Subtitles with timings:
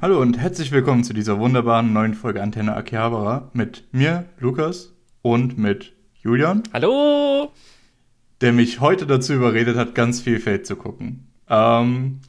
[0.00, 5.58] Hallo und herzlich willkommen zu dieser wunderbaren neuen Folge Antenne Akihabara mit mir, Lukas, und
[5.58, 6.62] mit Julian.
[6.72, 7.52] Hallo!
[8.40, 11.26] Der mich heute dazu überredet hat, ganz viel Fate zu gucken.
[11.48, 12.20] Ähm,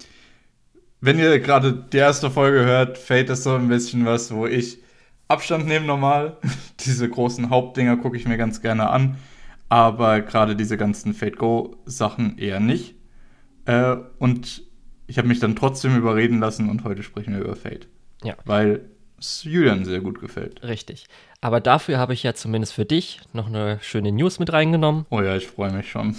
[1.00, 4.80] wenn ihr gerade die erste Folge hört, Fate ist so ein bisschen was, wo ich
[5.28, 6.38] Abstand nehme normal.
[6.80, 9.18] diese großen Hauptdinger gucke ich mir ganz gerne an.
[9.70, 12.96] Aber gerade diese ganzen Fate Go Sachen eher nicht.
[13.66, 14.64] Äh, und
[15.10, 17.88] ich habe mich dann trotzdem überreden lassen und heute sprechen wir über Fate.
[18.24, 18.36] Ja.
[18.46, 18.82] Weil
[19.18, 20.62] es Julian sehr gut gefällt.
[20.64, 21.08] Richtig.
[21.42, 25.08] Aber dafür habe ich ja zumindest für dich noch eine schöne News mit reingenommen.
[25.10, 26.16] Oh ja, ich freue mich schon.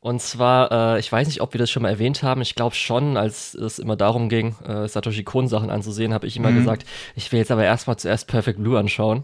[0.00, 2.42] Und zwar, äh, ich weiß nicht, ob wir das schon mal erwähnt haben.
[2.42, 6.50] Ich glaube schon, als es immer darum ging, äh, Satoshi Kon-Sachen anzusehen, habe ich immer
[6.50, 6.56] mhm.
[6.58, 9.22] gesagt, ich will jetzt aber erstmal zuerst Perfect Blue anschauen.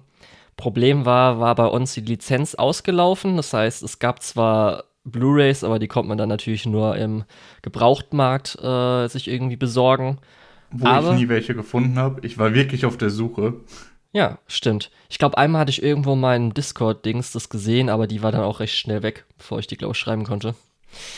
[0.56, 3.36] Problem war, war bei uns die Lizenz ausgelaufen.
[3.36, 7.24] Das heißt, es gab zwar Blu-rays, aber die kommt man dann natürlich nur im
[7.62, 10.18] Gebrauchtmarkt äh, sich irgendwie besorgen.
[10.70, 12.26] Wo aber, ich nie welche gefunden habe.
[12.26, 13.54] Ich war wirklich auf der Suche.
[14.12, 14.90] Ja, stimmt.
[15.08, 18.60] Ich glaube, einmal hatte ich irgendwo meinen Discord-Dings das gesehen, aber die war dann auch
[18.60, 20.54] recht schnell weg, bevor ich die, glaube ich, schreiben konnte.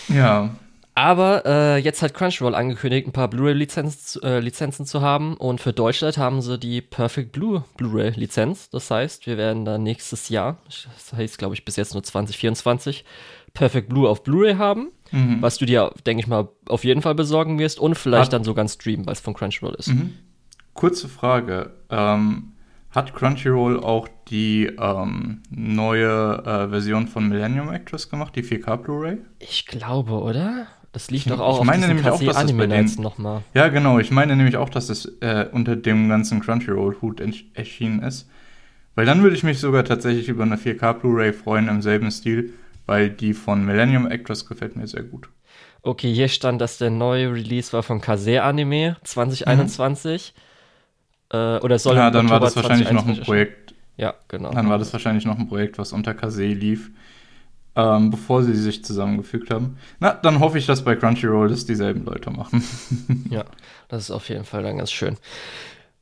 [0.08, 0.50] Ja.
[0.94, 5.36] Aber äh, jetzt hat Crunchyroll angekündigt, ein paar Blu-ray-Lizenzen äh, Lizenzen zu haben.
[5.36, 8.70] Und für Deutschland haben sie die Perfect Blue Blu-ray-Lizenz.
[8.70, 13.04] Das heißt, wir werden dann nächstes Jahr, das heißt, glaube ich, bis jetzt nur 2024,
[13.54, 15.38] Perfect Blue auf Blu-ray haben, mhm.
[15.40, 18.44] was du dir, denke ich mal, auf jeden Fall besorgen wirst und vielleicht hat, dann
[18.44, 19.88] sogar streamen, weil es von Crunchyroll ist.
[19.88, 20.14] Mhm.
[20.74, 21.72] Kurze Frage.
[21.90, 22.52] Ähm,
[22.90, 29.18] hat Crunchyroll auch die ähm, neue äh, Version von Millennium Actress gemacht, die 4K Blu-ray?
[29.38, 30.66] Ich glaube, oder?
[30.92, 33.42] Das liegt doch auch ich meine auf nämlich auch, dass Anime bei den, nochmal.
[33.54, 34.00] Ja, genau.
[34.00, 37.22] Ich meine nämlich auch, dass es äh, unter dem ganzen Crunchyroll-Hut
[37.54, 38.28] erschienen ist.
[38.96, 42.54] Weil dann würde ich mich sogar tatsächlich über eine 4K Blu-ray freuen im selben Stil,
[42.90, 45.28] weil die von Millennium Actress gefällt mir sehr gut.
[45.82, 50.34] Okay, hier stand, dass der neue Release war von Kase Anime 2021.
[51.32, 51.38] Mhm.
[51.38, 53.74] Äh, oder soll Ja, dann war das wahrscheinlich noch ein Projekt.
[53.96, 54.50] Ja, genau.
[54.50, 56.90] Dann war das wahrscheinlich noch ein Projekt, was unter Kase lief,
[57.76, 59.78] ähm, bevor sie sich zusammengefügt haben.
[60.00, 62.64] Na, dann hoffe ich, dass bei Crunchyroll das dieselben Leute machen.
[63.30, 63.44] ja,
[63.86, 65.16] das ist auf jeden Fall dann ganz schön.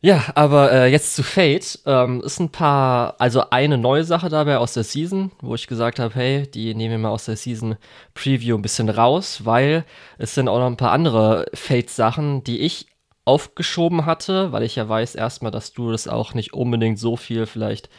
[0.00, 1.80] Ja, aber äh, jetzt zu Fate.
[1.84, 5.98] Ähm, ist ein paar, also eine neue Sache dabei aus der Season, wo ich gesagt
[5.98, 7.76] habe, hey, die nehmen wir mal aus der Season
[8.14, 9.84] Preview ein bisschen raus, weil
[10.16, 12.86] es sind auch noch ein paar andere Fate-Sachen, die ich
[13.24, 17.44] aufgeschoben hatte, weil ich ja weiß erstmal, dass du das auch nicht unbedingt so viel
[17.44, 17.90] vielleicht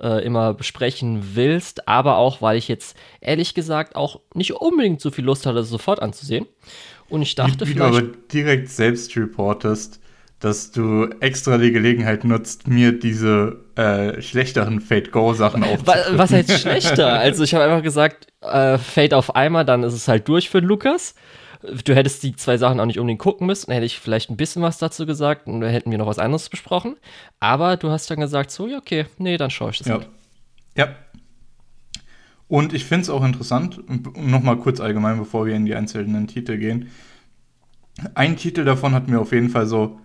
[0.00, 5.10] äh, immer besprechen willst, aber auch, weil ich jetzt ehrlich gesagt auch nicht unbedingt so
[5.10, 6.46] viel Lust hatte, sofort anzusehen.
[7.08, 7.94] Und ich dachte wie, wie vielleicht.
[7.94, 10.00] Du aber direkt selbst reportest
[10.46, 16.18] dass du extra die Gelegenheit nutzt, mir diese äh, schlechteren Fate Go Sachen aufzuschreiben.
[16.18, 17.14] Was heißt schlechter?
[17.14, 20.60] also ich habe einfach gesagt, äh, Fate auf einmal, dann ist es halt durch für
[20.60, 21.16] Lukas.
[21.84, 24.36] Du hättest die zwei Sachen auch nicht unbedingt gucken müssen, dann hätte ich vielleicht ein
[24.36, 26.94] bisschen was dazu gesagt und dann hätten wir noch was anderes besprochen.
[27.40, 29.94] Aber du hast dann gesagt, so, ja, okay, nee, dann schaue ich das ja.
[29.94, 30.08] Halt.
[30.76, 30.94] Ja.
[32.46, 33.82] Und ich finde es auch interessant,
[34.16, 36.88] nochmal kurz allgemein, bevor wir in die einzelnen Titel gehen.
[38.14, 39.98] Ein Titel davon hat mir auf jeden Fall so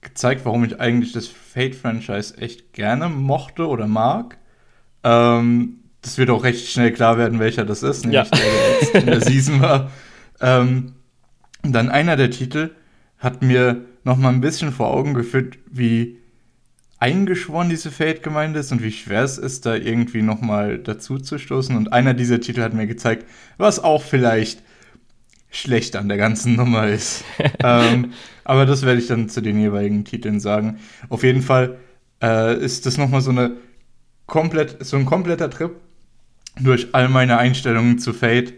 [0.00, 4.38] gezeigt, warum ich eigentlich das Fate-Franchise echt gerne mochte oder mag.
[5.04, 8.36] Ähm, das wird auch recht schnell klar werden, welcher das ist, nämlich ja.
[8.36, 9.90] der, der jetzt in der Season war.
[10.42, 10.94] Ähm,
[11.62, 12.70] dann einer der Titel
[13.18, 16.16] hat mir noch mal ein bisschen vor Augen geführt, wie
[16.98, 21.38] eingeschworen diese Fate-Gemeinde ist und wie schwer es ist, da irgendwie noch mal dazu zu
[21.38, 21.76] stoßen.
[21.76, 23.26] Und einer dieser Titel hat mir gezeigt,
[23.58, 24.62] was auch vielleicht
[25.50, 27.24] schlecht an der ganzen Nummer ist.
[27.64, 28.12] ähm,
[28.44, 30.78] aber das werde ich dann zu den jeweiligen Titeln sagen.
[31.08, 31.76] Auf jeden Fall
[32.22, 33.52] äh, ist das nochmal so eine
[34.26, 35.72] komplett, so ein kompletter Trip
[36.58, 38.54] durch all meine Einstellungen zu Fate.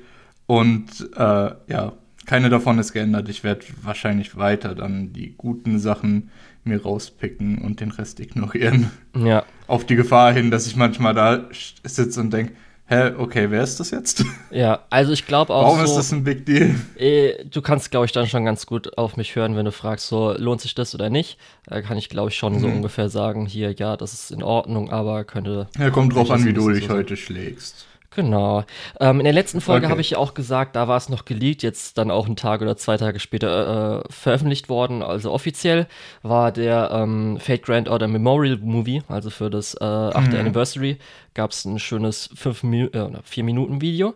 [0.46, 1.92] Und äh, ja,
[2.26, 3.28] keine davon ist geändert.
[3.28, 6.30] Ich werde wahrscheinlich weiter dann die guten Sachen
[6.64, 8.90] mir rauspicken und den Rest ignorieren.
[9.16, 9.44] Ja.
[9.66, 11.48] Auf die Gefahr hin, dass ich manchmal da
[11.84, 12.52] sitze und denke,
[12.92, 14.24] hä, okay, wer ist das jetzt?
[14.50, 15.64] Ja, also ich glaube auch.
[15.64, 16.74] Warum so, ist das ein Big Deal?
[16.96, 20.08] Eh, du kannst, glaube ich, dann schon ganz gut auf mich hören, wenn du fragst,
[20.08, 21.38] so lohnt sich das oder nicht.
[21.64, 22.60] Da kann ich, glaube ich, schon mhm.
[22.60, 25.68] so ungefähr sagen, hier, ja, das ist in Ordnung, aber könnte.
[25.78, 27.86] Ja, kommt drauf an, wie du dich so heute schlägst.
[28.14, 28.64] Genau.
[29.00, 29.90] Ähm, in der letzten Folge okay.
[29.90, 32.60] habe ich ja auch gesagt, da war es noch geleakt, jetzt dann auch einen Tag
[32.60, 35.02] oder zwei Tage später äh, veröffentlicht worden.
[35.02, 35.86] Also offiziell
[36.22, 40.32] war der ähm, Fate Grand Order Memorial Movie, also für das äh, 8.
[40.32, 40.38] Mhm.
[40.38, 40.98] Anniversary,
[41.34, 44.14] gab es ein schönes 5 äh, 4 Minuten Video.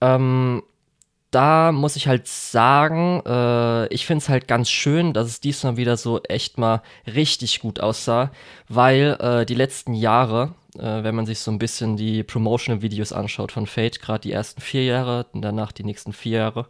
[0.00, 0.62] Ähm,
[1.32, 5.78] da muss ich halt sagen, äh, ich finde es halt ganz schön, dass es diesmal
[5.78, 8.30] wieder so echt mal richtig gut aussah,
[8.68, 13.52] weil äh, die letzten Jahre, äh, wenn man sich so ein bisschen die Promotional-Videos anschaut
[13.52, 16.66] von Fate, gerade die ersten vier Jahre danach die nächsten vier Jahre,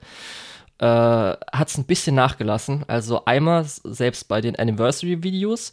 [0.78, 2.84] äh, hat es ein bisschen nachgelassen.
[2.88, 5.72] Also einmal selbst bei den Anniversary-Videos,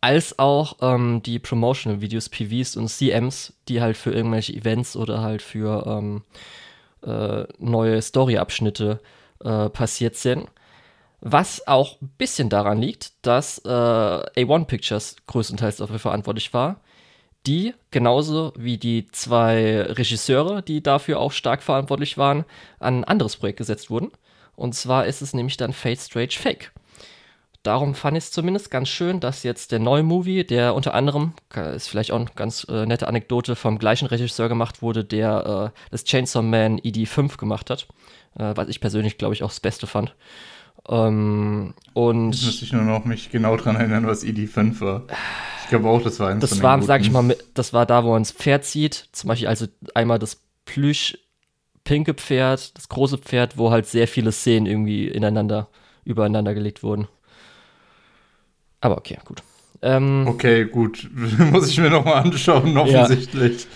[0.00, 5.42] als auch ähm, die Promotional-Videos, PVs und CMs, die halt für irgendwelche Events oder halt
[5.42, 6.22] für ähm,
[7.04, 9.00] äh, neue Story-Abschnitte
[9.42, 10.46] äh, passiert sind.
[11.20, 16.80] Was auch ein bisschen daran liegt, dass äh, A1 Pictures größtenteils dafür verantwortlich war,
[17.46, 22.44] die genauso wie die zwei Regisseure, die dafür auch stark verantwortlich waren,
[22.78, 24.10] an ein anderes Projekt gesetzt wurden.
[24.56, 26.72] Und zwar ist es nämlich dann Fate Strange Fake.
[27.64, 31.32] Darum fand ich es zumindest ganz schön, dass jetzt der neue Movie, der unter anderem,
[31.74, 35.80] ist vielleicht auch eine ganz äh, nette Anekdote, vom gleichen Regisseur gemacht wurde, der äh,
[35.90, 37.86] das Chainsaw Man ED5 gemacht hat,
[38.38, 40.14] äh, was ich persönlich, glaube ich, auch das Beste fand.
[40.88, 45.02] Ähm, und Jetzt müsste ich nur noch mich genau dran erinnern, was ED5 war.
[45.62, 48.10] Ich glaube auch, das war eins das war, sag ich mal, das war da, wo
[48.10, 49.08] man das Pferd sieht.
[49.12, 51.18] Zum Beispiel also einmal das Plüsch
[51.84, 55.68] pinke Pferd, das große Pferd, wo halt sehr viele Szenen irgendwie ineinander,
[56.04, 57.08] übereinander gelegt wurden.
[58.80, 59.42] Aber okay, gut.
[59.86, 61.08] Ähm, Okay, gut.
[61.52, 63.66] Muss ich mir nochmal anschauen, offensichtlich.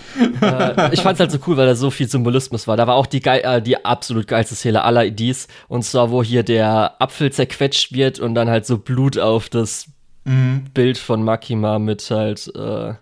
[0.41, 2.79] äh, ich fand's halt so cool, weil da so viel Symbolismus war.
[2.79, 5.49] Da war auch die, geil, äh, die absolut geilste Szene aller IDs.
[5.69, 9.87] Und zwar, wo hier der Apfel zerquetscht wird und dann halt so Blut auf das
[10.25, 10.65] Mhm.
[10.75, 12.95] Bild von Makima mit halt äh,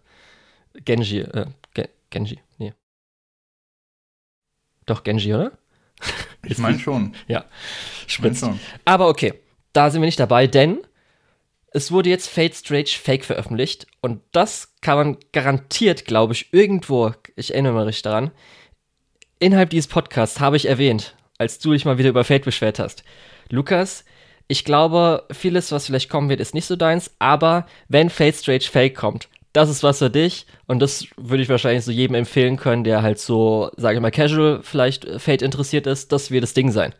[0.84, 1.20] Genji.
[1.20, 2.72] Äh, Ge Genji, nee.
[4.86, 5.52] Doch, Genji, oder?
[6.44, 7.14] Ich meine schon.
[7.26, 7.44] Ja,
[8.06, 8.60] Ich mein schon.
[8.84, 9.34] Aber okay,
[9.72, 10.78] da sind wir nicht dabei, denn
[11.76, 17.12] es wurde jetzt Fate Strange Fake veröffentlicht und das kann man garantiert, glaube ich, irgendwo,
[17.36, 18.30] ich erinnere mich daran,
[19.40, 23.04] innerhalb dieses Podcasts habe ich erwähnt, als du dich mal wieder über Fate beschwert hast.
[23.50, 24.06] Lukas,
[24.48, 28.60] ich glaube, vieles, was vielleicht kommen wird, ist nicht so deins, aber wenn Fate Strange
[28.60, 32.56] Fake kommt, das ist was für dich und das würde ich wahrscheinlich so jedem empfehlen
[32.56, 36.54] können, der halt so, sage ich mal, casual vielleicht Fate interessiert ist, das wird das
[36.54, 36.94] Ding sein.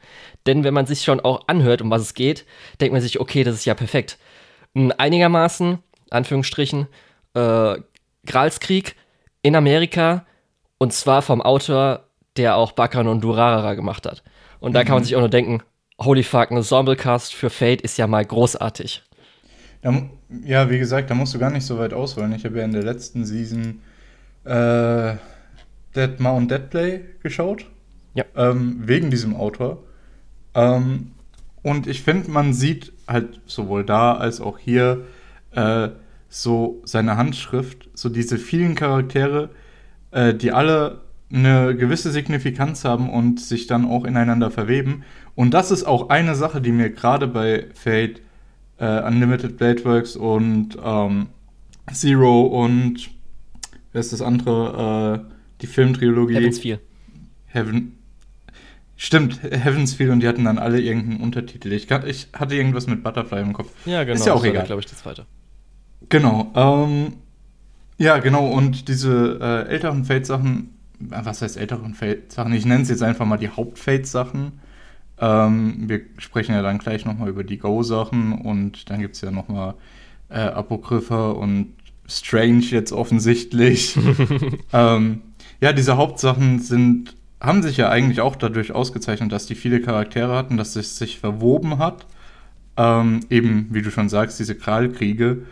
[0.47, 2.45] Denn wenn man sich schon auch anhört, um was es geht,
[2.79, 4.19] denkt man sich, okay, das ist ja perfekt.
[4.77, 5.79] Ein einigermaßen,
[6.11, 6.87] Anführungsstrichen,
[7.35, 7.77] äh,
[8.27, 8.95] Gralskrieg
[9.43, 10.27] in Amerika
[10.77, 12.05] und zwar vom Autor,
[12.37, 14.23] der auch Bakan und Durarara gemacht hat.
[14.61, 15.63] Und da kann man sich auch nur denken,
[15.99, 19.03] holy fuck, ein Ensemblecast für Fate ist ja mal großartig.
[19.81, 20.03] Da,
[20.45, 22.35] ja, wie gesagt, da musst du gar nicht so weit ausholen.
[22.35, 23.81] Ich habe ja in der letzten Season
[24.45, 25.15] äh,
[25.95, 27.67] Dead Mount Deadplay geschaut.
[28.15, 28.25] Ja.
[28.35, 29.83] Ähm, wegen diesem Autor.
[30.55, 31.13] Ähm,
[31.63, 35.05] und ich finde, man sieht halt sowohl da als auch hier
[35.53, 35.89] äh,
[36.29, 39.51] so seine Handschrift, so diese vielen Charaktere,
[40.11, 45.05] äh, die alle eine gewisse Signifikanz haben und sich dann auch ineinander verweben.
[45.35, 48.21] Und das ist auch eine Sache, die mir gerade bei Fate
[48.79, 51.29] äh, Unlimited Blade Works und ähm,
[51.93, 53.11] Zero und
[53.93, 55.25] wer ist das andere?
[55.29, 55.33] Äh,
[55.63, 56.35] die Filmtrilogie.
[56.35, 56.81] Heavens Feel.
[57.47, 57.96] Heaven.
[58.97, 61.73] Stimmt, Heavens Feel und die hatten dann alle irgendeinen Untertitel.
[61.73, 63.71] Ich, ich hatte irgendwas mit Butterfly im Kopf.
[63.85, 64.17] Ja, genau.
[64.19, 64.65] Ist ja auch egal.
[64.65, 65.27] glaube ich, das zweite.
[66.09, 66.51] Genau.
[66.55, 67.15] Ähm,
[67.99, 68.47] ja, genau.
[68.47, 70.71] Und diese äh, älteren Fate-Sachen,
[71.11, 72.53] äh, was heißt älteren Fate-Sachen?
[72.55, 74.61] Ich nenne es jetzt einfach mal die Haupt-Fate-Sachen.
[75.19, 79.31] Ähm, wir sprechen ja dann gleich nochmal über die Go-Sachen und dann gibt es ja
[79.31, 79.75] nochmal
[80.29, 81.73] äh, Apokrypha und
[82.07, 83.97] Strange jetzt offensichtlich.
[84.73, 85.23] ähm,
[85.61, 90.35] ja, diese Hauptsachen sind, haben sich ja eigentlich auch dadurch ausgezeichnet, dass die viele Charaktere
[90.37, 92.07] hatten, dass es sich verwoben hat.
[92.77, 95.47] Ähm, eben, wie du schon sagst, diese Kralkriege.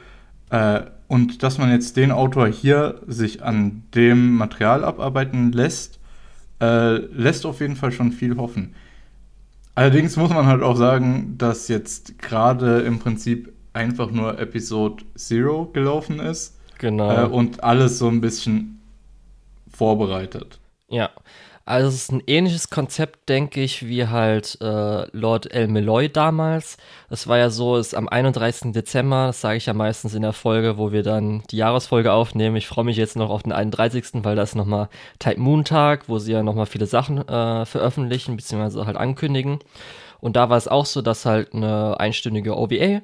[0.51, 5.99] Äh, und dass man jetzt den Autor hier sich an dem Material abarbeiten lässt,
[6.61, 8.75] äh, lässt auf jeden Fall schon viel hoffen.
[9.75, 15.67] Allerdings muss man halt auch sagen, dass jetzt gerade im Prinzip einfach nur Episode Zero
[15.67, 17.25] gelaufen ist Genau.
[17.25, 18.81] äh, und alles so ein bisschen
[19.69, 20.61] vorbereitet.
[20.89, 21.11] Ja,
[21.67, 26.77] also es ist ein ähnliches Konzept, denke ich, wie halt äh, Lord El Meloy damals.
[27.09, 28.73] Es war ja so, es ist am 31.
[28.73, 32.57] Dezember, das sage ich ja meistens in der Folge, wo wir dann die Jahresfolge aufnehmen.
[32.57, 36.09] Ich freue mich jetzt noch auf den 31., weil das ist nochmal Type Moon Tag,
[36.09, 39.61] wo sie ja nochmal viele Sachen äh, veröffentlichen, beziehungsweise halt ankündigen.
[40.21, 43.01] Und da war es auch so, dass halt eine einstündige OVA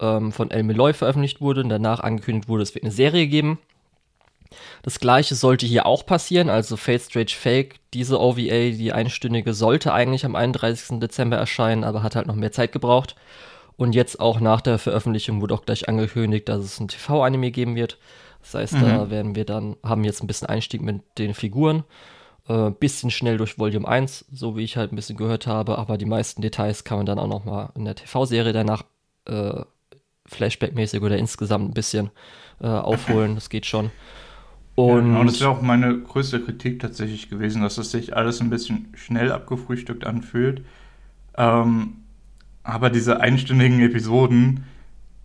[0.00, 3.58] ähm, von El Meloy veröffentlicht wurde und danach angekündigt wurde, es wird eine Serie geben.
[4.82, 9.92] Das gleiche sollte hier auch passieren, also Fate Strange Fake, diese OVA, die einstündige, sollte
[9.92, 11.00] eigentlich am 31.
[11.00, 13.16] Dezember erscheinen, aber hat halt noch mehr Zeit gebraucht.
[13.76, 17.76] Und jetzt auch nach der Veröffentlichung wurde auch gleich angekündigt, dass es ein TV-Anime geben
[17.76, 17.98] wird.
[18.42, 21.84] Das heißt, da werden wir dann, haben jetzt ein bisschen Einstieg mit den Figuren.
[22.48, 25.98] Äh, bisschen schnell durch Volume 1, so wie ich halt ein bisschen gehört habe, aber
[25.98, 28.82] die meisten Details kann man dann auch noch mal in der TV-Serie danach
[29.26, 29.62] äh,
[30.26, 32.10] Flashback-mäßig oder insgesamt ein bisschen
[32.60, 33.34] äh, aufholen.
[33.34, 33.90] Das geht schon.
[34.74, 38.40] Und Und genau, das wäre auch meine größte Kritik tatsächlich gewesen, dass es sich alles
[38.40, 40.64] ein bisschen schnell abgefrühstückt anfühlt.
[41.36, 41.96] Ähm,
[42.62, 44.64] aber diese einstündigen Episoden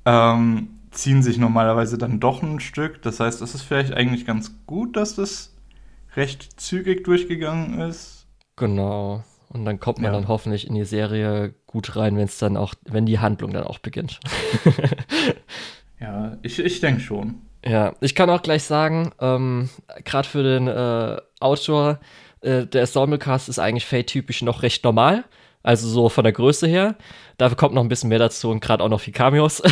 [0.05, 3.01] ähm, ziehen sich normalerweise dann doch ein Stück.
[3.01, 5.53] Das heißt, es ist vielleicht eigentlich ganz gut, dass das
[6.15, 8.27] recht zügig durchgegangen ist.
[8.55, 9.23] Genau.
[9.49, 10.19] Und dann kommt man ja.
[10.19, 13.63] dann hoffentlich in die Serie gut rein, wenn es dann auch, wenn die Handlung dann
[13.63, 14.19] auch beginnt.
[15.99, 17.41] ja, ich, ich denke schon.
[17.67, 19.69] Ja, ich kann auch gleich sagen, ähm,
[20.03, 21.99] gerade für den äh, Autor,
[22.41, 25.25] äh, der Ensemble-Cast ist eigentlich Fate-typisch noch recht normal.
[25.63, 26.95] Also so von der Größe her.
[27.39, 29.63] Dafür kommt noch ein bisschen mehr dazu und gerade auch noch viel Cameos.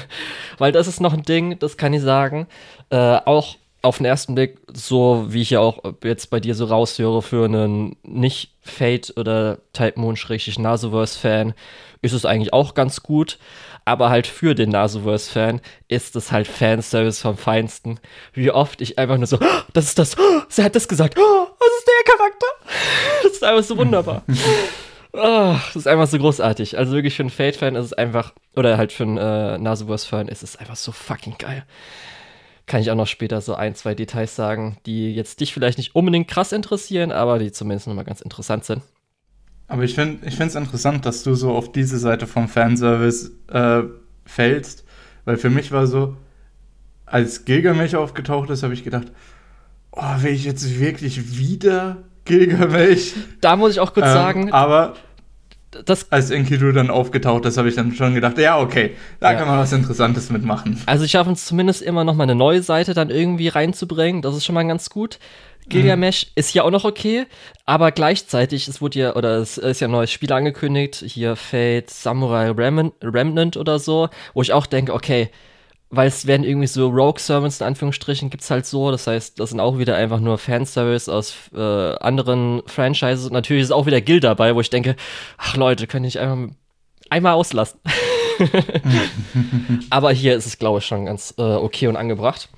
[0.58, 2.46] Weil das ist noch ein Ding, das kann ich sagen.
[2.90, 6.66] Äh, auch auf den ersten Blick, so wie ich ja auch jetzt bei dir so
[6.66, 11.54] raushöre, für einen nicht Fate oder Type Moon schrägstrich Nasoverse-Fan,
[12.02, 13.38] ist es eigentlich auch ganz gut.
[13.88, 17.98] Aber halt für den Nasoverse-Fan ist es halt Fanservice vom Feinsten.
[18.34, 21.18] Wie oft ich einfach nur so, oh, das ist das, oh, sie hat das gesagt,
[21.18, 22.46] oh, das ist der Charakter.
[23.22, 24.24] Das ist einfach so wunderbar.
[25.14, 26.76] Oh, das ist einfach so großartig.
[26.76, 30.42] Also wirklich für einen Fate-Fan ist es einfach, oder halt für einen äh, Nasoverse-Fan ist
[30.42, 31.64] es einfach so fucking geil.
[32.66, 35.94] Kann ich auch noch später so ein, zwei Details sagen, die jetzt dich vielleicht nicht
[35.94, 38.82] unbedingt krass interessieren, aber die zumindest nochmal ganz interessant sind.
[39.68, 43.82] Aber ich finde es interessant, dass du so auf diese Seite vom Fanservice äh,
[44.24, 44.84] fällst,
[45.26, 46.16] weil für mich war so,
[47.04, 49.08] als Gilgamesh aufgetaucht ist, habe ich gedacht,
[49.92, 53.12] oh, will ich jetzt wirklich wieder Gilgamesh.
[53.40, 54.52] Da muss ich auch kurz ähm, sagen.
[54.52, 54.94] Aber
[55.84, 59.38] das, als Enkidu dann aufgetaucht ist, habe ich dann schon gedacht, ja, okay, da ja.
[59.38, 60.80] kann man was Interessantes mitmachen.
[60.86, 64.22] Also ich schaffe es zumindest immer noch mal eine neue Seite dann irgendwie reinzubringen.
[64.22, 65.18] Das ist schon mal ganz gut.
[65.68, 66.32] Gilgamesh mhm.
[66.36, 67.26] ist ja auch noch okay,
[67.64, 71.90] aber gleichzeitig, es wurde ja, oder es ist ja ein neues Spiel angekündigt, hier Fate
[71.90, 75.30] Samurai Remnant oder so, wo ich auch denke, okay,
[75.90, 78.90] weil es werden irgendwie so Rogue-Servants in Anführungsstrichen gibt's halt so.
[78.90, 83.24] Das heißt, das sind auch wieder einfach nur Fanservice aus äh, anderen Franchises.
[83.24, 84.96] Und natürlich ist auch wieder Guild dabei, wo ich denke,
[85.38, 86.54] ach Leute, könnt ihr nicht einfach
[87.08, 87.80] einmal auslassen.
[89.90, 92.50] Aber hier ist es, glaube ich, schon ganz äh, okay und angebracht.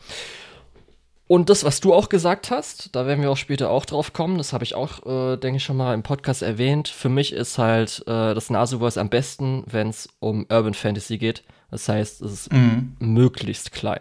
[1.31, 4.37] Und das, was du auch gesagt hast, da werden wir auch später auch drauf kommen,
[4.37, 6.89] das habe ich auch, äh, denke ich, schon mal im Podcast erwähnt.
[6.89, 11.45] Für mich ist halt äh, das Nasuverse am besten, wenn es um Urban Fantasy geht.
[11.71, 12.97] Das heißt, es ist mhm.
[12.99, 14.01] möglichst klein.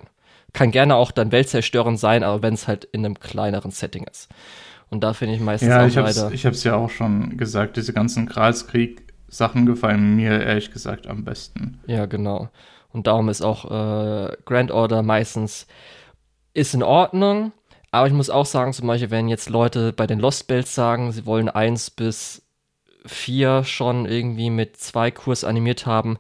[0.54, 4.28] Kann gerne auch dann weltzerstörend sein, aber wenn es halt in einem kleineren Setting ist.
[4.90, 6.32] Und da finde ich meistens ja, auch ich leider.
[6.32, 11.26] Ich habe es ja auch schon gesagt, diese ganzen Gralskrieg-Sachen gefallen mir ehrlich gesagt am
[11.26, 11.80] besten.
[11.86, 12.50] Ja, genau.
[12.92, 15.68] Und darum ist auch äh, Grand Order meistens
[16.60, 17.52] ist in Ordnung.
[17.92, 21.12] Aber ich muss auch sagen, zum Beispiel, wenn jetzt Leute bei den Lost Bells sagen,
[21.12, 22.44] sie wollen 1 bis
[23.06, 26.20] 4 schon irgendwie mit zwei Kurs animiert haben,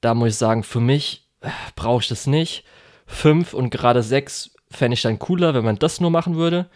[0.00, 2.64] da muss ich sagen, für mich äh, brauche ich das nicht.
[3.06, 6.68] Fünf und gerade sechs fände ich dann cooler, wenn man das nur machen würde.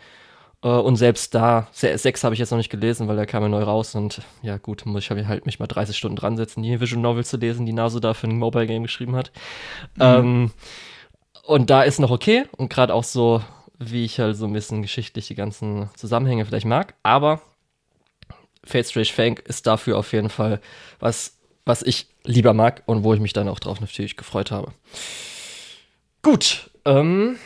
[0.63, 3.49] Äh, und selbst da, sechs habe ich jetzt noch nicht gelesen, weil der kam ja
[3.49, 6.81] neu raus und ja gut, muss ich halt mich mal 30 Stunden dran setzen, die
[6.81, 9.33] Visual Novel zu lesen, die Nase da für ein Mobile Game geschrieben hat.
[9.97, 10.03] Mhm.
[10.03, 10.51] Ähm,
[11.51, 13.43] und da ist noch okay und gerade auch so,
[13.79, 17.41] wie ich halt so ein bisschen geschichtlich die ganzen Zusammenhänge vielleicht mag, aber
[18.63, 20.61] Fate Strange Fang ist dafür auf jeden Fall
[21.01, 24.73] was was ich lieber mag und wo ich mich dann auch drauf natürlich gefreut habe.
[26.23, 27.37] Gut, ähm,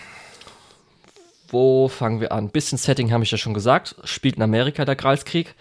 [1.49, 2.51] wo fangen wir an?
[2.51, 3.97] Bisschen Setting habe ich ja schon gesagt.
[4.05, 5.55] Spielt in Amerika der Gralskrieg.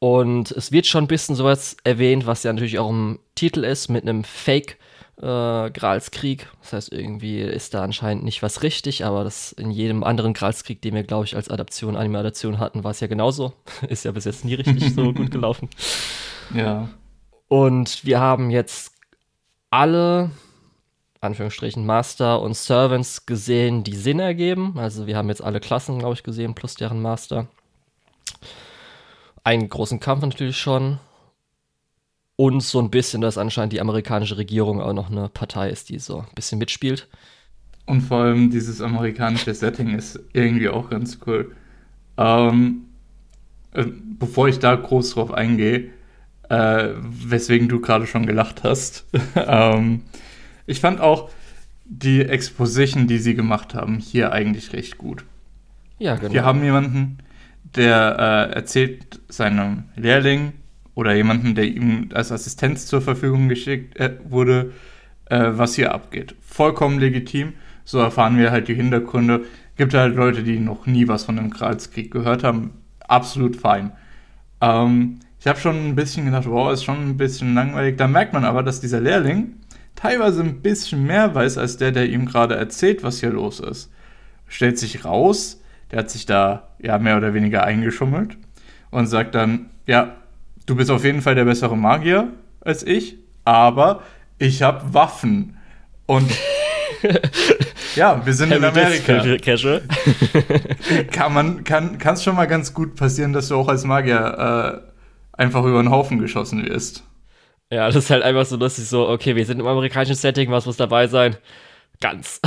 [0.00, 3.88] Und es wird schon ein bisschen sowas erwähnt, was ja natürlich auch im Titel ist,
[3.88, 4.78] mit einem Fake
[5.20, 6.48] äh, Gralskrieg.
[6.60, 10.80] Das heißt, irgendwie ist da anscheinend nicht was richtig, aber das in jedem anderen Gralskrieg,
[10.82, 13.52] den wir, glaube ich, als Adaption, Anime-Adaption hatten, war es ja genauso.
[13.88, 15.68] ist ja bis jetzt nie richtig so gut gelaufen.
[16.54, 16.88] Ja.
[17.48, 18.92] Und wir haben jetzt
[19.70, 20.30] alle,
[21.20, 24.74] Anführungsstrichen, Master und Servants gesehen, die Sinn ergeben.
[24.78, 27.48] Also wir haben jetzt alle Klassen, glaube ich, gesehen, plus deren Master.
[29.42, 31.00] Einen großen Kampf natürlich schon.
[32.40, 35.98] Und so ein bisschen, dass anscheinend die amerikanische Regierung auch noch eine Partei ist, die
[35.98, 37.08] so ein bisschen mitspielt.
[37.84, 41.50] Und vor allem dieses amerikanische Setting ist irgendwie auch ganz cool.
[42.16, 42.84] Ähm,
[43.72, 43.86] äh,
[44.20, 45.90] bevor ich da groß drauf eingehe,
[46.48, 49.06] äh, weswegen du gerade schon gelacht hast.
[49.34, 50.02] ähm,
[50.64, 51.30] ich fand auch
[51.86, 55.24] die Exposition, die sie gemacht haben, hier eigentlich recht gut.
[55.98, 56.34] Ja, genau.
[56.34, 57.18] Wir haben jemanden,
[57.74, 60.52] der äh, erzählt seinem Lehrling
[60.98, 64.72] oder jemanden, der ihm als Assistenz zur Verfügung geschickt äh, wurde,
[65.26, 66.34] äh, was hier abgeht.
[66.40, 67.52] Vollkommen legitim.
[67.84, 69.44] So erfahren wir halt die Hintergründe.
[69.76, 72.72] Gibt halt Leute, die noch nie was von dem Kralskrieg gehört haben.
[72.98, 73.92] Absolut fein.
[74.60, 77.96] Ähm, ich habe schon ein bisschen gedacht, wow, ist schon ein bisschen langweilig.
[77.96, 79.54] Da merkt man aber, dass dieser Lehrling
[79.94, 83.92] teilweise ein bisschen mehr weiß als der, der ihm gerade erzählt, was hier los ist.
[84.48, 85.62] Stellt sich raus,
[85.92, 88.36] der hat sich da ja mehr oder weniger eingeschummelt
[88.90, 90.16] und sagt dann, ja,
[90.68, 92.28] du bist auf jeden Fall der bessere Magier
[92.60, 94.02] als ich, aber
[94.38, 95.56] ich habe Waffen.
[96.06, 96.30] Und
[97.96, 99.36] ja, wir sind in Amerika.
[99.38, 99.82] Casual.
[101.10, 104.84] kann man, kann es schon mal ganz gut passieren, dass du auch als Magier
[105.34, 107.02] äh, einfach über den Haufen geschossen wirst.
[107.70, 110.66] Ja, das ist halt einfach so lustig, so, okay, wir sind im amerikanischen Setting, was
[110.66, 111.36] muss dabei sein?
[112.00, 112.40] Ganz.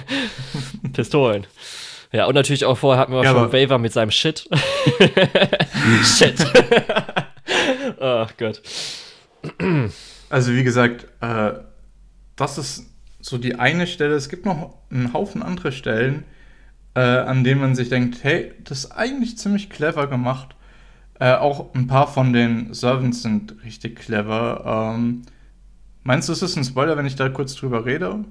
[0.92, 1.46] Pistolen.
[2.12, 4.48] Ja, und natürlich auch vorher hatten wir auch ja, schon Waver mit seinem Shit.
[6.04, 6.36] Shit.
[8.00, 8.62] Oh Gott.
[10.30, 11.52] Also, wie gesagt, äh,
[12.36, 12.86] das ist
[13.20, 14.14] so die eine Stelle.
[14.14, 16.24] Es gibt noch einen Haufen andere Stellen,
[16.94, 20.54] äh, an denen man sich denkt, hey, das ist eigentlich ziemlich clever gemacht.
[21.20, 24.92] Äh, auch ein paar von den Servants sind richtig clever.
[24.96, 25.22] Ähm,
[26.02, 28.24] meinst du, es ist ein Spoiler, wenn ich da kurz drüber rede?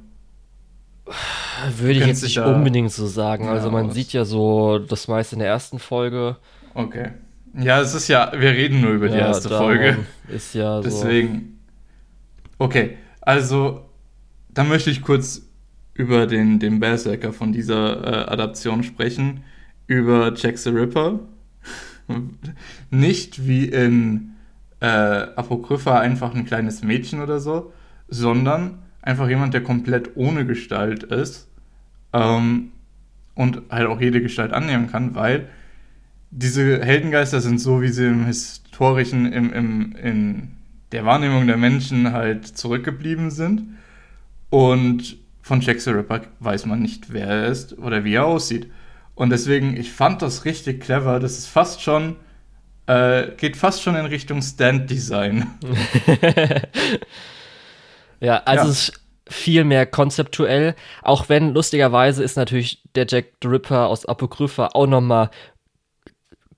[1.78, 3.48] Würde ich jetzt nicht unbedingt so sagen.
[3.48, 6.38] Also ja, man sieht ja so das meiste in der ersten Folge.
[6.74, 7.12] Okay.
[7.54, 10.00] Ja, es ist ja, wir reden nur über die erste Folge.
[10.28, 10.84] Ist ja so.
[10.84, 11.60] Deswegen.
[12.58, 13.86] Okay, also
[14.50, 15.44] dann möchte ich kurz
[15.94, 19.44] über den, den Berserker von dieser äh, Adaption sprechen.
[19.88, 21.20] Über Jack the Ripper.
[22.90, 24.32] Nicht wie in
[24.80, 27.72] äh, Apokrypha einfach ein kleines Mädchen oder so,
[28.08, 31.48] sondern einfach jemand, der komplett ohne Gestalt ist
[32.14, 32.72] ähm,
[33.36, 35.48] und halt auch jede Gestalt annehmen kann, weil
[36.32, 40.52] diese Heldengeister sind so, wie sie im historischen, im, im, in
[40.92, 43.78] der Wahrnehmung der Menschen halt zurückgeblieben sind.
[44.50, 48.72] Und von Jack the Ripper weiß man nicht, wer er ist oder wie er aussieht.
[49.16, 51.20] Und deswegen, ich fand das richtig clever.
[51.20, 52.16] Das ist fast schon,
[52.88, 55.48] äh, geht fast schon in Richtung Stand-Design.
[58.22, 58.72] Ja, also ja.
[58.72, 64.06] es ist viel mehr konzeptuell, auch wenn lustigerweise ist natürlich der Jack the Ripper aus
[64.06, 65.32] Apokrypha auch noch mal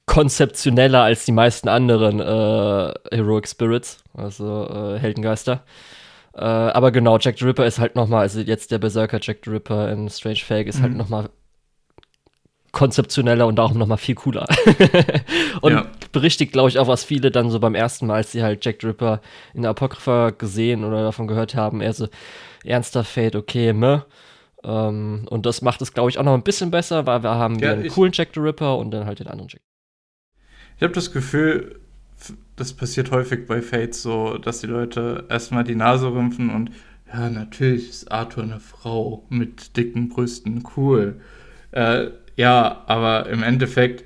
[0.05, 5.63] konzeptioneller als die meisten anderen äh, Heroic Spirits, also äh, Heldengeister.
[6.35, 9.39] Äh, aber genau, Jack the Ripper ist halt noch mal, also jetzt der Berserker Jack
[9.45, 10.97] the Ripper in Strange Fake ist halt mhm.
[10.97, 11.29] halt noch mal
[12.73, 14.47] konzeptioneller und auch noch mal viel cooler.
[15.61, 15.85] und ja.
[16.11, 18.79] berichtigt, glaube ich, auch, was viele dann so beim ersten Mal, als sie halt Jack
[18.79, 19.21] Dripper
[19.53, 22.07] in Apocrypha gesehen oder davon gehört haben, eher so
[22.65, 23.99] ernster Fate, okay, meh.
[24.63, 27.59] Ähm, und das macht es, glaube ich, auch noch ein bisschen besser, weil wir haben
[27.59, 29.61] ja, einen coolen Jack the Ripper und dann halt den anderen Jack.
[30.83, 31.79] Ich habe das Gefühl,
[32.57, 36.71] das passiert häufig bei Fates so, dass die Leute erstmal die Nase rümpfen und
[37.07, 41.21] ja, natürlich ist Arthur eine Frau mit dicken Brüsten, cool.
[41.71, 44.03] Äh, ja, aber im Endeffekt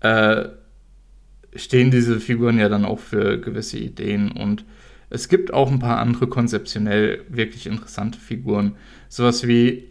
[0.00, 0.48] äh,
[1.54, 4.64] stehen diese Figuren ja dann auch für gewisse Ideen und
[5.10, 8.74] es gibt auch ein paar andere konzeptionell wirklich interessante Figuren.
[9.08, 9.84] Sowas wie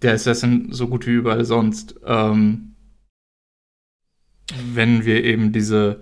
[0.00, 1.96] der Assassin so gut wie überall sonst.
[2.06, 2.75] Ähm,
[4.74, 6.00] wenn wir eben diese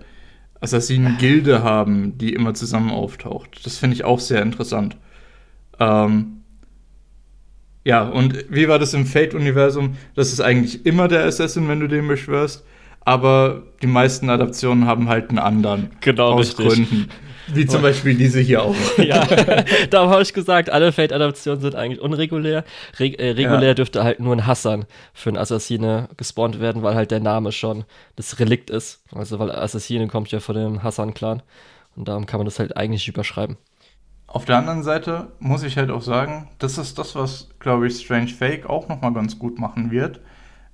[0.61, 3.65] Assassinen-Gilde haben, die immer zusammen auftaucht.
[3.65, 4.97] Das finde ich auch sehr interessant.
[5.79, 6.41] Ähm,
[7.83, 9.95] ja, und wie war das im Fate-Universum?
[10.15, 12.65] Das ist eigentlich immer der Assassin, wenn du den beschwörst.
[13.01, 15.91] Aber die meisten Adaptionen haben halt einen anderen.
[16.01, 16.67] Genau, aus richtig.
[16.67, 17.09] Gründen.
[17.47, 18.75] Wie zum Beispiel diese hier auch.
[18.97, 19.25] ja,
[19.89, 22.63] da habe ich gesagt, alle Fate-Adaptionen sind eigentlich unregulär.
[22.99, 23.73] Re äh, regulär ja.
[23.73, 27.85] dürfte halt nur ein Hassan für einen Assassine gespawnt werden, weil halt der Name schon
[28.15, 29.03] das Relikt ist.
[29.13, 31.41] Also, weil Assassine kommt ja von dem Hassan-Clan.
[31.95, 33.57] Und darum kann man das halt eigentlich überschreiben.
[34.27, 38.03] Auf der anderen Seite muss ich halt auch sagen, das ist das, was, glaube ich,
[38.03, 40.19] Strange Fake auch nochmal ganz gut machen wird.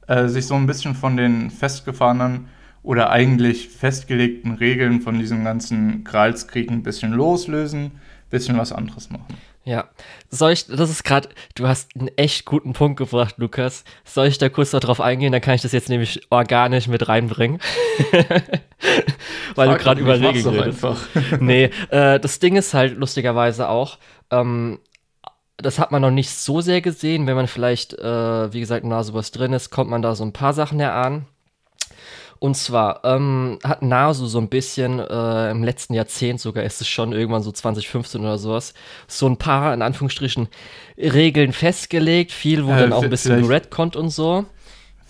[0.07, 2.47] Äh, sich so ein bisschen von den festgefahrenen
[2.83, 7.91] oder eigentlich festgelegten Regeln von diesem ganzen Gralskrieg ein bisschen loslösen, ein
[8.29, 9.37] bisschen was anderes machen.
[9.63, 9.89] Ja,
[10.31, 13.83] soll ich, das ist gerade, du hast einen echt guten Punkt gebracht, Lukas.
[14.03, 15.31] Soll ich da kurz darauf eingehen?
[15.31, 17.59] Dann kann ich das jetzt nämlich organisch mit reinbringen.
[19.55, 20.83] Weil Frag du gerade über Regeln redest.
[20.83, 21.07] Einfach.
[21.39, 23.99] nee, äh, das Ding ist halt lustigerweise auch,
[24.31, 24.79] ähm,
[25.57, 27.27] das hat man noch nicht so sehr gesehen.
[27.27, 30.33] Wenn man vielleicht, äh, wie gesagt, nah sowas drin ist, kommt man da so ein
[30.33, 31.27] paar Sachen erahnen.
[32.43, 36.87] Und zwar ähm, hat Nasu so ein bisschen äh, im letzten Jahrzehnt sogar, ist es
[36.87, 38.73] schon irgendwann so 2015 oder sowas,
[39.07, 40.47] so ein paar, in Anführungsstrichen,
[40.97, 42.31] Regeln festgelegt.
[42.31, 44.47] Viel wurde äh, dann auch ein bisschen geredconnt und so.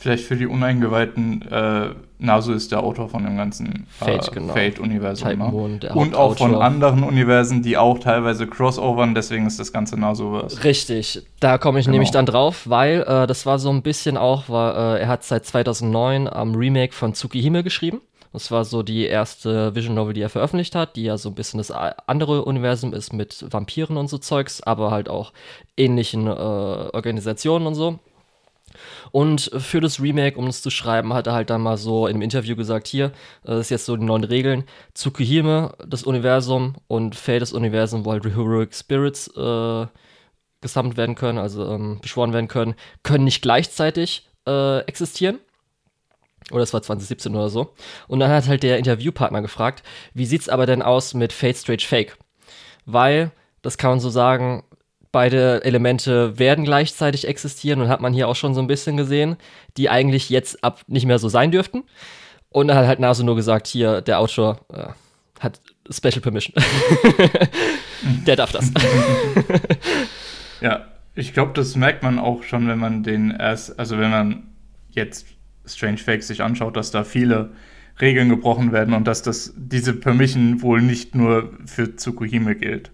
[0.02, 4.54] Vielleicht für die Uneingeweihten, äh, Nasu ist der Autor von dem ganzen äh, Fate, genau.
[4.54, 5.38] Fate-Universum.
[5.38, 5.92] Ne?
[5.94, 10.64] Und auch von anderen Universen, die auch teilweise crossovern, deswegen ist das ganze Nasu-Verse.
[10.64, 11.94] Richtig, da komme ich genau.
[11.94, 15.24] nämlich dann drauf, weil äh, das war so ein bisschen auch, war, äh, er hat
[15.24, 18.02] seit 2009 am Remake von Tsukihime geschrieben.
[18.34, 21.36] Das war so die erste Vision Novel, die er veröffentlicht hat, die ja so ein
[21.36, 25.32] bisschen das andere Universum ist mit Vampiren und so Zeugs, aber halt auch
[25.78, 28.00] ähnlichen äh, Organisationen und so.
[29.12, 32.13] Und für das Remake, um es zu schreiben, hat er halt dann mal so in
[32.13, 33.12] einem Interview gesagt, hier, äh,
[33.43, 38.12] das ist jetzt so die neuen Regeln, Tsukihime, das Universum und Fate, das Universum, wo
[38.12, 39.88] halt Heroic Spirits äh,
[40.62, 45.39] gesammelt werden können, also ähm, beschworen werden können, können nicht gleichzeitig äh, existieren.
[46.52, 47.74] Oder es war 2017 oder so.
[48.08, 51.82] Und dann hat halt der Interviewpartner gefragt, wie sieht's aber denn aus mit Fate Strange
[51.82, 52.17] Fake?
[52.86, 54.63] Weil, das kann man so sagen,
[55.12, 59.38] beide Elemente werden gleichzeitig existieren und hat man hier auch schon so ein bisschen gesehen,
[59.78, 61.84] die eigentlich jetzt ab nicht mehr so sein dürften.
[62.50, 64.88] Und dann hat halt Naso nur gesagt, hier, der Autor äh,
[65.39, 66.56] hat Special Permission.
[68.26, 68.71] der darf das.
[70.62, 74.43] ja, ich glaube, das merkt man auch schon, wenn man den erst, also wenn man
[74.89, 75.28] jetzt
[75.65, 77.52] Strange Fakes sich anschaut, dass da viele
[78.00, 82.91] Regeln gebrochen werden und dass das diese Permission wohl nicht nur für Tsukuhime gilt.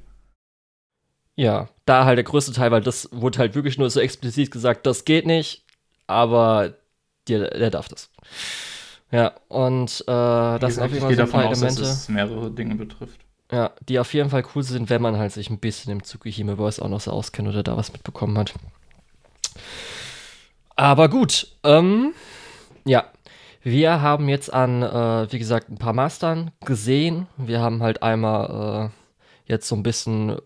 [1.35, 4.85] Ja, da halt der größte Teil, weil das wurde halt wirklich nur so explizit gesagt,
[4.85, 5.63] das geht nicht,
[6.05, 6.75] aber
[7.27, 8.11] der, der darf das.
[9.11, 11.81] Ja, und äh, das sind auf jeden Fall so ein paar aus, Elemente.
[11.81, 13.19] Dass es mehrere Dinge betrifft.
[13.51, 16.57] Ja, die auf jeden Fall cool sind, wenn man halt sich ein bisschen im Tsukihime
[16.57, 18.53] Voice auch noch so auskennt oder da was mitbekommen hat.
[20.75, 22.13] Aber gut, ähm,
[22.85, 23.05] ja.
[23.63, 27.27] Wir haben jetzt an, äh, wie gesagt, ein paar Mastern gesehen.
[27.35, 30.37] Wir haben halt einmal äh, jetzt so ein bisschen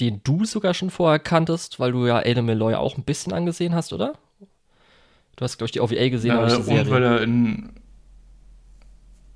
[0.00, 3.74] den du sogar schon vorher kanntest, weil du ja Adam Malloy auch ein bisschen angesehen
[3.74, 4.14] hast, oder?
[5.36, 6.82] Du hast, glaube ich, die OVA gesehen, ja, aber nicht die Serie.
[6.82, 7.70] Und weil er in.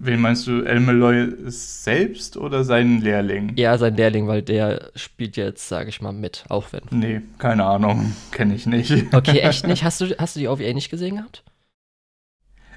[0.01, 3.53] Wen meinst du, El Malloy selbst oder seinen Lehrling?
[3.57, 6.83] Ja, sein Lehrling, weil der spielt jetzt, sage ich mal, mit, auch wenn.
[6.91, 8.93] Nee, keine Ahnung, kenne ich nicht.
[9.15, 9.83] Okay, echt nicht?
[9.85, 11.43] Hast du, hast du die OVA nicht gesehen gehabt?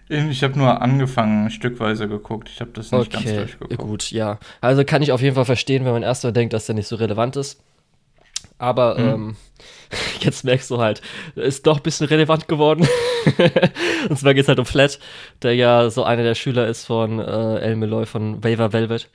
[0.10, 2.48] Ich habe nur angefangen, stückweise geguckt.
[2.48, 3.78] Ich habe das nicht okay, ganz durchgeguckt.
[3.78, 4.40] Gut, ja.
[4.62, 6.96] Also kann ich auf jeden Fall verstehen, wenn man erstmal denkt, dass der nicht so
[6.96, 7.62] relevant ist.
[8.58, 9.08] Aber mhm.
[9.08, 9.36] ähm,
[10.20, 11.02] jetzt merkst du halt,
[11.36, 12.88] ist doch ein bisschen relevant geworden.
[14.10, 15.00] und zwar geht es halt um Flat,
[15.42, 19.10] der ja so einer der Schüler ist von äh, El Meloy von Waver Velvet.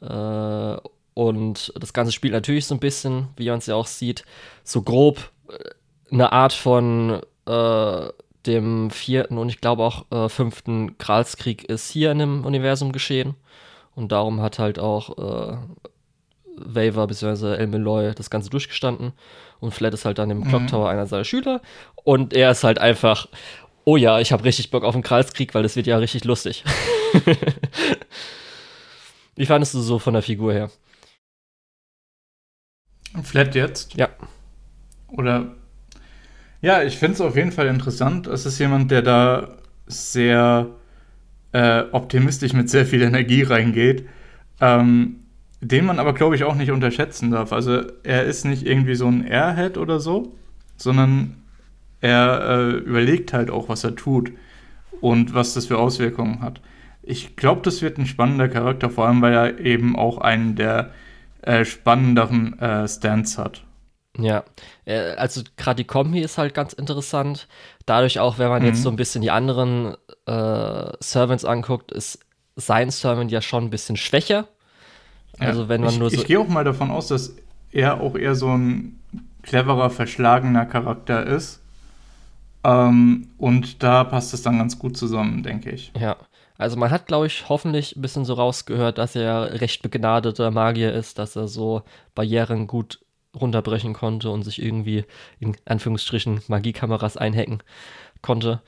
[0.00, 4.24] Äh, und das Ganze spielt natürlich so ein bisschen, wie man es ja auch sieht,
[4.62, 8.08] so grob äh, eine Art von äh,
[8.46, 13.34] dem vierten und ich glaube auch äh, fünften Gralskrieg ist hier in dem Universum geschehen.
[13.94, 15.56] Und darum hat halt auch äh,
[16.64, 17.56] Waver bzw.
[17.56, 19.12] El Meloy das Ganze durchgestanden
[19.60, 20.48] und Flat ist halt dann im mhm.
[20.48, 21.60] Clock Tower einer seiner Schüler
[22.04, 23.28] und er ist halt einfach,
[23.84, 26.64] oh ja, ich habe richtig Bock auf den Kralskrieg, weil das wird ja richtig lustig.
[29.36, 30.70] Wie fandest du so von der Figur her?
[33.22, 33.94] Flat jetzt?
[33.94, 34.08] Ja.
[35.08, 35.54] Oder
[36.60, 38.26] ja, ich finde es auf jeden Fall interessant.
[38.26, 40.68] Es ist jemand, der da sehr
[41.52, 44.08] äh, optimistisch mit sehr viel Energie reingeht.
[44.60, 45.20] Ähm,
[45.60, 47.52] den man aber, glaube ich, auch nicht unterschätzen darf.
[47.52, 50.34] Also er ist nicht irgendwie so ein Airhead oder so,
[50.76, 51.42] sondern
[52.00, 54.32] er äh, überlegt halt auch, was er tut
[55.00, 56.60] und was das für Auswirkungen hat.
[57.02, 60.92] Ich glaube, das wird ein spannender Charakter, vor allem weil er eben auch einen der
[61.42, 63.64] äh, spannenderen äh, Stands hat.
[64.16, 64.44] Ja,
[64.84, 67.48] äh, also gerade die Kombi ist halt ganz interessant.
[67.86, 68.68] Dadurch auch, wenn man mhm.
[68.68, 72.20] jetzt so ein bisschen die anderen äh, Servants anguckt, ist
[72.56, 74.48] sein Servant ja schon ein bisschen schwächer
[75.38, 76.16] also wenn man ich, nur so.
[76.16, 77.34] Ich gehe auch mal davon aus, dass
[77.72, 78.98] er auch eher so ein
[79.42, 81.60] cleverer, verschlagener Charakter ist.
[82.64, 85.92] Ähm, und da passt es dann ganz gut zusammen, denke ich.
[85.98, 86.16] Ja.
[86.58, 90.92] Also man hat, glaube ich, hoffentlich ein bisschen so rausgehört, dass er recht begnadeter Magier
[90.92, 91.82] ist, dass er so
[92.16, 92.98] Barrieren gut
[93.38, 95.04] runterbrechen konnte und sich irgendwie
[95.38, 97.62] in Anführungsstrichen Magiekameras einhacken
[98.22, 98.60] konnte.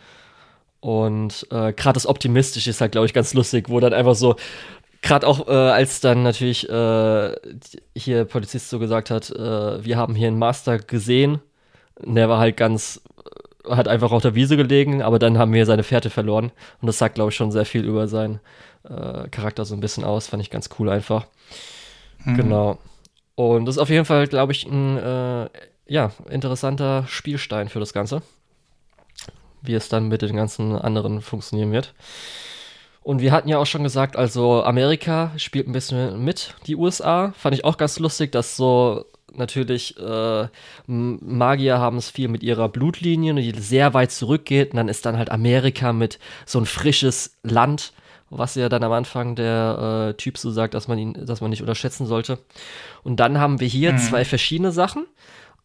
[0.79, 4.37] Und äh, gerade das Optimistische ist halt, glaube ich, ganz lustig, wo dann einfach so
[5.03, 7.35] Gerade auch, äh, als dann natürlich äh,
[7.97, 11.41] hier Polizist so gesagt hat, äh, wir haben hier einen Master gesehen.
[12.03, 13.01] Der war halt ganz,
[13.67, 16.53] äh, hat einfach auf der Wiese gelegen, aber dann haben wir seine Fährte verloren.
[16.83, 18.41] Und das sagt, glaube ich, schon sehr viel über seinen
[18.85, 20.29] äh, Charakter so ein bisschen aus.
[20.29, 21.27] Fand ich ganz cool einfach.
[22.25, 22.37] Mhm.
[22.37, 22.79] Genau.
[23.37, 25.49] Und das ist auf jeden Fall, glaube ich, ein äh,
[25.87, 28.23] ja, interessanter Spielstein für das Ganze.
[29.63, 31.95] Wie es dann mit den ganzen anderen funktionieren wird.
[33.03, 37.33] Und wir hatten ja auch schon gesagt, also Amerika spielt ein bisschen mit, die USA.
[37.37, 40.49] Fand ich auch ganz lustig, dass so natürlich äh,
[40.87, 44.73] Magier haben es viel mit ihrer Blutlinie, die sehr weit zurückgeht.
[44.73, 47.93] Und dann ist dann halt Amerika mit so ein frisches Land,
[48.29, 51.51] was ja dann am Anfang der äh, Typ so sagt, dass man ihn, dass man
[51.51, 52.39] nicht unterschätzen sollte.
[53.03, 53.99] Und dann haben wir hier mhm.
[53.99, 55.07] zwei verschiedene Sachen.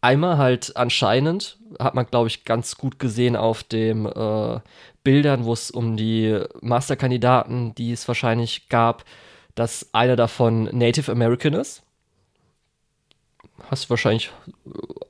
[0.00, 4.60] Einmal halt anscheinend, hat man glaube ich ganz gut gesehen auf dem äh,
[5.06, 9.04] Bildern, wo es um die Masterkandidaten, die es wahrscheinlich gab,
[9.54, 11.84] dass einer davon Native American ist.
[13.70, 14.32] Hast du wahrscheinlich,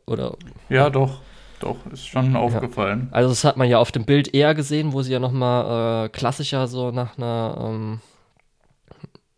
[0.04, 0.36] oder?
[0.68, 1.22] Ja, doch.
[1.60, 3.08] doch, ist schon aufgefallen.
[3.10, 6.08] Also das hat man ja auf dem Bild eher gesehen, wo sie ja nochmal äh,
[6.10, 8.00] klassischer so nach einer, ähm,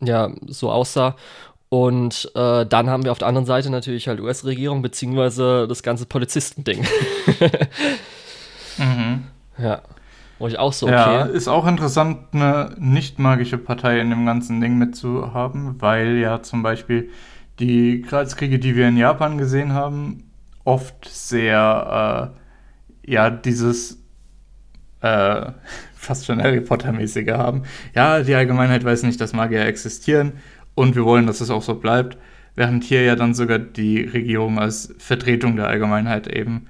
[0.01, 1.15] ja, so aussah.
[1.69, 6.05] Und äh, dann haben wir auf der anderen Seite natürlich halt US-Regierung, beziehungsweise das ganze
[6.05, 6.85] Polizistending.
[8.77, 9.23] mhm.
[9.57, 9.83] Ja.
[10.39, 10.95] Wo ich auch so, okay.
[10.95, 16.41] Ja, ist auch interessant, eine nicht magische Partei in dem ganzen Ding mitzuhaben, weil ja
[16.41, 17.09] zum Beispiel
[17.59, 20.23] die Kreuzkriege, die wir in Japan gesehen haben,
[20.63, 22.31] oft sehr,
[23.05, 24.01] äh, ja, dieses
[25.01, 25.51] äh,
[25.93, 27.63] fast schon Harry Potter-mäßige haben.
[27.93, 30.33] Ja, die Allgemeinheit weiß nicht, dass Magier existieren
[30.73, 32.17] und wir wollen, dass es auch so bleibt.
[32.55, 36.67] Während hier ja dann sogar die Regierung als Vertretung der Allgemeinheit eben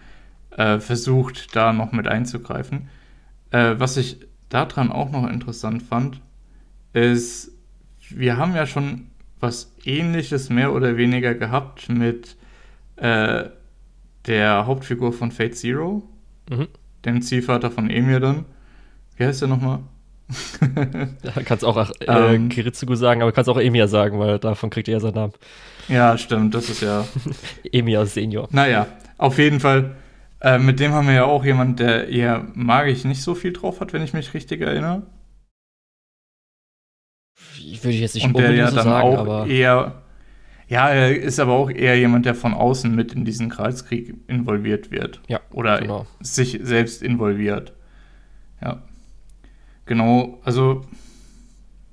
[0.58, 2.90] äh, versucht, da noch mit einzugreifen.
[3.52, 4.18] Äh, was ich
[4.50, 6.22] daran auch noch interessant fand,
[6.94, 7.52] ist,
[8.10, 9.08] wir haben ja schon
[9.40, 12.36] was ähnliches mehr oder weniger gehabt mit
[12.98, 13.46] äh,
[14.26, 16.04] der Hauptfigur von Fate Zero,
[16.50, 16.68] mhm.
[17.06, 18.46] dem Ziehvater von Emir dann.
[19.16, 19.80] Wie heißt der nochmal?
[21.24, 24.88] ja, kannst auch äh, ähm, Kiritsugu sagen, aber kannst auch Emir sagen, weil davon kriegt
[24.88, 25.34] er seinen Namen.
[25.88, 27.06] Ja, stimmt, das ist ja.
[27.72, 28.48] Emir Senior.
[28.52, 29.96] Naja, auf jeden Fall.
[30.42, 33.82] Äh, mit dem haben wir ja auch jemand, der eher magisch nicht so viel drauf
[33.82, 35.04] hat, wenn ich mich richtig erinnere.
[37.82, 40.02] Würde ich jetzt nicht Und der ja dann sagen, auch aber eher.
[40.68, 44.92] Ja, er ist aber auch eher jemand, der von außen mit in diesen Kreuzkrieg involviert
[44.92, 45.20] wird.
[45.28, 45.40] Ja.
[45.52, 46.06] Oder genau.
[46.20, 47.74] sich selbst involviert.
[48.62, 48.84] Ja.
[49.86, 50.86] Genau, also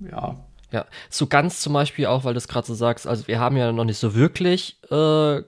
[0.00, 0.36] ja.
[0.72, 3.56] Ja, so ganz zum Beispiel auch, weil du es gerade so sagst, also wir haben
[3.56, 5.42] ja noch nicht so wirklich äh,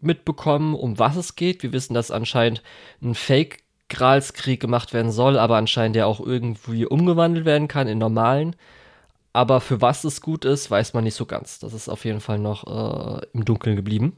[0.00, 1.62] mitbekommen, um was es geht.
[1.62, 2.62] Wir wissen, dass anscheinend
[3.02, 8.56] ein Fake-Gralskrieg gemacht werden soll, aber anscheinend der auch irgendwie umgewandelt werden kann in normalen.
[9.32, 11.58] Aber für was es gut ist, weiß man nicht so ganz.
[11.58, 14.16] Das ist auf jeden Fall noch äh, im Dunkeln geblieben.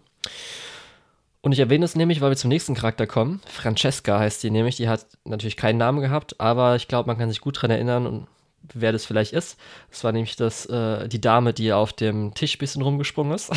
[1.41, 3.41] Und ich erwähne es nämlich, weil wir zum nächsten Charakter kommen.
[3.47, 4.77] Francesca heißt die nämlich.
[4.77, 8.07] Die hat natürlich keinen Namen gehabt, aber ich glaube, man kann sich gut daran erinnern
[8.07, 8.27] und
[8.75, 9.59] wer das vielleicht ist.
[9.91, 13.53] Das war nämlich das, äh, die Dame, die auf dem Tisch ein bisschen rumgesprungen ist.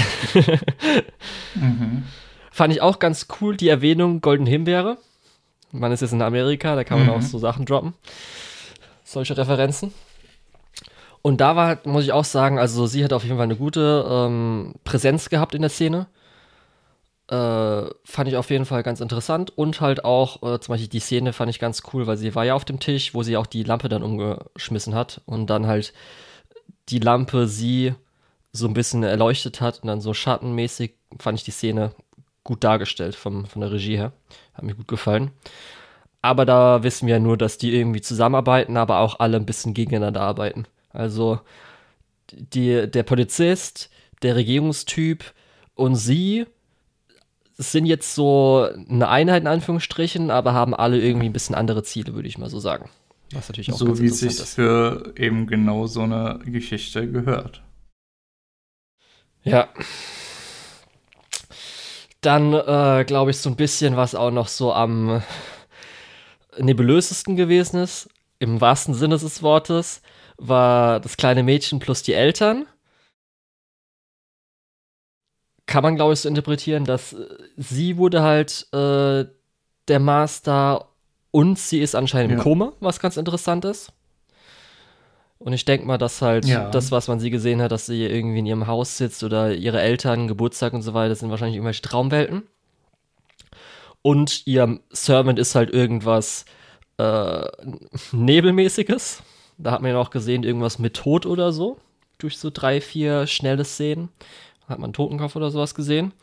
[1.56, 2.04] mhm.
[2.52, 4.98] Fand ich auch ganz cool, die Erwähnung Golden Himbeere.
[5.72, 7.14] Man ist jetzt in Amerika, da kann man mhm.
[7.14, 7.94] auch so Sachen droppen.
[9.04, 9.94] Solche Referenzen.
[11.22, 14.06] Und da war, muss ich auch sagen, also sie hat auf jeden Fall eine gute
[14.10, 16.08] ähm, Präsenz gehabt in der Szene.
[17.30, 21.00] Äh, fand ich auf jeden Fall ganz interessant und halt auch äh, zum Beispiel die
[21.00, 23.46] Szene fand ich ganz cool, weil sie war ja auf dem Tisch, wo sie auch
[23.46, 25.94] die Lampe dann umgeschmissen hat und dann halt
[26.90, 27.94] die Lampe sie
[28.52, 31.92] so ein bisschen erleuchtet hat und dann so schattenmäßig fand ich die Szene
[32.44, 34.12] gut dargestellt vom, von der Regie her.
[34.56, 35.30] Hat mir gut gefallen.
[36.24, 39.76] Aber da wissen wir ja nur, dass die irgendwie zusammenarbeiten, aber auch alle ein bisschen
[39.76, 40.66] gegeneinander arbeiten.
[40.92, 41.40] Also
[42.32, 43.92] die, der Polizist,
[44.24, 45.24] der Regierungstyp
[45.76, 46.48] und sie
[47.60, 52.14] sind jetzt so eine Einheit in Anführungsstrichen, aber haben alle irgendwie ein bisschen andere Ziele,
[52.14, 52.90] würde ich mal so sagen.
[53.34, 57.62] Was natürlich auch so wie es sich für eben genau so eine Geschichte gehört.
[59.44, 59.68] Ja.
[62.22, 65.22] Dann äh, glaube ich so ein bisschen, was auch noch so am
[66.58, 70.02] nebulösesten gewesen ist, im wahrsten Sinne des Wortes,
[70.38, 72.66] war das kleine Mädchen plus die Eltern.
[75.70, 79.26] Kann man, glaube ich, so interpretieren, dass äh, sie wurde halt äh,
[79.88, 80.88] der Master
[81.30, 82.38] und sie ist anscheinend ja.
[82.38, 83.92] im Koma, was ganz interessant ist.
[85.38, 86.72] Und ich denke mal, dass halt ja.
[86.72, 89.80] das, was man sie gesehen hat, dass sie irgendwie in ihrem Haus sitzt oder ihre
[89.80, 92.48] Eltern, Geburtstag und so weiter, sind wahrscheinlich irgendwelche Traumwelten.
[94.02, 96.46] Und ihr Servant ist halt irgendwas
[96.98, 97.46] äh,
[98.12, 99.22] Nebelmäßiges.
[99.60, 101.78] Da hat man ja auch gesehen, irgendwas mit Tod oder so.
[102.18, 104.10] Durch so drei, vier schnelle Szenen.
[104.70, 106.14] Hat man einen Totenkopf oder sowas gesehen.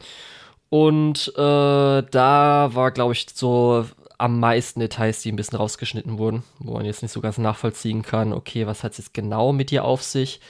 [0.69, 3.87] Und äh, da war, glaube ich, so
[4.19, 8.03] am meisten Details, die ein bisschen rausgeschnitten wurden, wo man jetzt nicht so ganz nachvollziehen
[8.03, 10.41] kann, okay, was hat es jetzt genau mit dir auf sich?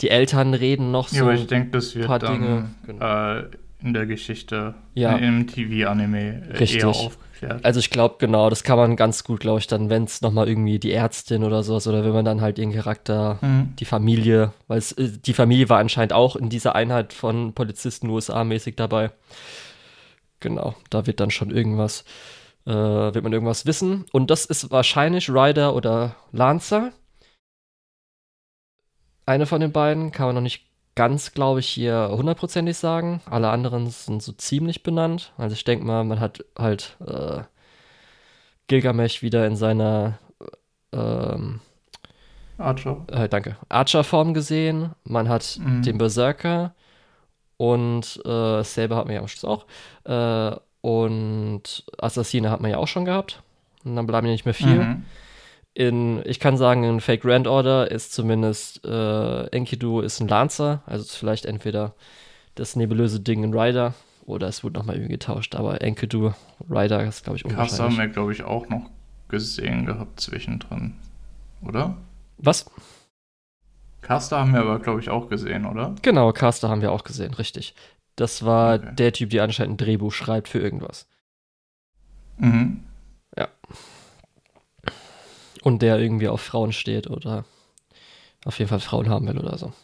[0.00, 1.16] Die Eltern reden noch so.
[1.16, 3.36] Ja, aber ich denke, das wird dann Dinge, genau.
[3.36, 3.44] äh,
[3.82, 5.16] in der Geschichte, ja.
[5.16, 6.94] im TV-Anime eher
[7.38, 7.64] aufgeklärt.
[7.64, 10.48] Also ich glaube, genau, das kann man ganz gut, glaube ich, dann, wenn es nochmal
[10.48, 13.74] irgendwie die Ärztin oder sowas, oder wenn man dann halt den Charakter, mhm.
[13.78, 18.08] die Familie, weil es, äh, die Familie war anscheinend auch in dieser Einheit von Polizisten
[18.08, 19.10] USA-mäßig dabei.
[20.40, 22.04] Genau, da wird dann schon irgendwas,
[22.66, 24.04] äh, wird man irgendwas wissen.
[24.12, 26.92] Und das ist wahrscheinlich Ryder oder Lancer.
[29.26, 30.67] Eine von den beiden, kann man noch nicht
[30.98, 33.20] ganz, glaube ich, hier hundertprozentig sagen.
[33.30, 35.32] Alle anderen sind so ziemlich benannt.
[35.38, 37.42] Also ich denke mal, man hat halt äh,
[38.66, 40.18] Gilgamesh wieder in seiner
[40.92, 41.60] ähm,
[42.58, 43.04] Archer.
[43.12, 43.56] Äh, danke.
[43.68, 44.90] Archer-Form gesehen.
[45.04, 45.82] Man hat mhm.
[45.82, 46.74] den Berserker
[47.58, 49.66] und äh, Saber hat man ja am Schluss auch.
[50.02, 53.40] Äh, und Assassine hat man ja auch schon gehabt.
[53.84, 54.82] Und dann bleiben ja nicht mehr viel.
[54.82, 55.04] Mhm.
[55.78, 60.82] In, ich kann sagen, in Fake Grand Order ist zumindest äh, Enkidu ist ein Lancer,
[60.86, 61.94] also ist vielleicht entweder
[62.56, 63.94] das nebulöse Ding in Rider
[64.26, 66.32] oder es wurde nochmal irgendwie getauscht, aber Enkidu,
[66.68, 67.70] Rider ist, glaube ich, unwahrscheinlich.
[67.70, 68.90] Caster haben wir, glaube ich, auch noch
[69.28, 70.94] gesehen gehabt zwischendrin,
[71.62, 71.96] oder?
[72.38, 72.68] Was?
[74.00, 75.94] Caster haben wir aber, glaube ich, auch gesehen, oder?
[76.02, 77.76] Genau, Caster haben wir auch gesehen, richtig.
[78.16, 78.94] Das war okay.
[78.96, 81.06] der Typ, der anscheinend ein Drehbuch schreibt für irgendwas.
[82.38, 82.82] Mhm.
[85.68, 87.44] Und der irgendwie auf Frauen steht oder
[88.46, 89.74] auf jeden Fall Frauen haben will oder so.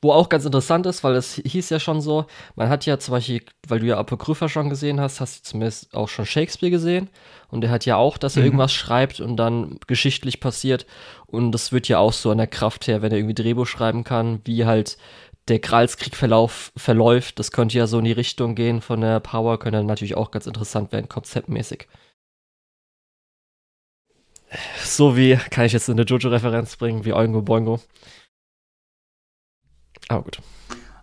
[0.00, 3.12] Wo auch ganz interessant ist, weil es hieß ja schon so, man hat ja zum
[3.12, 7.10] Beispiel, weil du ja Apokrypha schon gesehen hast, hast du zumindest auch schon Shakespeare gesehen.
[7.48, 8.46] Und der hat ja auch, dass er mhm.
[8.46, 10.84] irgendwas schreibt und dann geschichtlich passiert.
[11.26, 14.02] Und das wird ja auch so an der Kraft her, wenn er irgendwie Drehbuch schreiben
[14.02, 14.98] kann, wie halt
[15.46, 17.38] der Gralskrieg verläuft.
[17.38, 20.48] Das könnte ja so in die Richtung gehen von der Power, könnte natürlich auch ganz
[20.48, 21.86] interessant werden, konzeptmäßig.
[24.82, 27.80] So wie, kann ich jetzt eine Jojo-Referenz bringen, wie Oingo Boingo.
[30.08, 30.38] Aber gut.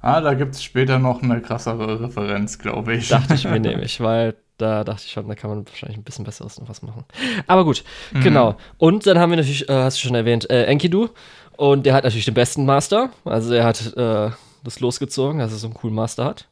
[0.02, 3.10] Ah, da gibt es später noch eine krassere Referenz, glaube ich.
[3.10, 6.26] Dachte ich mir nämlich, weil da dachte ich schon, da kann man wahrscheinlich ein bisschen
[6.26, 7.06] besseres noch was machen.
[7.48, 8.22] Aber gut, mhm.
[8.22, 8.58] genau.
[8.78, 11.10] Und dann haben wir natürlich, äh, hast du schon erwähnt, äh, Enkidu.
[11.58, 13.10] Und der hat natürlich den besten Master.
[13.26, 14.32] Also er hat äh,
[14.64, 16.48] das losgezogen, dass er so einen coolen Master hat.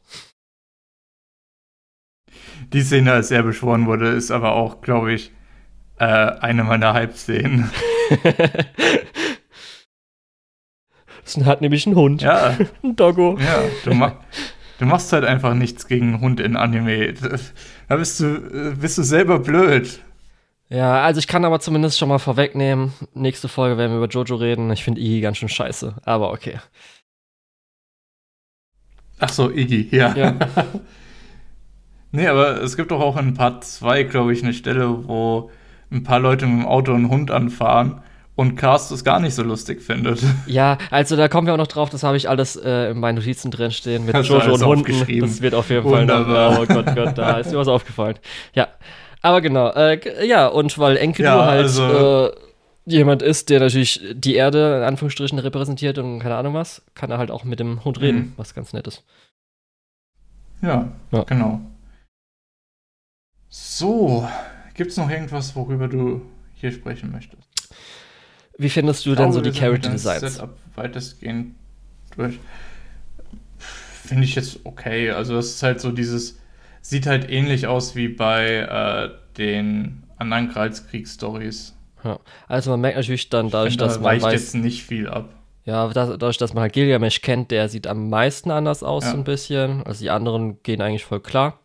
[2.72, 5.32] Die Szene, als er beschworen wurde, ist aber auch, glaube ich,
[5.98, 7.70] äh, eine meiner Hype-Szenen.
[11.34, 12.22] Das hat nämlich einen Hund.
[12.22, 12.56] Ja.
[12.82, 13.38] ein Doggo.
[13.38, 14.16] Ja, du, ma
[14.78, 17.12] du, machst halt einfach nichts gegen einen Hund in Anime.
[17.88, 20.00] Da bist du, bist du selber blöd.
[20.70, 22.92] Ja, also ich kann aber zumindest schon mal vorwegnehmen.
[23.14, 24.70] Nächste Folge werden wir über Jojo reden.
[24.70, 26.60] Ich finde Iggy ganz schön scheiße, aber okay.
[29.18, 30.14] Ach so, Iggy, ja.
[30.14, 30.34] ja.
[32.12, 35.50] nee, aber es gibt doch auch in Part 2, glaube ich, eine Stelle, wo
[35.90, 38.02] ein paar Leute mit dem Auto einen Hund anfahren
[38.38, 40.22] und Cast es gar nicht so lustig findet.
[40.46, 43.16] Ja, also da kommen wir auch noch drauf, das habe ich alles äh, in meinen
[43.16, 45.20] Notizen drin stehen mit Hast Jojo und Hunden.
[45.20, 46.52] Das wird auf jeden Wunderbar.
[46.52, 48.18] Fall noch, oh Gott, Gott, da ist mir was aufgefallen.
[48.54, 48.68] Ja,
[49.22, 52.30] aber genau, äh, ja, und weil Enkidu ja, halt also, äh,
[52.86, 57.18] jemand ist, der natürlich die Erde in Anführungsstrichen repräsentiert und keine Ahnung was, kann er
[57.18, 58.32] halt auch mit dem Hund reden, mhm.
[58.36, 59.04] was ganz nett ist.
[60.62, 61.24] Ja, ja.
[61.24, 61.60] genau.
[63.48, 64.28] So,
[64.78, 66.22] gibt es noch irgendwas, worüber du
[66.54, 67.42] hier sprechen möchtest?
[68.56, 70.34] Wie findest du denn so die Character Designs?
[70.34, 71.56] Setup weitestgehend
[72.16, 72.38] durch.
[73.58, 75.10] Finde ich jetzt okay.
[75.10, 76.38] Also, das ist halt so dieses.
[76.80, 81.74] Sieht halt ähnlich aus wie bei äh, den anderen Kreuzkriegsstories.
[82.04, 82.20] Ja.
[82.46, 84.12] Also, man merkt natürlich dann dadurch, finde, dass da man.
[84.12, 85.28] weicht weiß, jetzt nicht viel ab.
[85.64, 89.10] Ja, dadurch, dass man halt Gilgamesh kennt, der sieht am meisten anders aus, ja.
[89.10, 89.82] so ein bisschen.
[89.84, 91.58] Also, die anderen gehen eigentlich voll klar.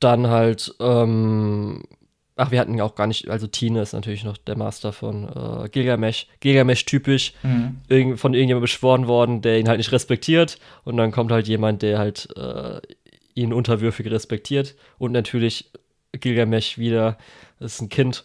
[0.00, 1.82] Dann halt, ähm,
[2.42, 5.28] Ach, wir hatten ja auch gar nicht, also Tine ist natürlich noch der Master von
[5.28, 6.26] äh, Gilgamesh.
[6.40, 7.82] Gilgamesh typisch, mhm.
[7.86, 10.58] irgend, von irgendjemandem beschworen worden, der ihn halt nicht respektiert.
[10.84, 12.80] Und dann kommt halt jemand, der halt äh,
[13.34, 14.74] ihn unterwürfig respektiert.
[14.96, 15.70] Und natürlich
[16.12, 17.18] Gilgamesh wieder,
[17.58, 18.24] das ist ein Kind.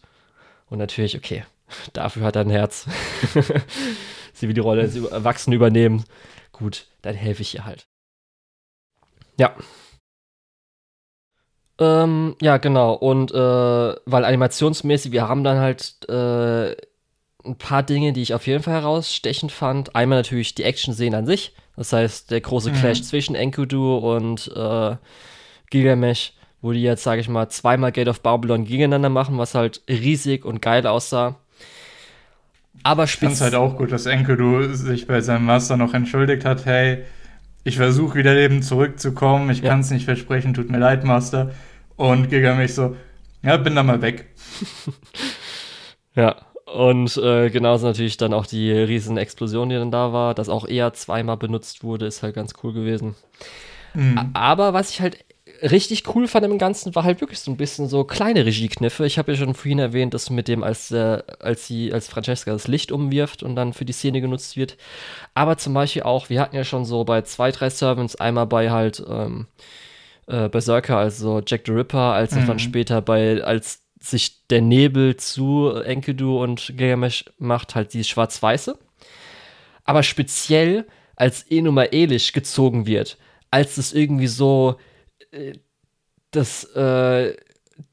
[0.68, 1.44] Und natürlich, okay,
[1.92, 2.88] dafür hat er ein Herz.
[4.34, 6.06] Sie will die Rolle als Erwachsene übernehmen.
[6.54, 7.86] Gut, dann helfe ich ihr halt.
[9.38, 9.54] Ja,
[11.80, 12.94] ähm, ja, genau.
[12.94, 16.72] Und äh, weil animationsmäßig, wir haben dann halt äh,
[17.46, 19.96] ein paar Dinge, die ich auf jeden Fall herausstechend fand.
[19.96, 21.54] Einmal natürlich die Action-Szenen an sich.
[21.76, 22.76] Das heißt, der große mhm.
[22.76, 24.96] Clash zwischen Enkudu und äh,
[25.70, 29.82] Gilgamesh, wo die jetzt, sage ich mal, zweimal Gate of Babylon gegeneinander machen, was halt
[29.90, 31.36] riesig und geil aussah.
[32.84, 33.36] Aber spitz.
[33.36, 37.04] Ich halt auch gut, dass Enkudu sich bei seinem Master noch entschuldigt hat, hey,
[37.66, 39.70] ich versuche wieder Leben zurückzukommen, ich ja.
[39.70, 41.52] kann es nicht versprechen, tut mir leid, Master.
[41.98, 42.96] Und Gilgamesh so,
[43.42, 44.28] ja, bin da mal weg.
[46.16, 50.48] ja, und äh, genauso natürlich dann auch die riesen Explosion, die dann da war, dass
[50.48, 53.16] auch eher zweimal benutzt wurde, ist halt ganz cool gewesen.
[53.96, 54.30] Mhm.
[54.34, 55.26] Aber was ich halt
[55.72, 59.06] richtig cool fand im Ganzen war halt wirklich so ein bisschen so kleine Regiekniffe.
[59.06, 62.52] Ich habe ja schon vorhin erwähnt, dass mit dem, als, äh, als sie, als Francesca
[62.52, 64.78] das Licht umwirft und dann für die Szene genutzt wird.
[65.34, 68.72] Aber zum Beispiel auch, wir hatten ja schon so bei zwei, drei Servants, einmal bei
[68.72, 69.48] halt ähm,
[70.28, 72.48] äh, Berserker, also Jack the Ripper, als mhm.
[72.48, 78.78] dann später bei, als sich der Nebel zu Enkidu und Gilgamesh macht, halt die schwarz-weiße.
[79.84, 80.86] Aber speziell
[81.16, 83.18] als Enuma Elish gezogen wird,
[83.50, 84.76] als es irgendwie so
[86.32, 87.36] das, äh,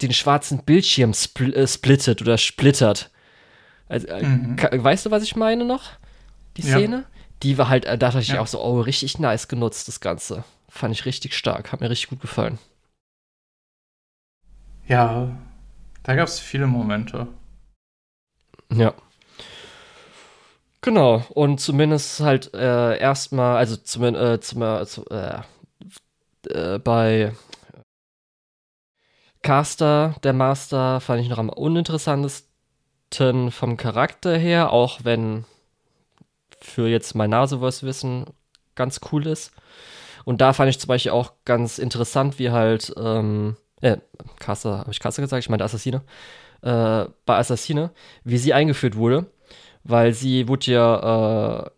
[0.00, 3.10] den schwarzen Bildschirm spl äh, splittet oder splittert.
[3.88, 4.56] Also, äh, mhm.
[4.58, 5.90] Weißt du, was ich meine noch?
[6.56, 6.96] Die Szene?
[6.96, 7.04] Ja.
[7.42, 8.40] Die war halt, da dachte ich ja.
[8.40, 10.44] auch so, oh, richtig nice genutzt, das Ganze.
[10.68, 12.58] Fand ich richtig stark, hat mir richtig gut gefallen.
[14.86, 15.36] Ja,
[16.02, 17.28] da gab es viele Momente.
[18.72, 18.94] Ja.
[20.80, 24.40] Genau, und zumindest halt äh, erstmal, also zumindest äh,
[24.86, 25.40] zum, äh,
[26.48, 27.32] äh, bei
[29.42, 35.44] Caster, der Master, fand ich noch am uninteressantesten vom Charakter her, auch wenn
[36.60, 38.26] für jetzt mein Nasevoice-Wissen
[38.74, 39.52] ganz cool ist.
[40.24, 43.96] Und da fand ich zum Beispiel auch ganz interessant, wie halt, ähm, äh,
[44.38, 45.44] Caster, habe ich Caster gesagt?
[45.44, 46.02] Ich meine Assassine.
[46.62, 47.90] Äh, bei Assassine,
[48.22, 49.26] wie sie eingeführt wurde,
[49.82, 51.70] weil sie wurde ja äh,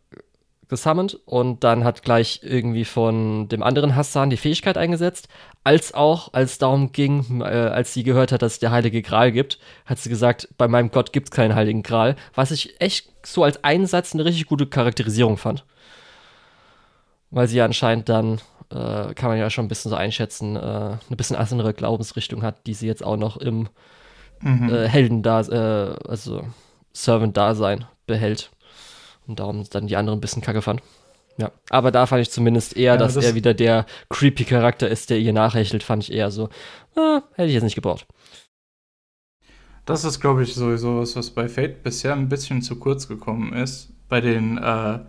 [0.75, 5.29] gesummont und dann hat gleich irgendwie von dem anderen Hassan die Fähigkeit eingesetzt,
[5.63, 9.31] als auch, als darum ging, äh, als sie gehört hat, dass es der Heilige Gral
[9.31, 13.09] gibt, hat sie gesagt, bei meinem Gott gibt es keinen Heiligen Gral, was ich echt
[13.25, 15.65] so als Einsatz eine richtig gute Charakterisierung fand.
[17.31, 21.17] Weil sie anscheinend dann, äh, kann man ja schon ein bisschen so einschätzen, äh, eine
[21.17, 23.69] bisschen andere Glaubensrichtung hat, die sie jetzt auch noch im
[24.41, 24.73] mhm.
[24.73, 26.45] äh, Helden da, äh, also
[26.93, 28.51] Servant-Dasein behält
[29.27, 30.83] und darum dann die anderen ein bisschen kacke fand.
[31.37, 34.89] Ja, aber da fand ich zumindest eher, ja, dass das er wieder der creepy Charakter
[34.89, 36.49] ist, der ihr nachhechelt, fand ich eher so,
[36.95, 38.07] ah, hätte ich jetzt nicht gebraucht.
[39.85, 43.53] Das ist, glaube ich, sowieso was, was bei Fate bisher ein bisschen zu kurz gekommen
[43.53, 43.93] ist.
[44.09, 45.01] Bei den äh,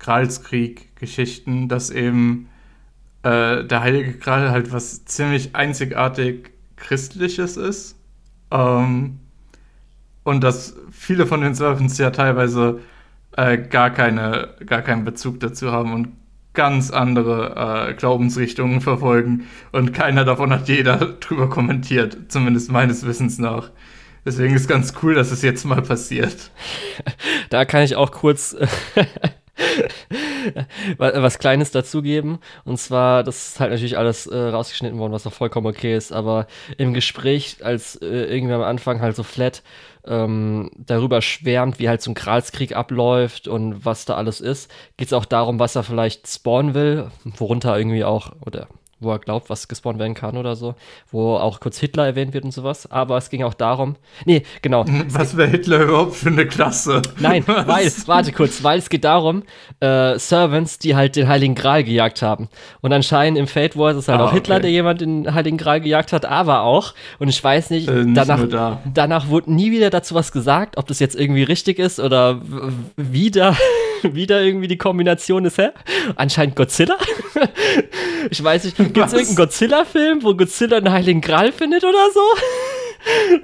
[0.00, 2.48] Gralskrieg-Geschichten, dass eben
[3.22, 7.96] äh, der Heilige Gral halt was ziemlich einzigartig Christliches ist.
[8.50, 9.20] Ähm,
[10.24, 12.80] und dass viele von den Servants ja teilweise
[13.36, 16.08] äh, gar, keine, gar keinen Bezug dazu haben und
[16.54, 23.38] ganz andere äh, Glaubensrichtungen verfolgen und keiner davon hat jeder drüber kommentiert, zumindest meines Wissens
[23.38, 23.70] nach.
[24.24, 26.50] Deswegen ist ganz cool, dass es jetzt mal passiert.
[27.50, 28.56] Da kann ich auch kurz
[30.96, 32.38] was Kleines dazugeben.
[32.64, 36.12] Und zwar, das ist halt natürlich alles äh, rausgeschnitten worden, was auch vollkommen okay ist.
[36.12, 36.46] Aber
[36.78, 39.62] im Gespräch, als äh, irgendwie am Anfang halt so flat
[40.06, 45.08] ähm, darüber schwärmt, wie halt so ein Gralskrieg abläuft und was da alles ist, geht
[45.08, 48.68] es auch darum, was er vielleicht spawnen will, worunter irgendwie auch, oder
[49.02, 50.74] wo er glaubt, was gespawnt werden kann oder so,
[51.10, 52.90] wo auch kurz Hitler erwähnt wird und sowas.
[52.90, 54.84] Aber es ging auch darum, nee, genau.
[55.08, 57.02] Was wäre Hitler überhaupt für eine Klasse?
[57.18, 59.42] Nein, weil, warte kurz, weil es geht darum,
[59.80, 62.48] äh, Servants, die halt den Heiligen Gral gejagt haben.
[62.80, 64.62] Und anscheinend im Fate Wars ist halt ah, auch Hitler, okay.
[64.62, 68.16] der jemand den Heiligen Gral gejagt hat, aber auch, und ich weiß nicht, äh, nicht
[68.16, 68.82] danach, da.
[68.92, 72.40] danach wurde nie wieder dazu was gesagt, ob das jetzt irgendwie richtig ist oder
[72.96, 73.56] wieder,
[74.02, 75.70] wieder irgendwie die Kombination ist, hä?
[76.16, 76.96] Anscheinend Godzilla?
[78.30, 82.20] ich weiß nicht, Gibt es irgendeinen Godzilla-Film, wo Godzilla einen Heiligen Gral findet oder so?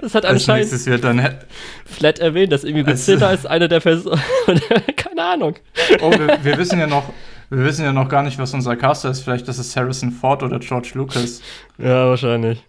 [0.01, 1.35] Das hat anscheinend Als wird dann
[1.83, 4.21] Flat erwähnt, dass irgendwie Godzilla als, ist eine der Personen.
[4.95, 5.55] Keine Ahnung.
[5.99, 7.11] Oh, wir, wir, wissen ja noch,
[7.49, 9.19] wir wissen ja noch gar nicht, was unser Caster ist.
[9.19, 11.41] Vielleicht ist es Harrison Ford oder George Lucas.
[11.77, 12.63] Ja, wahrscheinlich.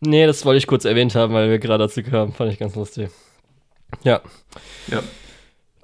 [0.00, 2.32] Nee, das wollte ich kurz erwähnt haben, weil wir gerade dazu kamen.
[2.32, 3.10] Fand ich ganz lustig.
[4.02, 4.22] Ja.
[4.86, 5.00] Ja.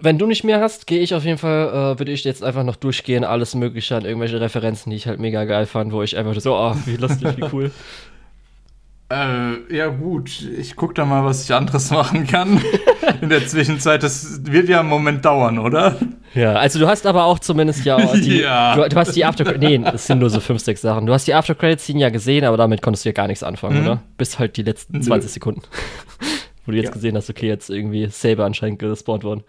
[0.00, 2.62] Wenn du nicht mehr hast, gehe ich auf jeden Fall, äh, würde ich jetzt einfach
[2.62, 6.16] noch durchgehen, alles Mögliche an irgendwelche Referenzen, die ich halt mega geil fand, wo ich
[6.16, 7.70] einfach so, oh, wie lustig, wie cool.
[9.10, 10.42] Äh, ja, gut.
[10.58, 12.60] Ich guck da mal, was ich anderes machen kann.
[13.22, 15.96] In der Zwischenzeit, das wird ja einen Moment dauern, oder?
[16.34, 18.76] Ja, also du hast aber auch zumindest ja die, ja.
[18.76, 21.06] Du, du, hast die After Nee, das sind nur so fünf, sechs Sachen.
[21.06, 23.42] Du hast die After Credits Scene ja gesehen, aber damit konntest du ja gar nichts
[23.42, 23.86] anfangen, mhm.
[23.86, 24.02] oder?
[24.18, 25.32] Bis halt die letzten 20 Nö.
[25.32, 25.62] Sekunden.
[26.66, 26.92] Wo du jetzt ja.
[26.92, 29.42] gesehen hast, okay, jetzt irgendwie Saber anscheinend gespawnt worden.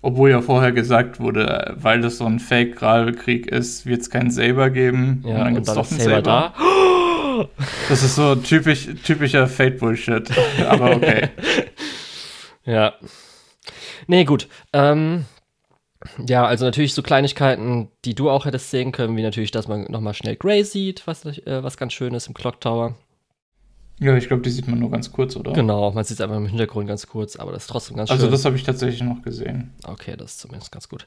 [0.00, 4.70] Obwohl ja vorher gesagt wurde, weil das so ein Fake-Graal-Krieg ist, wird es keinen Saber
[4.70, 5.24] geben.
[5.26, 6.22] Ja, und dann gibt es doch einen Saber.
[6.22, 6.22] Saber.
[6.22, 6.54] Da.
[7.88, 10.28] Das ist so typisch, typischer Fate-Bullshit.
[10.68, 11.28] Aber okay.
[12.64, 12.94] ja.
[14.08, 14.48] Nee, gut.
[14.72, 15.24] Ähm,
[16.26, 19.84] ja, also natürlich so Kleinigkeiten, die du auch hättest sehen können, wie natürlich, dass man
[19.84, 22.96] nochmal schnell Grey sieht, was, äh, was ganz schön ist im Clock Tower.
[24.00, 25.52] Ja, ich glaube, die sieht man nur ganz kurz, oder?
[25.52, 28.20] Genau, man sieht es einfach im Hintergrund ganz kurz, aber das ist trotzdem ganz also
[28.20, 28.26] schön.
[28.26, 29.72] Also das habe ich tatsächlich noch gesehen.
[29.84, 31.06] Okay, das ist zumindest ganz gut.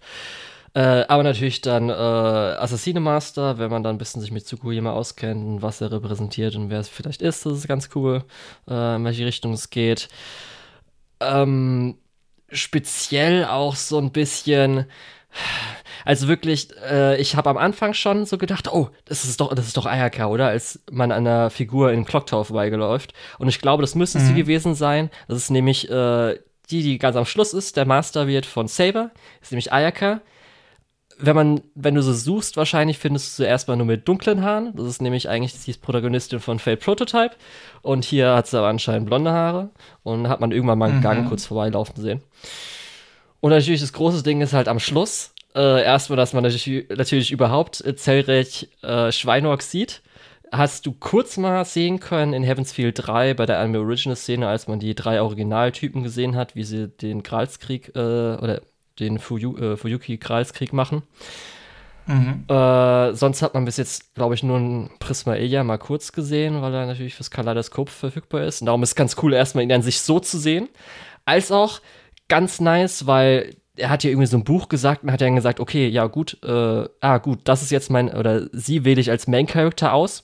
[0.73, 4.91] Äh, aber natürlich dann äh, Assassine Master, wenn man dann ein bisschen sich mit Tsukuyama
[4.91, 8.23] auskennt und was er repräsentiert und wer es vielleicht ist, das ist ganz cool,
[8.69, 10.07] äh, in welche Richtung es geht.
[11.19, 11.97] Ähm,
[12.51, 14.85] speziell auch so ein bisschen
[16.05, 19.67] also wirklich, äh, ich habe am Anfang schon so gedacht, oh, das ist doch, das
[19.67, 20.47] ist doch Ayaka, oder?
[20.47, 23.13] Als man an einer Figur in Clock Tower vorbeigeläuft.
[23.37, 24.25] Und ich glaube, das müsste mhm.
[24.27, 25.09] sie gewesen sein.
[25.27, 27.77] Das ist nämlich äh, die, die ganz am Schluss ist.
[27.77, 29.11] Der Master wird von Saber,
[29.41, 30.21] ist nämlich Ayaka.
[31.23, 34.73] Wenn man, wenn du so suchst, wahrscheinlich findest du sie erstmal nur mit dunklen Haaren.
[34.75, 37.35] Das ist nämlich eigentlich die Protagonistin von Fate Prototype.
[37.83, 39.69] Und hier hat sie aber anscheinend blonde Haare.
[40.01, 41.03] Und hat man irgendwann mal einen mhm.
[41.03, 42.23] Gang kurz vorbeilaufen sehen.
[43.41, 47.31] Und natürlich das große Ding ist halt am Schluss, äh, erstmal, dass man natürlich, natürlich
[47.31, 50.01] überhaupt äh, Zellrecht äh, Schweineorg sieht.
[50.51, 54.47] hast du kurz mal sehen können in Heaven's Field 3 bei der Anime Original Szene,
[54.47, 58.61] als man die drei Originaltypen gesehen hat, wie sie den Gralskrieg äh, oder
[58.99, 61.03] den Fuyu, äh, Fuyuki Gralskrieg machen.
[62.05, 62.45] Mhm.
[62.47, 66.61] Äh, sonst hat man bis jetzt, glaube ich, nur ein Prisma Elia mal kurz gesehen,
[66.61, 68.61] weil er natürlich fürs Kaleidoskop verfügbar ist.
[68.61, 70.69] Und darum ist es ganz cool, erstmal ihn an sich so zu sehen.
[71.25, 71.79] Als auch
[72.31, 75.59] ganz nice, weil er hat ja irgendwie so ein Buch gesagt und hat dann gesagt,
[75.59, 79.27] okay, ja gut, äh, ah gut, das ist jetzt mein, oder sie wähle ich als
[79.27, 80.23] Main Character aus.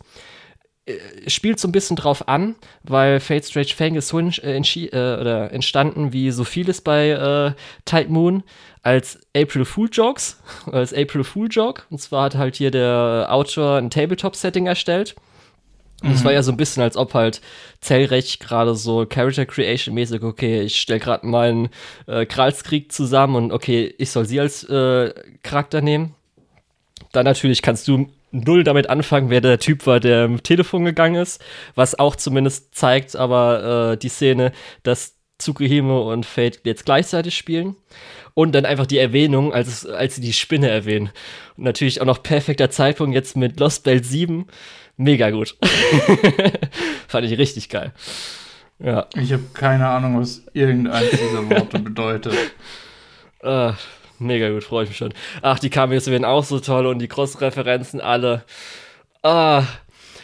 [0.86, 0.93] Äh,
[1.30, 5.20] spielt so ein bisschen drauf an, weil Fate Strange Fang ist so in, äh, äh,
[5.20, 7.51] oder entstanden wie so vieles bei äh,
[7.84, 8.43] Tide Moon
[8.84, 10.41] als April Fool Jokes,
[10.72, 11.84] als April Fool Joke.
[11.89, 15.16] Und zwar hat halt hier der Autor ein Tabletop-Setting erstellt
[16.03, 16.25] und es mhm.
[16.25, 17.41] war ja so ein bisschen, als ob halt
[17.81, 21.69] Zellrecht gerade so Character Creation mäßig, okay, ich stelle gerade meinen
[22.05, 26.13] äh, Kralskrieg zusammen und okay, ich soll sie als äh, Charakter nehmen.
[27.13, 31.15] Dann natürlich kannst du null damit anfangen, wer der Typ war, der im Telefon gegangen
[31.15, 31.43] ist,
[31.73, 34.51] was auch zumindest zeigt, aber äh, die Szene,
[34.83, 37.75] dass Tsukihime und Fate jetzt gleichzeitig spielen.
[38.33, 41.09] Und dann einfach die Erwähnung, als, als sie die Spinne erwähnen.
[41.57, 44.45] Und natürlich auch noch perfekter Zeitpunkt jetzt mit Lost Belt 7
[44.97, 45.55] mega gut.
[47.07, 47.93] Fand ich richtig geil.
[48.79, 49.07] Ja.
[49.15, 52.35] Ich habe keine Ahnung, was irgendeines dieser Worte bedeutet.
[53.43, 53.71] Uh,
[54.19, 55.13] mega gut, freue ich mich schon.
[55.41, 58.43] Ach, die Cameos werden auch so toll und die Cross-Referenzen alle.
[59.23, 59.63] Ah.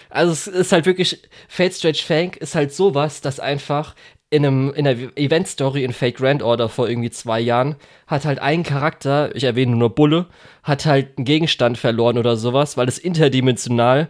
[0.09, 3.95] Also es ist halt wirklich, Fate Strange Fank ist halt sowas, das einfach
[4.33, 7.75] in, einem, in einer Event-Story in Fake Grand Order vor irgendwie zwei Jahren
[8.07, 10.27] hat halt ein Charakter, ich erwähne nur Bulle,
[10.63, 14.09] hat halt einen Gegenstand verloren oder sowas, weil es interdimensional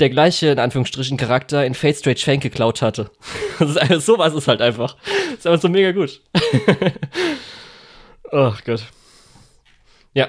[0.00, 3.10] der gleiche, in Anführungsstrichen, Charakter in Fate Straight Shank geklaut hatte.
[3.58, 4.96] Das ist einfach, sowas ist halt einfach.
[5.04, 6.22] Das ist einfach so mega gut.
[8.32, 8.86] oh Gott.
[10.14, 10.28] Ja.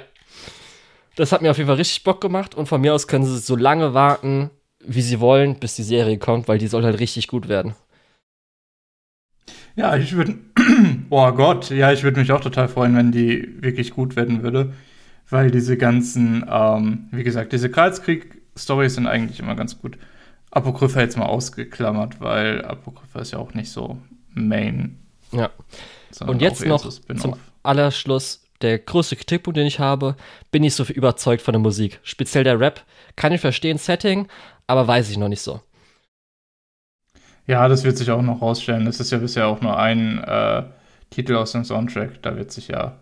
[1.15, 3.37] Das hat mir auf jeden Fall richtig Bock gemacht und von mir aus können sie
[3.37, 4.49] so lange warten,
[4.83, 7.73] wie sie wollen, bis die Serie kommt, weil die soll halt richtig gut werden.
[9.77, 10.37] Ja, ich würde.
[11.09, 14.73] oh Gott, ja, ich würde mich auch total freuen, wenn die wirklich gut werden würde.
[15.29, 19.97] Weil diese ganzen, ähm, wie gesagt, diese Karlskrieg Storys sind eigentlich immer ganz gut.
[20.51, 23.97] Apokrypha jetzt mal ausgeklammert, weil Apokrypha ist ja auch nicht so
[24.33, 24.99] Main.
[25.31, 25.49] Ja.
[26.25, 30.15] Und jetzt noch so zum Allerschluss der größte Kritikpunkt, den ich habe,
[30.51, 31.99] bin ich so überzeugt von der Musik.
[32.03, 32.83] Speziell der Rap.
[33.15, 34.27] Kann ich verstehen, Setting,
[34.67, 35.61] aber weiß ich noch nicht so.
[37.47, 38.85] Ja, das wird sich auch noch rausstellen.
[38.85, 40.63] Das ist ja bisher auch nur ein äh,
[41.09, 42.21] Titel aus dem Soundtrack.
[42.21, 42.99] Da wird sich ja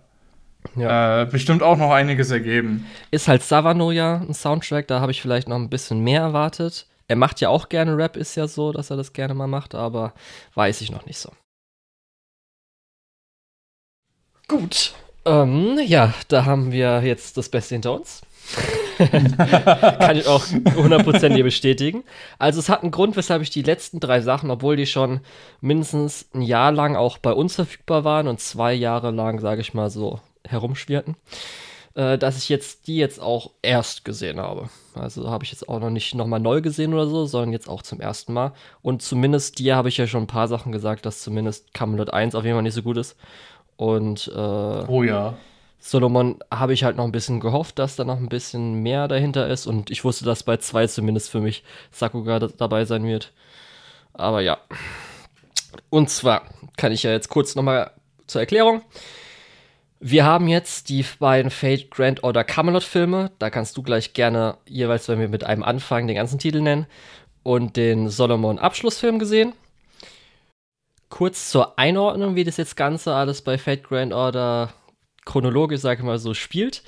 [0.75, 1.21] ja.
[1.21, 2.85] Äh, bestimmt auch noch einiges ergeben.
[3.11, 6.87] Ist halt Savano ja ein Soundtrack, da habe ich vielleicht noch ein bisschen mehr erwartet.
[7.07, 9.73] Er macht ja auch gerne Rap, ist ja so, dass er das gerne mal macht,
[9.73, 10.13] aber
[10.53, 11.31] weiß ich noch nicht so.
[14.47, 14.93] Gut.
[15.25, 18.21] Ähm, ja, da haben wir jetzt das Beste hinter uns.
[18.97, 20.45] Kann ich auch
[20.75, 22.03] hundertprozentig bestätigen.
[22.37, 25.21] Also es hat einen Grund, weshalb ich die letzten drei Sachen, obwohl die schon
[25.61, 29.73] mindestens ein Jahr lang auch bei uns verfügbar waren und zwei Jahre lang, sage ich
[29.73, 31.15] mal so, herumschwirrten,
[31.95, 34.69] äh, dass ich jetzt die jetzt auch erst gesehen habe.
[34.95, 37.81] Also habe ich jetzt auch noch nicht nochmal neu gesehen oder so, sondern jetzt auch
[37.81, 38.53] zum ersten Mal.
[38.81, 42.35] Und zumindest dir habe ich ja schon ein paar Sachen gesagt, dass zumindest Camelot 1
[42.35, 43.15] auf jeden Fall nicht so gut ist.
[43.77, 45.37] Und äh, oh ja.
[45.79, 49.47] Solomon habe ich halt noch ein bisschen gehofft, dass da noch ein bisschen mehr dahinter
[49.47, 49.65] ist.
[49.65, 53.31] Und ich wusste, dass bei 2 zumindest für mich Sakuga dabei sein wird.
[54.13, 54.57] Aber ja.
[55.89, 56.43] Und zwar
[56.75, 57.91] kann ich ja jetzt kurz nochmal
[58.27, 58.81] zur Erklärung.
[60.01, 63.31] Wir haben jetzt die beiden Fate Grand Order Camelot Filme.
[63.37, 66.87] Da kannst du gleich gerne jeweils, wenn wir mit einem anfangen, den ganzen Titel nennen.
[67.43, 69.53] Und den Solomon Abschlussfilm gesehen.
[71.09, 74.73] Kurz zur Einordnung, wie das jetzt Ganze alles bei Fate Grand Order
[75.25, 76.81] chronologisch, sage ich mal so, spielt.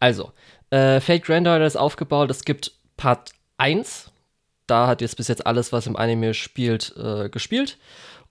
[0.00, 0.32] Also,
[0.70, 2.30] äh, Fate Grand Order ist aufgebaut.
[2.30, 4.10] Es gibt Part 1.
[4.66, 7.76] Da hat jetzt bis jetzt alles, was im Anime spielt, äh, gespielt.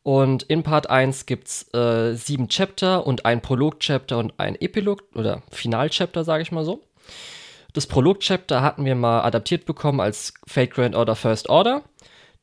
[0.03, 5.03] Und in Part 1 gibt es äh, sieben Chapter und ein Prolog-Chapter und ein Epilog
[5.15, 6.81] oder Final-Chapter, sage ich mal so.
[7.71, 11.83] Das Prolog-Chapter hatten wir mal adaptiert bekommen als Fate Grand Order First Order.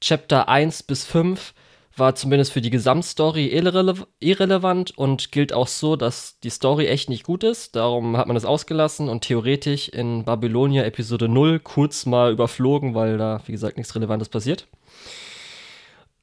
[0.01, 1.53] Chapter 1 bis 5
[1.97, 7.11] war zumindest für die Gesamtstory irrele irrelevant und gilt auch so, dass die Story echt
[7.11, 7.77] nicht gut ist.
[7.77, 13.19] Darum hat man das ausgelassen und theoretisch in Babylonia Episode 0 kurz mal überflogen, weil
[13.19, 14.67] da, wie gesagt, nichts Relevantes passiert.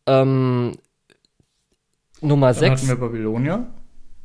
[0.08, 0.74] Ähm,
[2.22, 2.82] Nummer 6.
[2.82, 3.68] hatten wir Babylonia.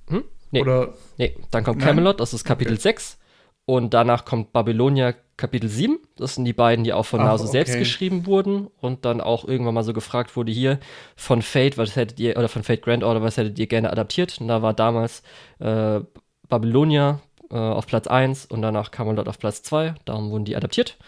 [0.08, 0.24] Hm?
[0.50, 0.60] Nee.
[0.60, 0.94] Oder?
[1.18, 1.88] Nee, dann kommt Nein?
[1.88, 2.82] Camelot, das ist Kapitel okay.
[2.82, 3.18] 6.
[3.64, 5.98] Und danach kommt Babylonia Kapitel 7.
[6.16, 7.52] Das sind die beiden, die auch von Naso okay.
[7.52, 10.80] selbst geschrieben wurden und dann auch irgendwann mal so gefragt wurde: hier
[11.16, 14.40] von Fate, was hättet ihr, oder von Fate Grand Order, was hättet ihr gerne adaptiert?
[14.40, 15.22] Und da war damals
[15.60, 16.00] äh,
[16.48, 17.20] Babylonia
[17.50, 19.94] äh, auf Platz 1 und danach Camelot auf Platz 2.
[20.04, 20.98] Darum wurden die adaptiert.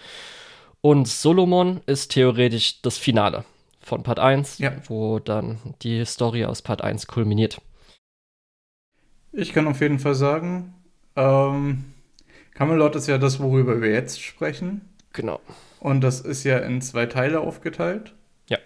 [0.80, 3.44] Und Solomon ist theoretisch das Finale
[3.84, 4.72] von Part 1, Ja.
[4.86, 7.60] wo dann die Story aus Part 1 kulminiert.
[9.32, 10.74] Ich kann auf jeden Fall sagen,
[11.16, 11.84] ähm,
[12.54, 14.82] Camelot ist ja das, worüber wir jetzt sprechen.
[15.12, 15.40] Genau.
[15.80, 18.14] Und das ist ja in zwei Teile aufgeteilt.
[18.48, 18.58] Ja.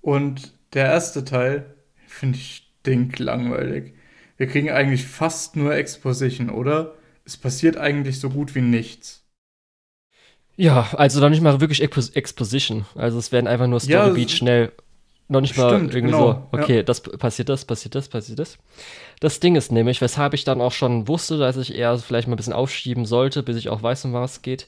[0.00, 1.74] Und der erste Teil
[2.06, 3.94] finde ich stinklangweilig.
[4.36, 6.94] Wir kriegen eigentlich fast nur Exposition, oder?
[7.24, 9.23] Es passiert eigentlich so gut wie nichts.
[10.56, 12.86] Ja, also noch nicht mal wirklich Expos Exposition.
[12.94, 14.72] Also es werden einfach nur Ja, Storybeats es- schnell.
[15.26, 18.58] Noch nicht mal Stimmt, irgendwie genau, so, okay, das passiert das, passiert das, passiert das.
[19.20, 22.34] Das Ding ist nämlich, weshalb ich dann auch schon wusste, dass ich eher vielleicht mal
[22.34, 24.66] ein bisschen aufschieben sollte, bis ich auch weiß, um was es geht.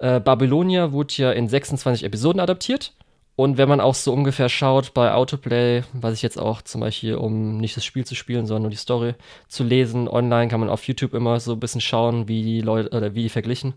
[0.00, 2.92] Äh, Babylonia wurde ja in 26 Episoden adaptiert.
[3.36, 7.16] Und wenn man auch so ungefähr schaut bei Autoplay, was ich jetzt auch zum Beispiel,
[7.16, 9.14] um nicht das Spiel zu spielen, sondern nur die Story
[9.48, 12.96] zu lesen, online kann man auf YouTube immer so ein bisschen schauen, wie die Leute,
[12.96, 13.74] oder wie die verglichen,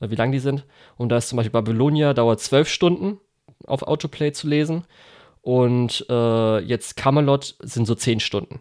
[0.00, 0.64] äh, wie lang die sind.
[0.96, 3.18] Und da ist zum Beispiel Babylonia, dauert zwölf Stunden
[3.66, 4.84] auf Autoplay zu lesen.
[5.42, 8.60] Und äh, jetzt Camelot sind so zehn Stunden.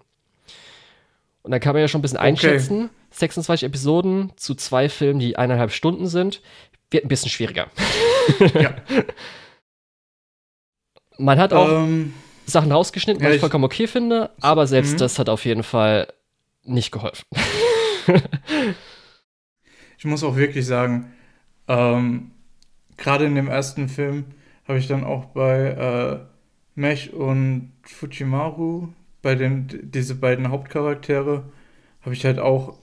[1.44, 2.28] Und dann kann man ja schon ein bisschen Okay.
[2.28, 2.90] einschätzen.
[3.12, 6.42] 26 Episoden zu zwei Filmen, die eineinhalb Stunden sind,
[6.90, 7.68] wird ein bisschen schwieriger.
[8.56, 8.76] Ja.
[11.20, 12.14] Man hat auch Ähm,
[12.46, 14.98] Sachen rausgeschnitten, ja, was ich ich- vollkommen okay finde, aber selbst Mhm.
[14.98, 16.08] das hat auf jeden Fall
[16.64, 17.26] nicht geholfen.
[19.98, 21.12] ich muss auch wirklich sagen,
[21.68, 22.32] ähm,
[22.98, 24.26] gerade in dem ersten Film
[24.68, 26.20] habe ich dann auch bei äh,
[26.76, 28.90] Mech und Fujimaru,
[29.22, 31.44] bei den, diese beiden Hauptcharaktere,
[32.02, 32.78] habe ich halt auch,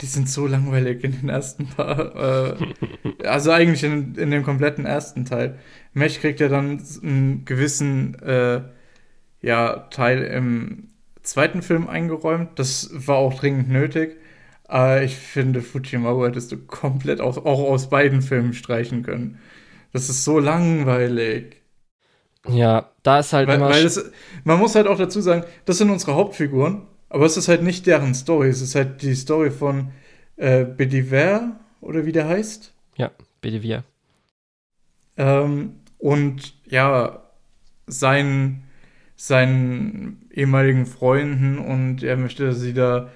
[0.00, 2.14] die sind so langweilig in den ersten paar,
[2.52, 5.58] äh, also eigentlich in, in dem kompletten ersten Teil.
[5.94, 8.62] Mech kriegt ja dann einen gewissen, äh,
[9.42, 10.90] ja, Teil im
[11.22, 12.58] zweiten Film eingeräumt.
[12.58, 14.16] Das war auch dringend nötig.
[14.64, 19.38] Aber ich finde, Fujimaru hättest du komplett aus, auch aus beiden Filmen streichen können.
[19.92, 21.56] Das ist so langweilig.
[22.48, 23.68] ja, da ist halt Weil, immer.
[23.68, 24.10] weil es,
[24.44, 26.82] man muss halt auch dazu sagen, das sind unsere Hauptfiguren,
[27.16, 28.48] aber es ist halt nicht deren Story.
[28.48, 29.88] Es ist halt die Story von
[30.36, 32.74] äh, Bediver oder wie der heißt.
[33.62, 33.84] ja, wir.
[35.16, 37.22] Ähm, und ja,
[37.86, 38.64] seinen,
[39.16, 43.10] seinen ehemaligen Freunden und er möchte sie da ein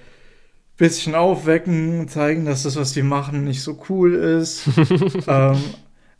[0.77, 4.67] bisschen aufwecken, zeigen, dass das, was die machen, nicht so cool ist.
[5.27, 5.61] ähm,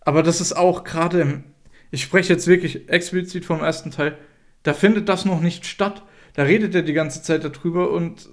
[0.02, 1.44] aber das ist auch gerade im,
[1.90, 4.20] ich spreche jetzt wirklich explizit vom ersten Teil,
[4.62, 6.04] da findet das noch nicht statt.
[6.34, 8.30] Da redet er die ganze Zeit darüber und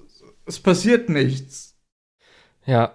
[0.47, 1.77] es passiert nichts.
[2.65, 2.95] Ja,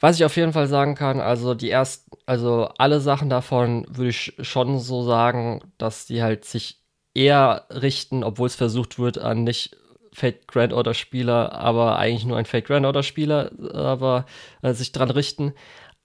[0.00, 4.10] was ich auf jeden Fall sagen kann, also die ersten, also alle Sachen davon würde
[4.10, 6.82] ich schon so sagen, dass die halt sich
[7.14, 9.76] eher richten, obwohl es versucht wird, an nicht
[10.12, 14.26] Fate Grand Order Spieler, aber eigentlich nur ein Fate Grand Order Spieler, aber
[14.62, 15.54] äh, sich dran richten.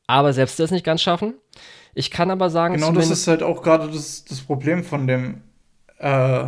[0.08, 1.36] Aber selbst das nicht ganz schaffen.
[1.93, 5.41] Ich kann aber sagen, Genau das ist halt auch gerade das, das Problem von dem,
[5.97, 6.45] äh,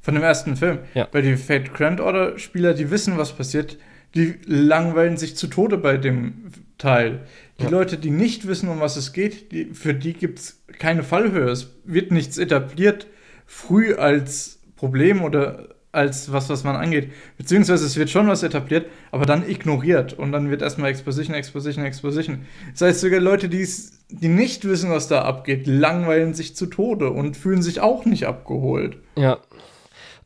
[0.00, 0.78] von dem ersten Film.
[0.94, 1.08] Ja.
[1.12, 3.78] Weil die Fate Grand Order Spieler, die wissen, was passiert,
[4.14, 6.46] die langweilen sich zu Tode bei dem
[6.78, 7.20] Teil.
[7.60, 7.70] Die Ja.
[7.70, 11.50] Leute, die nicht wissen, um was es geht, die, für die gibt es keine Fallhöhe.
[11.50, 13.06] Es wird nichts etabliert
[13.46, 17.10] früh als Problem oder als was, was man angeht.
[17.36, 20.12] Beziehungsweise es wird schon was etabliert, aber dann ignoriert.
[20.12, 22.42] Und dann wird erstmal Exposition, Exposition, Exposition.
[22.72, 26.66] Das heißt, sogar Leute, die es- die nicht wissen, was da abgeht, langweilen sich zu
[26.66, 28.98] Tode und fühlen sich auch nicht abgeholt.
[29.16, 29.38] Ja.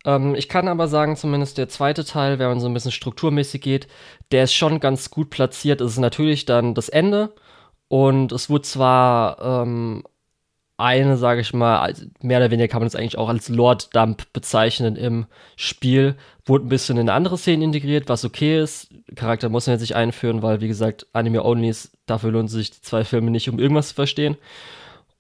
[0.05, 3.61] Ähm, ich kann aber sagen, zumindest der zweite Teil, wenn man so ein bisschen strukturmäßig
[3.61, 3.89] geht,
[4.33, 5.81] der ist schon ganz gut platziert.
[5.81, 7.35] Es ist natürlich dann das Ende
[7.89, 10.05] und es wurde zwar ähm,
[10.77, 14.33] eine, sage ich mal, mehr oder weniger kann man es eigentlich auch als Lord Dump
[14.33, 15.27] bezeichnen im
[15.57, 18.93] Spiel, wurde ein bisschen in andere Szenen integriert, was okay ist.
[19.15, 23.05] Charakter muss man jetzt nicht einführen, weil, wie gesagt, Anime-Onlys, dafür lohnen sich die zwei
[23.05, 24.37] Filme nicht, um irgendwas zu verstehen.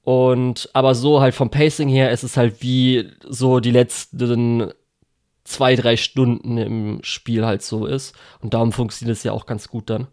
[0.05, 4.71] Und aber so halt vom Pacing her ist es halt wie so die letzten
[5.45, 8.15] zwei, drei Stunden im Spiel halt so ist.
[8.41, 10.09] Und darum funktioniert es ja auch ganz gut dann.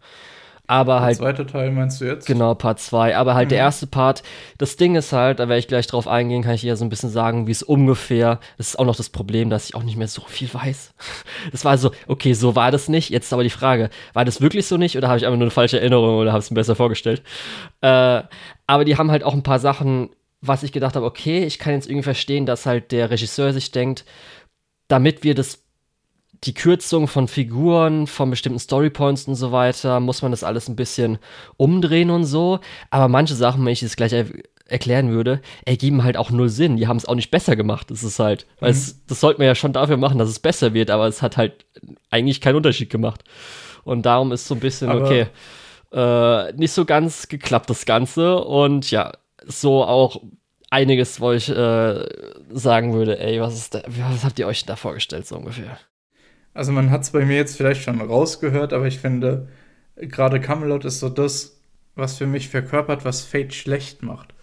[0.68, 2.26] Aber Der halt, zweite Teil meinst du jetzt?
[2.26, 3.16] genau, Part 2.
[3.16, 3.64] Aber halt der Mhm.
[3.66, 4.22] erste Part,
[4.58, 6.88] das Ding ist halt, da werde ich gleich drauf eingehen, kann ich eher so ein
[6.88, 9.96] bisschen sagen, wie es ungefähr, das ist auch noch das Problem, dass ich auch nicht
[9.96, 10.94] mehr so viel weiß.
[11.52, 13.10] Das war so, okay, so war das nicht.
[13.10, 15.46] Jetzt ist aber die Frage, war das wirklich so nicht oder habe ich einfach nur
[15.46, 17.22] eine falsche Erinnerung oder habe es mir besser vorgestellt?
[17.80, 18.22] Äh,
[18.66, 20.10] aber die haben halt auch ein paar Sachen,
[20.40, 23.72] was ich gedacht habe, okay, ich kann jetzt irgendwie verstehen, dass halt der Regisseur sich
[23.72, 24.04] denkt,
[24.88, 25.62] damit wir das
[26.44, 30.76] die Kürzung von Figuren, von bestimmten Storypoints und so weiter, muss man das alles ein
[30.76, 31.18] bisschen
[31.56, 32.58] umdrehen und so.
[32.90, 34.26] Aber manche Sachen, wenn ich es gleich er
[34.66, 36.76] erklären würde, ergeben halt auch null Sinn.
[36.78, 37.90] Die haben es auch nicht besser gemacht.
[37.90, 40.72] Das ist halt, weil es, das sollte man ja schon dafür machen, dass es besser
[40.72, 41.66] wird, aber es hat halt
[42.10, 43.22] eigentlich keinen Unterschied gemacht.
[43.84, 45.26] Und darum ist so ein bisschen, Aber- okay,
[45.92, 48.42] äh, nicht so ganz geklappt das Ganze.
[48.42, 49.12] Und ja,
[49.46, 50.22] so auch
[50.70, 52.04] einiges, wo ich äh,
[52.50, 55.76] sagen würde, ey, was ist da, was habt ihr euch da vorgestellt, so ungefähr?
[56.54, 59.48] Also man hat es bei mir jetzt vielleicht schon rausgehört, aber ich finde,
[59.96, 61.60] gerade Camelot ist so das,
[61.94, 64.34] was für mich verkörpert, was Fate schlecht macht.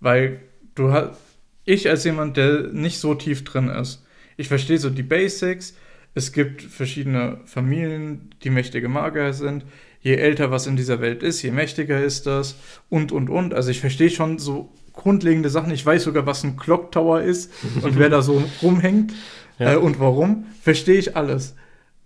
[0.00, 0.40] Weil
[0.74, 1.18] du hast,
[1.64, 4.04] ich als jemand, der nicht so tief drin ist,
[4.36, 5.76] ich verstehe so die Basics,
[6.14, 9.64] es gibt verschiedene Familien, die mächtige Magier sind.
[10.00, 12.56] Je älter was in dieser Welt ist, je mächtiger ist das
[12.90, 13.54] und, und, und.
[13.54, 15.72] Also ich verstehe schon so grundlegende Sachen.
[15.72, 17.50] Ich weiß sogar, was ein Clock Tower ist
[17.82, 19.14] und wer da so rumhängt
[19.58, 19.74] ja.
[19.74, 20.46] äh, und warum.
[20.60, 21.54] Verstehe ich alles.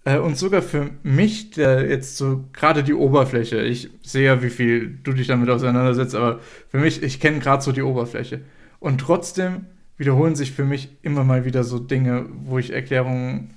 [0.05, 4.51] Äh, und sogar für mich, der jetzt so gerade die Oberfläche, ich sehe ja, wie
[4.51, 8.41] viel du dich damit auseinandersetzt, aber für mich, ich kenne gerade so die Oberfläche.
[8.79, 9.67] Und trotzdem
[9.99, 13.51] wiederholen sich für mich immer mal wieder so Dinge, wo ich Erklärungen,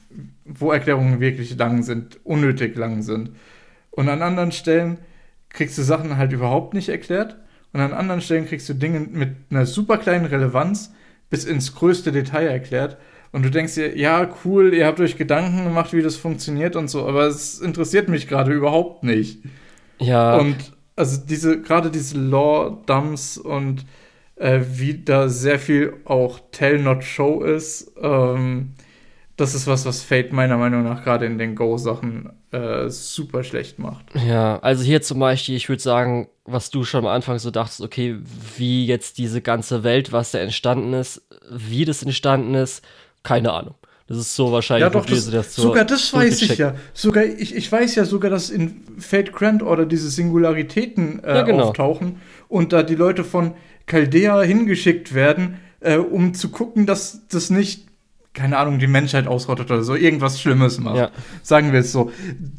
[0.46, 3.32] wo Erklärungen wirklich lang sind, unnötig lang sind.
[3.92, 4.98] Und an anderen Stellen
[5.50, 7.38] kriegst du Sachen halt überhaupt nicht erklärt.
[7.74, 10.94] Und an anderen Stellen kriegst du Dinge mit einer super kleinen Relevanz
[11.30, 12.98] bis ins größte Detail erklärt.
[13.32, 16.90] Und du denkst dir, ja, cool, ihr habt euch Gedanken gemacht, wie das funktioniert und
[16.90, 19.44] so, aber es interessiert mich gerade überhaupt nicht.
[20.00, 20.38] Ja.
[20.38, 20.56] Und
[20.96, 23.86] also diese, gerade diese Law-Dumps und
[24.36, 28.74] äh, wie da sehr viel auch Tell Not Show ist, ähm,
[29.38, 33.80] das ist was, was Fate meiner Meinung nach gerade in den Go-Sachen äh, super schlecht
[33.80, 34.06] macht.
[34.28, 37.82] Ja, also hier zum Beispiel, ich würde sagen, was du schon am Anfang so dachtest,
[37.82, 38.18] okay,
[38.58, 42.84] wie jetzt diese ganze Welt, was da entstanden ist, wie das entstanden ist,
[43.24, 43.76] keine Ahnung.
[44.08, 44.82] Das ist so wahrscheinlich.
[44.82, 46.74] Ja, doch, das, das so sogar das weiß ich ja.
[46.94, 51.42] Sogar, ich, ich weiß ja sogar, dass in Fate Grand Order diese Singularitäten äh, ja,
[51.44, 51.66] genau.
[51.66, 53.54] auftauchen und da die Leute von
[53.86, 57.90] Chaldea hingeschickt werden, äh, um zu gucken, dass das nicht
[58.34, 60.98] keine Ahnung, die Menschheit ausrottet oder so, irgendwas Schlimmes macht.
[60.98, 61.12] Ja.
[61.42, 62.12] Sagen wir es so.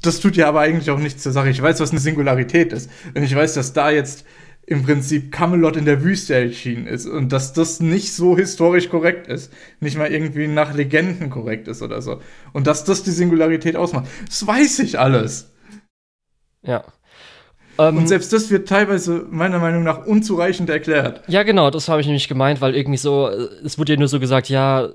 [0.02, 1.48] Das tut ja aber eigentlich auch nichts zur Sache.
[1.48, 2.90] Ich weiß, was eine Singularität ist.
[3.14, 4.24] Und ich weiß, dass da jetzt
[4.70, 9.26] im Prinzip Camelot in der Wüste erschienen ist und dass das nicht so historisch korrekt
[9.26, 9.52] ist.
[9.80, 12.20] Nicht mal irgendwie nach Legenden korrekt ist oder so.
[12.52, 14.06] Und dass das die Singularität ausmacht.
[14.26, 15.50] Das weiß ich alles.
[16.62, 16.84] Ja.
[17.78, 21.24] Ähm, und selbst das wird teilweise meiner Meinung nach unzureichend erklärt.
[21.26, 24.06] Ja, genau, das habe ich nämlich gemeint, weil irgendwie so, äh, es wurde ja nur
[24.06, 24.88] so gesagt, ja,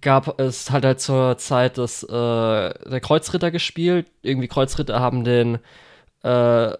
[0.00, 4.06] gab es halt halt zur Zeit des, äh, der Kreuzritter gespielt.
[4.22, 5.58] Irgendwie Kreuzritter haben den,
[6.22, 6.72] äh,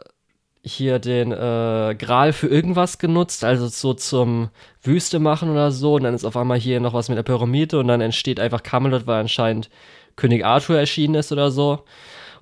[0.63, 4.51] hier den äh, Gral für irgendwas genutzt, also so zum
[4.83, 5.95] Wüste machen oder so.
[5.95, 8.63] Und dann ist auf einmal hier noch was mit der Pyramide und dann entsteht einfach
[8.63, 9.71] Camelot, weil anscheinend
[10.17, 11.85] König Arthur erschienen ist oder so.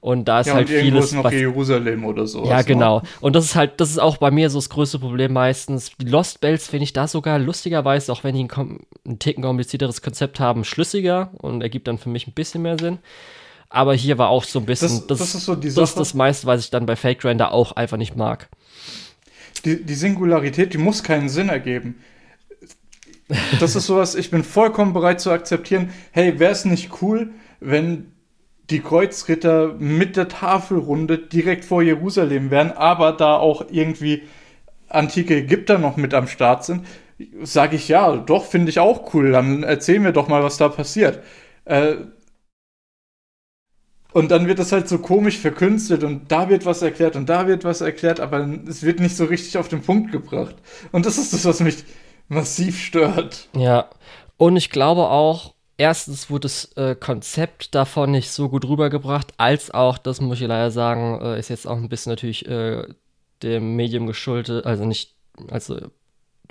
[0.01, 1.07] Und da ist ja, halt und vieles.
[1.07, 2.45] Ist noch was, Jerusalem oder so.
[2.45, 3.03] Ja, genau.
[3.21, 5.91] Und das ist halt, das ist auch bei mir so das größte Problem meistens.
[6.01, 10.03] Die Lost Bells finde ich da sogar lustigerweise, auch wenn die ein, ein Ticken komplizierteres
[10.03, 12.99] Konzept haben, schlüssiger und ergibt dann für mich ein bisschen mehr Sinn.
[13.69, 14.89] Aber hier war auch so ein bisschen.
[14.89, 15.81] Das, das, das ist so die Sache.
[15.81, 18.49] Das ist das meiste, was ich dann bei Fake Render auch einfach nicht mag.
[19.65, 21.97] Die, die Singularität, die muss keinen Sinn ergeben.
[23.59, 25.91] Das ist sowas, ich bin vollkommen bereit zu akzeptieren.
[26.13, 28.13] Hey, wäre es nicht cool, wenn
[28.71, 34.23] die Kreuzritter mit der Tafelrunde direkt vor Jerusalem wären, aber da auch irgendwie
[34.89, 36.87] antike Ägypter noch mit am Start sind,
[37.43, 39.33] sage ich ja, doch, finde ich auch cool.
[39.33, 41.21] Dann erzähl mir doch mal, was da passiert.
[41.65, 41.97] Äh,
[44.17, 47.47] und dann wird das halt so komisch verkünstelt und da wird was erklärt und da
[47.47, 50.55] wird was erklärt, aber es wird nicht so richtig auf den Punkt gebracht.
[50.91, 51.85] Und das ist das, was mich
[52.29, 53.47] massiv stört.
[53.55, 53.91] Ja,
[54.39, 59.71] und ich glaube auch, erstens wurde das äh, Konzept davon nicht so gut rübergebracht, als
[59.71, 62.85] auch, das muss ich leider sagen, äh, ist jetzt auch ein bisschen natürlich äh,
[63.43, 65.15] dem Medium geschuldet, also nicht,
[65.51, 65.79] also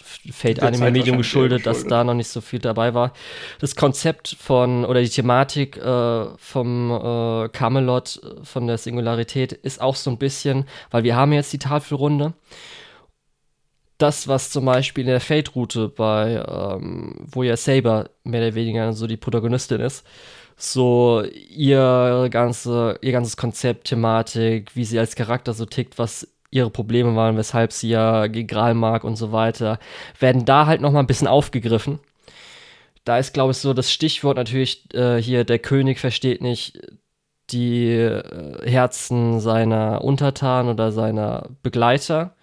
[0.02, 3.14] Fate Anime Medium geschuldet, dass da noch nicht so viel dabei war.
[3.60, 9.82] Das Konzept von oder die Thematik äh, vom äh, Camelot äh, von der Singularität ist
[9.82, 12.34] auch so ein bisschen, weil wir haben jetzt die Tafelrunde
[13.98, 18.94] das, was zum Beispiel in der Fate-Route bei, ähm, wo ja Saber mehr oder weniger
[18.94, 20.06] so die Protagonistin ist,
[20.58, 26.70] so ihr, ganze, ihr ganzes Konzept, Thematik, wie sie als Charakter so tickt, was ihre
[26.70, 29.78] Probleme waren, weshalb sie ja Gral mag und so weiter,
[30.20, 32.00] werden da halt nochmal ein bisschen aufgegriffen.
[33.04, 36.82] Da ist, glaube ich, so das Stichwort natürlich äh, hier, der König versteht nicht
[37.52, 42.36] die äh, Herzen seiner Untertanen oder seiner Begleiter.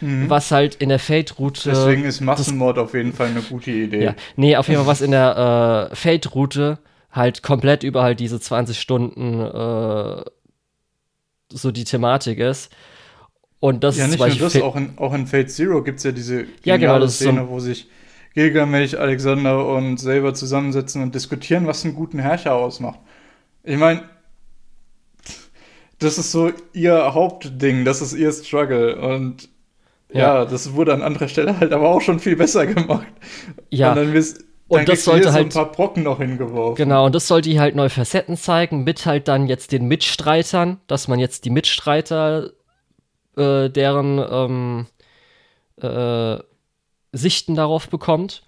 [0.00, 0.28] Mhm.
[0.30, 1.70] Was halt in der Fate-Route.
[1.70, 4.04] Deswegen ist Massenmord das, auf jeden Fall eine gute Idee.
[4.04, 6.78] Ja, nee, auf jeden Fall, was in der äh, Fate-Route
[7.10, 10.22] halt komplett über halt diese 20 Stunden äh,
[11.52, 12.70] so die Thematik ist.
[13.60, 16.04] Und das ja, ist nicht nur das, auch in, auch in Fate Zero gibt es
[16.04, 17.88] ja diese ja, genau, das Szene, so wo sich
[18.34, 23.00] Gilgamesh, Alexander und selber zusammensetzen und diskutieren, was einen guten Herrscher ausmacht.
[23.64, 24.02] Ich meine,
[25.98, 29.48] das ist so ihr Hauptding, das ist ihr Struggle und
[30.12, 30.44] ja.
[30.44, 33.06] das wurde an anderer Stelle halt aber auch schon viel besser gemacht.
[33.70, 33.90] Ja.
[33.90, 36.76] Und dann, wirst, dann Und das sollte so halt- ein paar Brocken noch hingeworfen.
[36.76, 41.08] Genau, und das sollte halt neue Facetten zeigen, mit halt dann jetzt den Mitstreitern, dass
[41.08, 42.52] man jetzt die Mitstreiter,
[43.38, 44.86] äh, deren ähm,
[45.80, 46.38] äh,
[47.12, 48.42] Sichten darauf bekommt.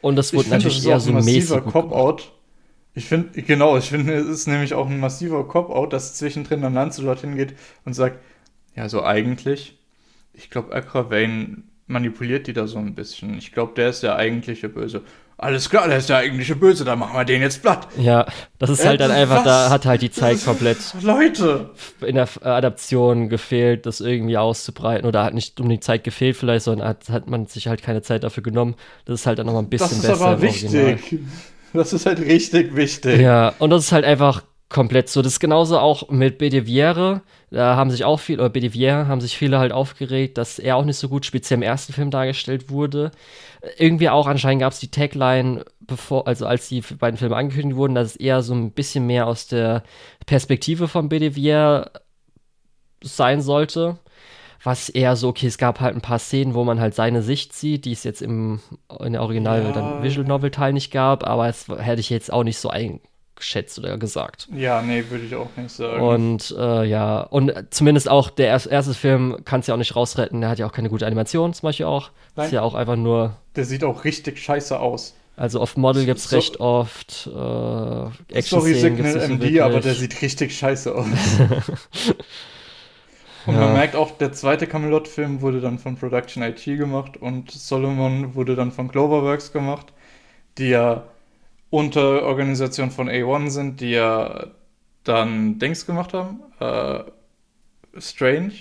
[0.00, 1.50] Und das wurde das natürlich ist eher so mäßig.
[1.50, 1.60] massiver.
[1.62, 2.32] Cop-Out.
[2.94, 6.74] Ich finde, genau, ich finde, es ist nämlich auch ein massiver Cop-Out, dass zwischendrin dann
[6.74, 8.18] Lanze dorthin geht und sagt,
[8.74, 9.78] ja, so eigentlich,
[10.32, 13.36] ich glaube, Accra Vane manipuliert die da so ein bisschen.
[13.36, 15.02] Ich glaube, der ist der eigentliche Böse.
[15.42, 17.88] Alles klar, der ist der eigentliche Böse, dann machen wir den jetzt platt.
[17.98, 18.26] Ja,
[18.58, 19.70] das ist Äh, halt dann einfach, da was?
[19.70, 21.70] hat halt die Zeit komplett Leute!
[22.06, 25.06] in der äh, Adaption gefehlt, das irgendwie auszubreiten.
[25.08, 28.02] Oder hat nicht um die Zeit gefehlt vielleicht, sondern hat, hat man sich halt keine
[28.02, 28.74] Zeit dafür genommen.
[29.06, 30.26] Das ist halt dann nochmal ein bisschen Das ist besser.
[30.26, 31.18] aber wichtig.
[31.72, 33.20] Das ist halt richtig wichtig.
[33.20, 35.22] Ja, und das ist halt einfach komplett so.
[35.22, 37.22] Das ist genauso auch mit Bediviere.
[37.50, 40.84] Da haben sich auch viele, oder Bediviere haben sich viele halt aufgeregt, dass er auch
[40.84, 43.10] nicht so gut speziell im ersten Film dargestellt wurde.
[43.76, 47.96] Irgendwie auch anscheinend gab es die Tagline, bevor, also als die beiden Filme angekündigt wurden,
[47.96, 49.82] dass es eher so ein bisschen mehr aus der
[50.26, 51.90] Perspektive von Bediviere
[53.02, 53.98] sein sollte.
[54.62, 57.54] Was eher so, okay, es gab halt ein paar Szenen, wo man halt seine Sicht
[57.54, 58.60] sieht, die es jetzt im
[59.00, 59.72] in der Original Ja.
[59.72, 62.68] dann Visual Novel Teil nicht gab, aber es hätte ich jetzt auch nicht so
[63.40, 64.48] eingeschätzt oder gesagt.
[64.54, 66.00] Ja, nee, würde ich auch nicht sagen.
[66.02, 69.96] Und äh, ja, und zumindest auch der erste, erste Film kann es ja auch nicht
[69.96, 72.10] rausretten, der hat ja auch keine gute Animation zum Beispiel auch.
[72.36, 72.46] Nein.
[72.46, 75.14] Ist ja auch einfach nur, Der sieht auch richtig scheiße aus.
[75.36, 79.60] also auf Model gibt es So- recht oft äh, Sorry, Action-Szenen gibt's Signal so MD,
[79.60, 79.98] aber der wirklich.
[79.98, 81.06] sieht richtig scheiße aus.
[83.46, 83.60] Und Ja.
[83.62, 88.54] man merkt auch, der zweite Camelot-Film wurde dann von Production IT gemacht und Solomon wurde
[88.54, 89.86] dann von Cloverworks gemacht,
[90.58, 91.04] die ja
[91.70, 94.46] unter Organisation von A1 sind, die ja
[95.04, 96.40] dann Dings gemacht haben.
[96.60, 97.00] Äh,
[97.98, 98.52] Strange.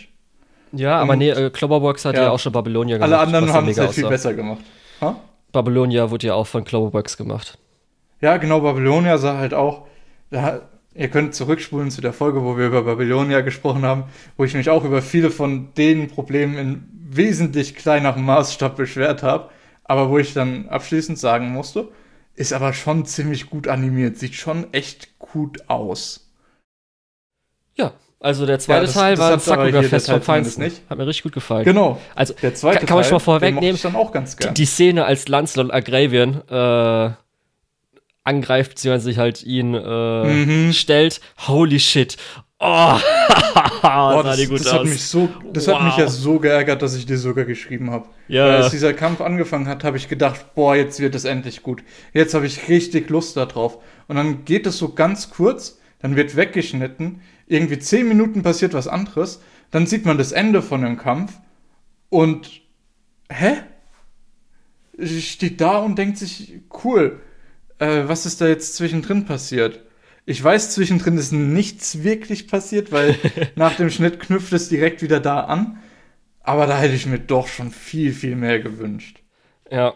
[0.72, 2.32] Ja, aber Und- nee, äh, Cloverworks hat ja, Ja.
[2.32, 3.12] auch schon Babylonia gemacht.
[3.12, 4.60] Alle anderen ja haben es halt viel besser gemacht.
[5.02, 5.16] Ha?
[5.52, 7.58] Babylonia wurde ja auch von Cloverworks gemacht.
[8.22, 9.88] Ja, genau, Babylonia sah halt auch.
[10.30, 10.62] Da,
[10.94, 14.04] ihr könnt zurückspulen zu der Folge, wo wir über Babylonia gesprochen haben,
[14.38, 19.50] wo ich mich auch über viele von den Problemen in wesentlich kleinerem Maßstab beschwert habe,
[19.86, 21.88] aber wo ich dann abschließend sagen musste,
[22.40, 26.32] ist aber schon ziemlich gut animiert, sieht schon echt gut aus.
[27.76, 30.64] Ja, also der zweite das- Teil das war ein Sakura-Fest vom Feinsten.
[30.64, 30.82] nicht.
[30.90, 31.66] Hat mir richtig gut gefallen.
[31.66, 32.00] Genau.
[32.16, 36.42] Also, Der zweite kann, kann man schon mal vorwegnehmen, die, die Szene, als Lancelot Agravian
[36.48, 37.12] äh,
[38.30, 40.74] angreift, beziehungsweise sich halt ihn äh, Mhm.
[40.74, 41.20] stellt.
[41.48, 42.18] Holy shit.
[42.62, 42.66] Oh,
[43.82, 44.88] sah das, das hat aus.
[44.90, 46.00] mich so, das hat mich Wow.
[46.00, 48.08] ja so geärgert, dass ich dir sogar geschrieben habe.
[48.28, 48.46] Ja.
[48.46, 51.84] Weil als dieser Kampf angefangen hat, habe ich gedacht, boah, jetzt wird es endlich gut.
[52.14, 53.78] Jetzt habe ich richtig Lust darauf.
[54.08, 58.88] Und dann geht es so ganz kurz, dann wird weggeschnitten, irgendwie zehn Minuten passiert was
[58.90, 61.34] anderes, dann sieht man das Ende von dem Kampf
[62.10, 62.62] und
[63.32, 63.54] hä?
[65.02, 67.22] Steht da und denkt sich, cool,
[67.80, 69.82] äh, was ist da jetzt zwischendrin passiert?
[70.26, 73.16] Ich weiß, zwischendrin ist nichts wirklich passiert, weil
[73.56, 75.80] nach dem Schnitt knüpft es direkt wieder da an.
[76.42, 79.22] Aber da hätte ich mir doch schon viel, viel mehr gewünscht.
[79.70, 79.96] Ja.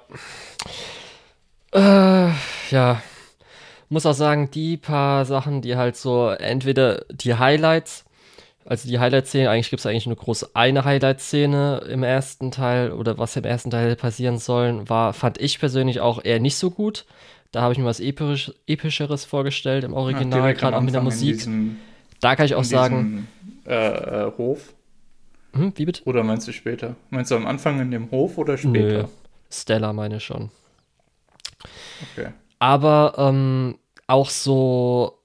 [1.72, 2.32] Äh,
[2.72, 3.02] ja.
[3.90, 8.06] Muss auch sagen, die paar Sachen, die halt so, entweder die Highlights,
[8.66, 13.18] also die Highlight-Szene, eigentlich gibt es eigentlich nur groß eine Highlight-Szene im ersten Teil oder
[13.18, 17.06] was im ersten Teil passieren sollen, war, fand ich persönlich auch eher nicht so gut.
[17.54, 21.36] Da habe ich mir was Episch, Epischeres vorgestellt im Original, gerade auch mit der Musik.
[21.36, 21.78] Diesem,
[22.20, 23.28] da kann ich auch sagen,
[23.64, 24.74] diesem, äh, äh, Hof.
[25.54, 26.04] hm, wie bitte?
[26.06, 26.96] Oder meinst du später?
[27.12, 29.10] Meinst du am Anfang in dem Hof oder Nö, später?
[29.52, 30.50] Stella meine ich schon.
[32.12, 32.30] Okay.
[32.58, 33.78] Aber ähm,
[34.08, 35.20] auch so,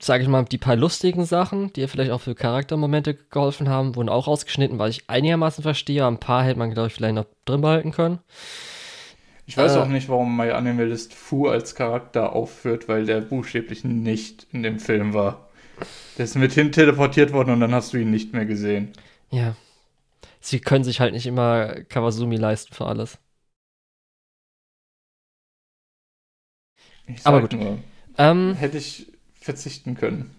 [0.00, 4.08] sage ich mal, die paar lustigen Sachen, die vielleicht auch für Charaktermomente geholfen haben, wurden
[4.08, 6.04] auch rausgeschnitten, was ich einigermaßen verstehe.
[6.04, 8.18] Ein paar hätte man, glaube ich, vielleicht noch drin behalten können.
[9.46, 13.84] Ich weiß Äh, auch nicht, warum My Animalist Fu als Charakter aufführt, weil der buchstäblich
[13.84, 15.48] nicht in dem Film war.
[16.18, 18.92] Der ist mithin teleportiert worden und dann hast du ihn nicht mehr gesehen.
[19.30, 19.54] Ja.
[20.40, 23.18] Sie können sich halt nicht immer Kawasumi leisten für alles.
[27.24, 27.52] Aber gut.
[27.52, 27.78] Nur,
[28.16, 29.06] Ähm, hätte ich
[29.40, 30.30] verzichten können.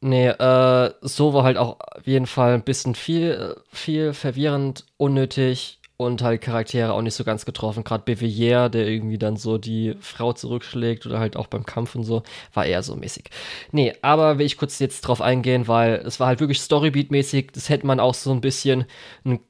[0.00, 5.77] nee, äh, so war halt auch auf jeden Fall ein bisschen viel, viel verwirrend, unnötig
[5.98, 7.82] und halt Charaktere auch nicht so ganz getroffen.
[7.84, 12.04] Gerade Bevillier, der irgendwie dann so die Frau zurückschlägt oder halt auch beim Kampf und
[12.04, 12.22] so,
[12.54, 13.24] war eher so mäßig.
[13.72, 17.50] Nee, aber will ich kurz jetzt drauf eingehen, weil es war halt wirklich Storybeat-mäßig.
[17.52, 18.84] Das hätte man auch so ein bisschen
[19.24, 19.40] ein,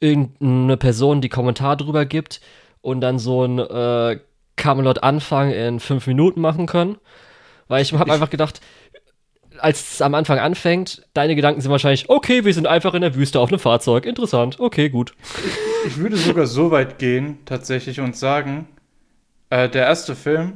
[0.00, 2.40] irgendeine Person, die Kommentar drüber gibt
[2.80, 4.18] und dann so ein äh,
[4.56, 6.96] Camelot-Anfang in fünf Minuten machen können.
[7.68, 8.60] Weil ich habe einfach gedacht,
[9.58, 13.14] als es am Anfang anfängt, deine Gedanken sind wahrscheinlich, okay, wir sind einfach in der
[13.14, 14.06] Wüste auf einem Fahrzeug.
[14.06, 15.14] Interessant, okay, gut.
[15.86, 18.68] Ich würde sogar so weit gehen, tatsächlich, und sagen,
[19.50, 20.54] äh, der erste Film,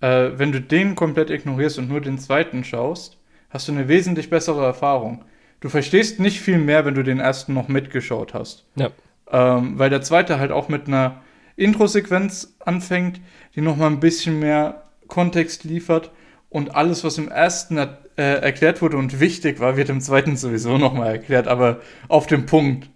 [0.00, 3.18] äh, wenn du den komplett ignorierst und nur den zweiten schaust,
[3.50, 5.24] hast du eine wesentlich bessere Erfahrung.
[5.60, 8.64] Du verstehst nicht viel mehr, wenn du den ersten noch mitgeschaut hast.
[8.76, 8.90] Ja.
[9.30, 11.22] Ähm, weil der zweite halt auch mit einer
[11.56, 13.20] Intro-Sequenz anfängt,
[13.54, 16.10] die nochmal ein bisschen mehr Kontext liefert
[16.54, 20.78] und alles, was im ersten äh, erklärt wurde und wichtig war, wird im zweiten sowieso
[20.78, 22.88] nochmal erklärt, aber auf dem Punkt.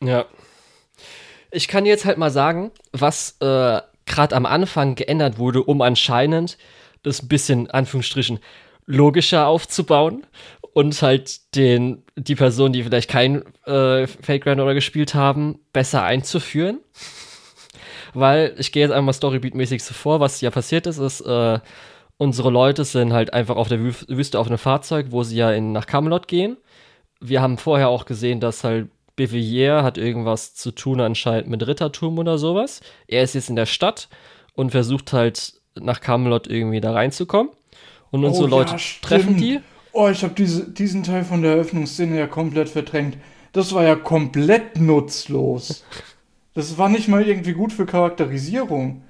[0.00, 0.26] Ja.
[1.50, 6.56] Ich kann jetzt halt mal sagen, was äh, gerade am Anfang geändert wurde, um anscheinend
[7.02, 8.38] das ein bisschen, Anführungsstrichen,
[8.86, 10.24] logischer aufzubauen
[10.72, 16.78] und halt den, die Personen, die vielleicht kein äh, Fake Granddaughter gespielt haben, besser einzuführen.
[18.14, 21.58] Weil ich gehe jetzt einmal Storybeat-mäßig so vor, was ja passiert ist, ist, äh,
[22.20, 25.72] unsere Leute sind halt einfach auf der Wüste auf einem Fahrzeug, wo sie ja in,
[25.72, 26.58] nach Camelot gehen.
[27.18, 32.18] Wir haben vorher auch gesehen, dass halt Bevilliers hat irgendwas zu tun anscheinend mit Rittertum
[32.18, 32.80] oder sowas.
[33.08, 34.08] Er ist jetzt in der Stadt
[34.54, 37.52] und versucht halt nach Camelot irgendwie da reinzukommen.
[38.10, 39.02] Und unsere Oh, ja, Leute stimmt.
[39.02, 39.60] treffen die.
[39.92, 43.16] Oh, ich habe diese, diesen Teil von der Eröffnungsszene ja komplett verdrängt.
[43.52, 45.84] Das war ja komplett nutzlos.
[46.54, 49.02] Das war nicht mal irgendwie gut für Charakterisierung.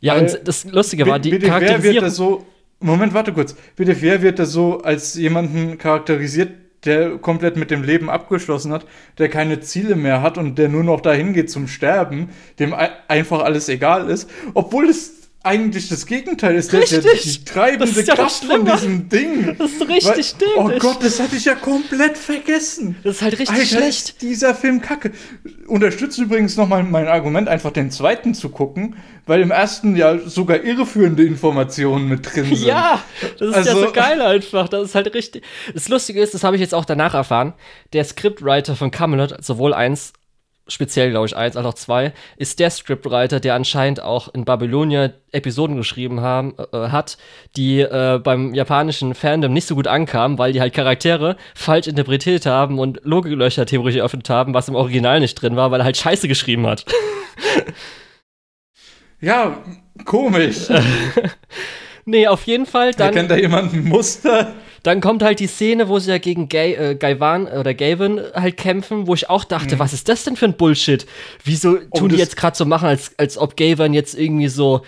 [0.00, 2.00] Ja, Weil- und das Lustige war, die wer wird Charakterisierung.
[2.04, 2.46] das so.
[2.80, 3.54] Moment, warte kurz.
[3.76, 6.50] Bitte, wird das so als jemanden charakterisiert,
[6.84, 8.86] der komplett mit dem Leben abgeschlossen hat,
[9.18, 12.28] der keine Ziele mehr hat und der nur noch dahin geht zum Sterben,
[12.60, 16.72] dem ei- einfach alles egal ist, obwohl es eigentlich das Gegenteil ist.
[16.72, 17.38] Der ja Richtig.
[17.38, 19.56] die treibende Das ist ja Kraft von diesem Ding.
[19.56, 20.82] Das ist richtig Weil- Oh dämlich.
[20.82, 22.96] Gott, das hatte ich ja komplett vergessen.
[23.04, 24.20] Das ist halt richtig Alter, schlecht.
[24.20, 25.12] dieser Film kacke.
[25.66, 30.62] Unterstützt übrigens nochmal mein Argument, einfach den zweiten zu gucken, weil im ersten ja sogar
[30.62, 32.58] irreführende Informationen mit drin sind.
[32.66, 33.02] Ja,
[33.38, 34.68] das ist ja Also- so geil einfach.
[34.68, 35.44] Das ist halt richtig.
[35.72, 37.54] Das Lustige ist, das habe ich jetzt auch danach erfahren.
[37.92, 40.12] Der Scriptwriter von Camelot, sowohl eins,
[40.68, 45.10] speziell glaube ich eins, als auch zwei, ist der Scriptwriter, der anscheinend auch in Babylonia
[45.32, 47.18] Episoden geschrieben haben, äh, hat,
[47.56, 52.46] die äh, beim japanischen Fandom nicht so gut ankamen, weil die halt Charaktere falsch interpretiert
[52.46, 55.96] haben und Logiklöcher theoretisch eröffnet haben, was im Original nicht drin war, weil er halt
[55.96, 56.84] Scheiße geschrieben hat.
[59.20, 59.58] Ja,
[60.04, 60.68] komisch.
[62.08, 63.08] nee, auf jeden Fall dann.
[63.08, 64.54] Erkennt da jemand ein Muster?
[64.84, 68.56] Dann kommt halt die Szene, wo sie ja gegen Gay, äh, Gaivan oder Gavin halt
[68.56, 71.04] kämpfen, wo ich auch dachte, was ist das denn für ein Bullshit?
[71.44, 72.04] Wieso tun die Mhm.
[72.04, 74.82] Oh, das- jetzt gerade so machen, als, als ob Gavin jetzt irgendwie so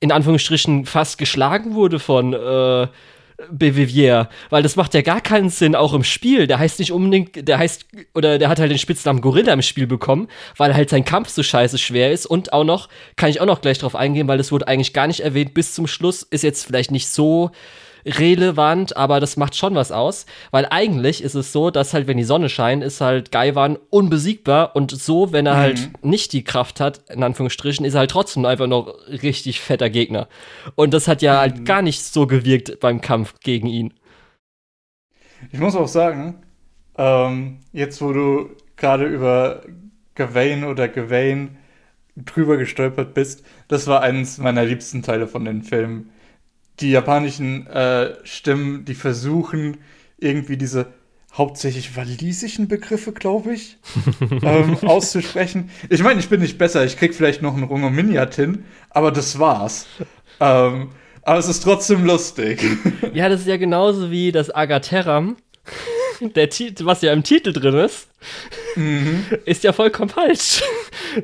[0.00, 2.86] in Anführungsstrichen fast geschlagen wurde von äh,
[3.50, 4.28] Bevivier?
[4.50, 6.46] Weil das macht ja gar keinen Sinn, auch im Spiel.
[6.46, 9.86] Der heißt nicht unbedingt, der heißt, oder der hat halt den Spitznamen Gorilla im Spiel
[9.86, 13.46] bekommen, weil halt sein Kampf so scheiße schwer ist und auch noch, kann ich auch
[13.46, 16.42] noch gleich drauf eingehen, weil das wurde eigentlich gar nicht erwähnt bis zum Schluss, ist
[16.42, 17.50] jetzt vielleicht nicht so
[18.04, 22.16] relevant, aber das macht schon was aus, weil eigentlich ist es so, dass halt, wenn
[22.16, 26.80] die Sonne scheint, ist halt Gaiwan unbesiegbar und so, wenn er halt nicht die Kraft
[26.80, 30.28] hat, in Anführungsstrichen, ist er halt trotzdem einfach noch richtig fetter Gegner.
[30.74, 33.94] Und das hat ja halt gar nicht so gewirkt beim Kampf gegen ihn.
[35.50, 36.42] Ich muss auch sagen,
[36.96, 39.62] ähm, jetzt wo du gerade über
[40.14, 41.56] Gawain oder Gawain
[42.16, 46.10] drüber gestolpert bist, das war eines meiner liebsten Teile von den Filmen.
[46.80, 49.78] Die japanischen äh, Stimmen, die versuchen
[50.18, 50.92] irgendwie diese
[51.34, 53.78] hauptsächlich walisischen Begriffe, glaube ich,
[54.42, 55.70] ähm, auszusprechen.
[55.88, 59.10] Ich meine, ich bin nicht besser, ich krieg vielleicht noch einen Rungo Miniat hin, aber
[59.10, 59.86] das war's.
[60.40, 60.90] Ähm,
[61.22, 62.60] aber es ist trotzdem lustig.
[63.14, 65.36] Ja, das ist ja genauso wie das Agateram,
[66.20, 68.08] der Titel, was ja im Titel drin ist,
[69.44, 70.62] ist ja vollkommen falsch.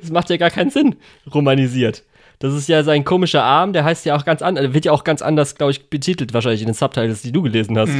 [0.00, 0.96] Das macht ja gar keinen Sinn,
[1.32, 2.04] romanisiert.
[2.38, 5.04] Das ist ja sein komischer Arm, der heißt ja auch ganz anders, wird ja auch
[5.04, 7.92] ganz anders, glaube ich, betitelt, wahrscheinlich in den Subtitles, die du gelesen hast.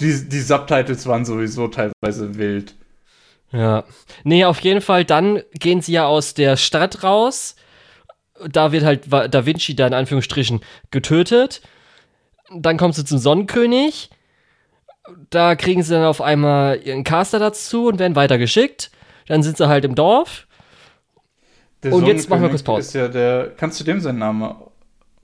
[0.00, 2.74] Die, die Subtitles waren sowieso teilweise wild.
[3.52, 3.84] Ja.
[4.22, 7.56] Nee, auf jeden Fall, dann gehen sie ja aus der Stadt raus.
[8.48, 11.60] Da wird halt Da Vinci da in Anführungsstrichen getötet.
[12.54, 14.10] Dann kommt sie zum Sonnenkönig.
[15.30, 18.90] Da kriegen sie dann auf einmal ihren Caster dazu und werden weitergeschickt.
[19.26, 20.46] Dann sind sie halt im Dorf.
[21.82, 22.80] Der Und jetzt machen wir kurz Pause.
[22.80, 24.54] Ist ja der, kannst du dem seinen Namen.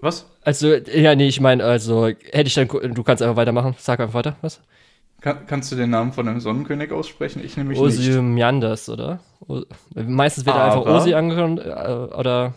[0.01, 0.27] Was?
[0.43, 3.75] Also, ja, nee, ich meine, also, hätte ich dann, du kannst einfach weitermachen.
[3.79, 4.61] Sag einfach weiter, was?
[5.21, 7.43] Kann, kannst du den Namen von dem Sonnenkönig aussprechen?
[7.45, 7.99] Ich nämlich nicht.
[7.99, 9.21] Ozymandias, oder?
[9.49, 9.63] O
[9.95, 12.55] meistens wird er einfach Aber- Osi angehört, äh, oder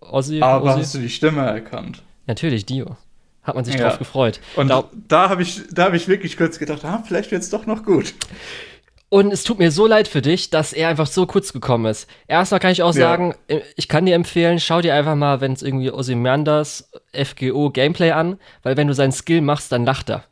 [0.00, 0.40] Ozzy.
[0.42, 0.80] Aber Osi.
[0.80, 2.02] hast du die Stimme erkannt?
[2.26, 2.96] Natürlich, Dio.
[3.42, 3.88] Hat man sich Ja.
[3.88, 4.40] drauf gefreut.
[4.56, 7.64] Und Da- da habe ich, da hab ich wirklich kurz gedacht, ah, vielleicht wird's doch
[7.66, 8.12] noch gut.
[9.10, 12.08] Und es tut mir so leid für dich, dass er einfach so kurz gekommen ist.
[12.28, 13.00] Erstmal kann ich auch Ja.
[13.02, 17.70] sagen, äh, ich kann dir empfehlen, schau dir einfach mal, wenn es irgendwie Ozymandias FGO
[17.70, 20.24] Gameplay an, weil wenn du seinen Skill machst, dann lacht er.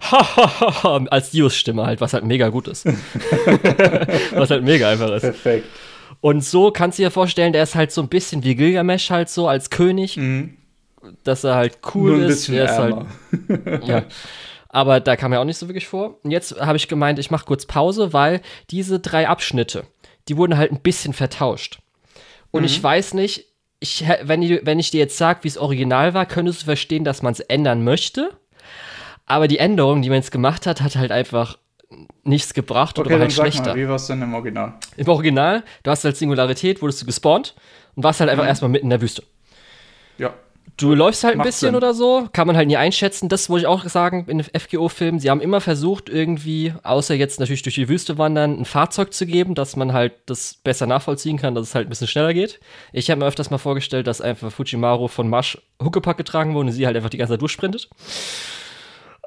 [1.10, 2.86] als Dios-Stimme halt, was halt mega gut ist.
[4.32, 5.22] was halt mega einfach ist.
[5.22, 5.66] Perfekt.
[6.20, 9.28] Und so kannst du dir vorstellen, der ist halt so ein bisschen wie Gilgamesh halt
[9.28, 10.56] so als König, Mhm.
[11.24, 12.46] dass er halt cool Nur ein ist.
[12.46, 12.96] bisschen ist halt,
[13.86, 14.02] ja.
[14.72, 16.18] Aber da kam er auch nicht so wirklich vor.
[16.24, 19.84] Und jetzt habe ich gemeint, ich mache kurz Pause, weil diese drei Abschnitte,
[20.28, 21.78] die wurden halt ein bisschen vertauscht.
[22.50, 23.46] Und ich weiß nicht,
[23.80, 27.04] ich, wenn, ich, wenn ich dir jetzt sage, wie es original war, könntest du verstehen,
[27.04, 28.30] dass man es ändern möchte.
[29.26, 31.58] Aber die Änderung, die man jetzt gemacht hat, hat halt einfach
[32.24, 33.70] nichts gebracht oder Okay, dann halt sag schlechter.
[33.74, 34.74] mal, wie war es denn im Original?
[34.96, 37.54] Im Original, du hast halt Singularität, wurdest du gespawnt
[37.94, 38.48] und warst halt einfach Mhm.
[38.48, 39.22] erstmal mitten in der Wüste.
[40.16, 40.32] Ja.
[40.76, 41.74] Du läufst halt ein Macht bisschen Sinn.
[41.76, 43.28] oder so, kann man halt nie einschätzen.
[43.28, 45.20] Das muss ich auch sagen in den FGO-Filmen.
[45.20, 49.26] Sie haben immer versucht, irgendwie, außer jetzt natürlich durch die Wüste wandern, ein Fahrzeug zu
[49.26, 52.58] geben, dass man halt das besser nachvollziehen kann, dass es halt ein bisschen schneller geht.
[52.92, 56.72] Ich habe mir öfters mal vorgestellt, dass einfach Fujimaru von Marsch Huckepack getragen wurde und
[56.72, 57.90] sie halt einfach die ganze Zeit durchsprintet.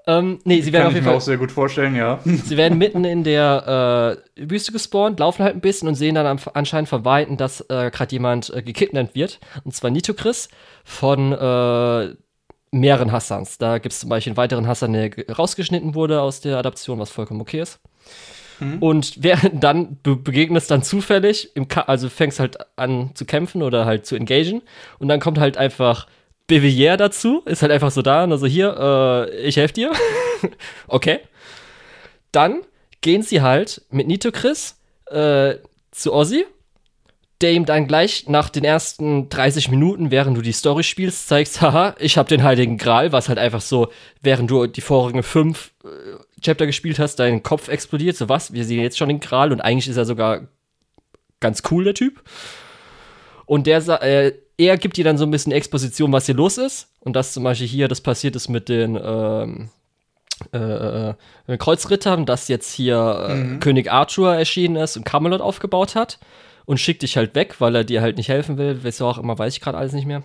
[0.08, 2.20] Ähm, nee, sie werden Kann auf ich jeden mir Fall auch sehr gut vorstellen, ja.
[2.26, 6.28] Sie werden mitten in der äh, Wüste gespawnt, laufen halt ein bisschen und sehen dann
[6.28, 9.40] am, anscheinend von Weitem, dass äh, gerade jemand äh, gekidnappt wird.
[9.64, 10.50] Und zwar Nitocris
[10.84, 12.16] von äh,
[12.72, 13.58] mehreren Hassans.
[13.58, 17.00] Da gibt es zum Beispiel einen weiteren Hassan, der ge- rausgeschnitten wurde aus der Adaption,
[17.00, 17.80] was vollkommen okay ist.
[18.80, 21.50] Und während dann be begegnest dann zufällig,
[21.88, 24.62] also fängst halt an zu kämpfen oder halt zu engagen.
[25.00, 26.08] Und dann kommt halt einfach
[26.48, 29.92] Bevillier dazu, ist halt einfach so da und also hier, äh, ich helfe dir.
[30.88, 31.20] okay.
[32.32, 32.62] Dann
[33.02, 34.78] gehen sie halt mit Nitocris
[35.08, 35.56] äh,
[35.92, 36.46] zu Ozzy,
[37.42, 41.62] der ihm dann gleich nach den ersten 30 Minuten, während du die Story spielst, zeigst,
[41.62, 43.90] haha, ich habe den Heiligen Gral, was halt einfach so,
[44.22, 45.88] während du die vorigen fünf äh,
[46.42, 49.62] Chapter gespielt hast, dein Kopf explodiert, so was, wir sehen jetzt schon den Gral und
[49.62, 50.48] eigentlich ist er sogar
[51.40, 52.22] ganz cool, der Typ.
[53.46, 56.90] Und der, äh, er gibt dir dann so ein bisschen Exposition, was hier los ist.
[57.00, 59.70] Und dass zum Beispiel hier das passiert ist mit den ähm,
[60.54, 66.20] äh, äh, Kreuzrittern, dass jetzt hier äh, König Arthur erschienen ist und Camelot aufgebaut hat
[66.66, 68.80] und schickt dich halt weg, weil er dir halt nicht helfen will.
[68.82, 70.24] Wieso auch immer, weiß ich gerade alles nicht mehr.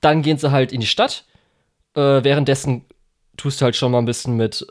[0.00, 1.24] Dann gehen sie halt in die Stadt.
[1.94, 2.84] Äh, währenddessen
[3.36, 4.66] tust du halt schon mal ein bisschen mit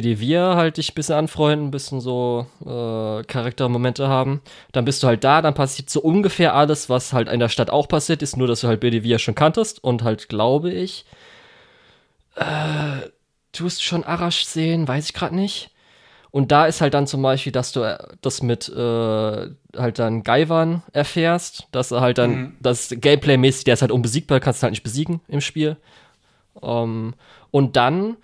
[0.00, 4.40] Bedivir halt dich ein bisschen anfreunden, ein bisschen so äh, Charaktermomente haben.
[4.72, 7.70] Dann bist du halt da, dann passiert so ungefähr alles, was halt in der Stadt
[7.70, 11.04] auch passiert ist, nur dass du halt Bedivir schon kanntest und halt, glaube ich,
[12.36, 13.08] äh,
[13.52, 15.70] tust schon Arash sehen, weiß ich gerade nicht.
[16.30, 18.76] Und da ist halt dann zum Beispiel, dass du äh, das mit äh,
[19.76, 22.56] halt dann Gaiwan erfährst, dass er halt dann, Mhm.
[22.60, 25.76] das Gameplay-mäßig, der ist halt unbesiegbar, kannst du halt nicht besiegen im Spiel.
[26.62, 27.14] Ähm,
[27.50, 28.16] und dann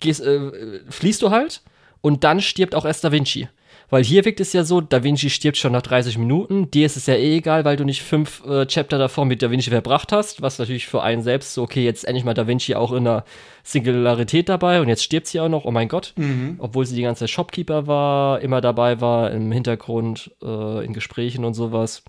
[0.00, 1.62] gehst, äh, fließt du halt
[2.00, 3.48] und dann stirbt auch erst Da Vinci.
[3.88, 6.70] Weil hier wirkt es ja so, Da Vinci stirbt schon nach 30 Minuten.
[6.72, 9.50] Dir ist es ja eh egal, weil du nicht fünf äh, Chapter davor mit Da
[9.50, 10.42] Vinci verbracht hast.
[10.42, 13.24] Was natürlich für einen selbst so, okay, jetzt endlich mal Da Vinci auch in einer
[13.62, 16.14] Singularität dabei und jetzt stirbt sie auch noch, oh mein Gott.
[16.58, 21.44] Obwohl sie die ganze Zeit Shopkeeper war, immer dabei war, im Hintergrund, äh, in Gesprächen
[21.44, 22.02] und sowas.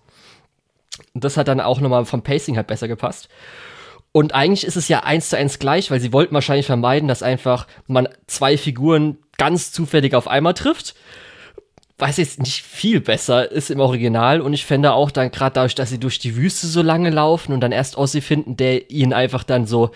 [1.14, 3.30] Das hat dann auch nochmal vom Pacing halt besser gepasst.
[4.12, 7.24] Und eigentlich ist es ja eins zu eins gleich, weil sie wollten wahrscheinlich vermeiden, dass
[7.24, 10.96] einfach man zwei Figuren ganz zufällig auf einmal trifft.
[12.00, 14.42] Was jetzt nicht viel besser ist im Original.
[14.42, 17.54] Und ich fände auch dann gerade dadurch, dass sie durch die Wüste so lange laufen
[17.54, 19.92] und dann erst Ossi finden, der ihnen einfach dann so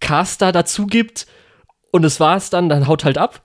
[0.00, 1.26] Caster dazu gibt
[1.92, 3.44] und es war's dann, dann haut halt ab,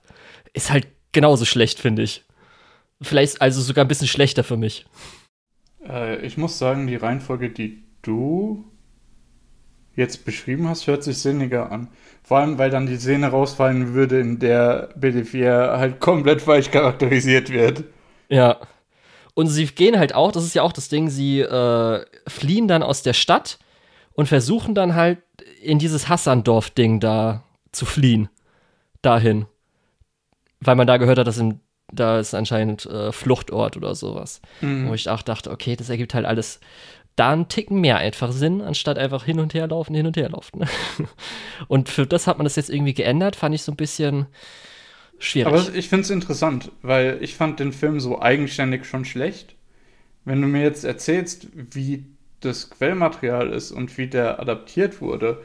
[0.52, 2.24] ist halt genauso schlecht, finde ich.
[3.00, 4.86] Vielleicht also sogar ein bisschen schlechter für mich.
[5.86, 8.64] Äh, ich muss sagen, die Reihenfolge, die du
[9.98, 11.88] jetzt beschrieben hast, hört sich sinniger an.
[12.22, 17.50] Vor allem, weil dann die Szene rausfallen würde, in der BD4 halt komplett falsch charakterisiert
[17.50, 17.84] wird.
[18.28, 18.58] Ja.
[19.34, 22.82] Und sie gehen halt auch, das ist ja auch das Ding, sie äh, fliehen dann
[22.82, 23.58] aus der Stadt
[24.14, 25.18] und versuchen dann halt
[25.62, 27.42] in dieses Hassandorf-Ding da
[27.72, 28.28] zu fliehen.
[29.02, 29.46] Dahin.
[30.60, 31.60] Weil man da gehört hat, dass im,
[31.92, 34.40] da ist anscheinend äh, Fluchtort oder sowas.
[34.86, 36.60] Wo ich auch dachte, okay, das ergibt halt alles
[37.18, 40.28] da einen Ticken mehr einfach Sinn, anstatt einfach hin und her laufen, hin und her
[40.28, 40.66] laufen.
[41.68, 44.26] und für das hat man das jetzt irgendwie geändert, fand ich so ein bisschen
[45.18, 45.52] schwierig.
[45.52, 49.54] Aber ich finde es interessant, weil ich fand den Film so eigenständig schon schlecht.
[50.24, 52.04] Wenn du mir jetzt erzählst, wie
[52.40, 55.42] das Quellmaterial ist und wie der adaptiert wurde,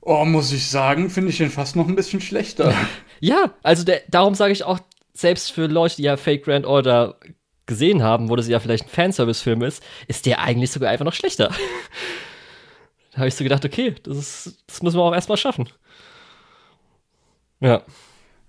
[0.00, 2.74] oh, muss ich sagen, finde ich den fast noch ein bisschen schlechter.
[3.24, 4.80] Ja, also der, darum sage ich auch,
[5.12, 7.20] selbst für Leute, die ja Fake Grand Order
[7.66, 11.12] gesehen haben, wo das ja vielleicht ein Fanservice-Film ist, ist der eigentlich sogar einfach noch
[11.14, 11.48] schlechter.
[13.12, 15.68] da habe ich so gedacht, okay, das, ist, das müssen wir auch erstmal schaffen.
[17.60, 17.82] Ja.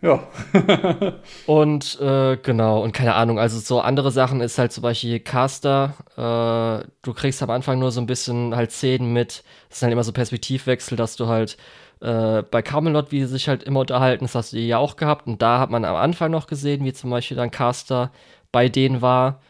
[0.01, 0.27] Ja.
[1.45, 5.93] Und äh, genau, und keine Ahnung, also so andere Sachen ist halt zum Beispiel Caster.
[6.17, 9.93] Äh, du kriegst am Anfang nur so ein bisschen halt Szenen mit, das sind halt
[9.93, 11.57] immer so Perspektivwechsel, dass du halt
[12.01, 15.25] Äh, bei Camelot, wie sie sich halt immer unterhalten, das hast du ja auch gehabt.
[15.27, 18.11] Und da hat man am Anfang noch gesehen, wie zum Beispiel dann Caster
[18.53, 19.41] bei denen war.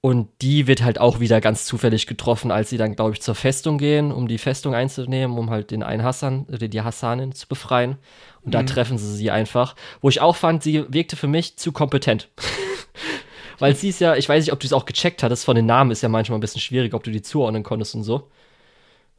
[0.00, 3.36] Und die wird halt auch wieder ganz zufällig getroffen, als sie dann, glaube ich, zur
[3.36, 7.98] Festung gehen, um die Festung einzunehmen, um halt den einen Hassan, die Hassanin zu befreien.
[8.40, 8.50] Und mhm.
[8.50, 9.76] da treffen sie sie einfach.
[10.00, 12.28] Wo ich auch fand, sie wirkte für mich zu kompetent.
[13.60, 15.66] Weil sie ist ja, ich weiß nicht, ob du es auch gecheckt hattest, von den
[15.66, 18.28] Namen ist ja manchmal ein bisschen schwierig, ob du die zuordnen konntest und so.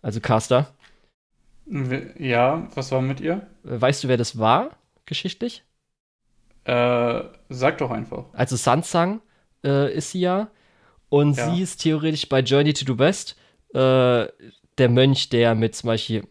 [0.02, 0.74] Also Caster.
[2.20, 3.48] Ja, was war mit ihr?
[3.64, 4.72] Weißt du, wer das war,
[5.06, 5.64] geschichtlich?
[6.66, 8.26] Äh, sag doch einfach.
[8.34, 9.22] Also Sansang
[9.64, 10.50] äh, ist sie ja.
[11.10, 11.54] Und ja.
[11.54, 13.36] sie ist theoretisch bei Journey to the West
[13.74, 14.28] äh,
[14.78, 16.24] der Mönch, der mit zum Beispiel,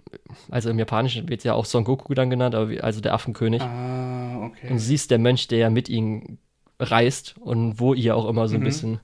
[0.51, 3.63] also im Japanischen wird ja auch Son Goku dann genannt, also der Affenkönig.
[3.63, 4.69] Ah, okay.
[4.71, 6.39] Und sie ist der Mönch, der mit ihm
[6.81, 8.65] reist und wo ihr auch immer so ein mhm.
[8.65, 9.01] bisschen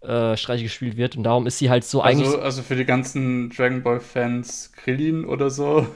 [0.00, 1.16] äh, Streich gespielt wird.
[1.16, 2.42] Und darum ist sie halt so also, eigentlich.
[2.42, 5.86] Also für die ganzen Dragon Ball-Fans Krillin oder so.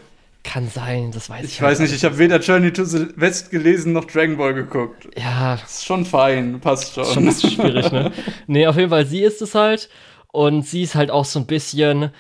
[0.48, 1.52] Kann sein, das weiß ich.
[1.52, 5.06] Ich weiß nicht, ich habe weder Journey to the West gelesen noch Dragon Ball geguckt.
[5.14, 5.56] Ja.
[5.56, 7.04] Ist schon fein, passt schon.
[7.04, 8.12] Schon ein bisschen schwierig, ne?
[8.46, 9.90] nee, auf jeden Fall, sie ist es halt.
[10.32, 12.12] Und sie ist halt auch so ein bisschen.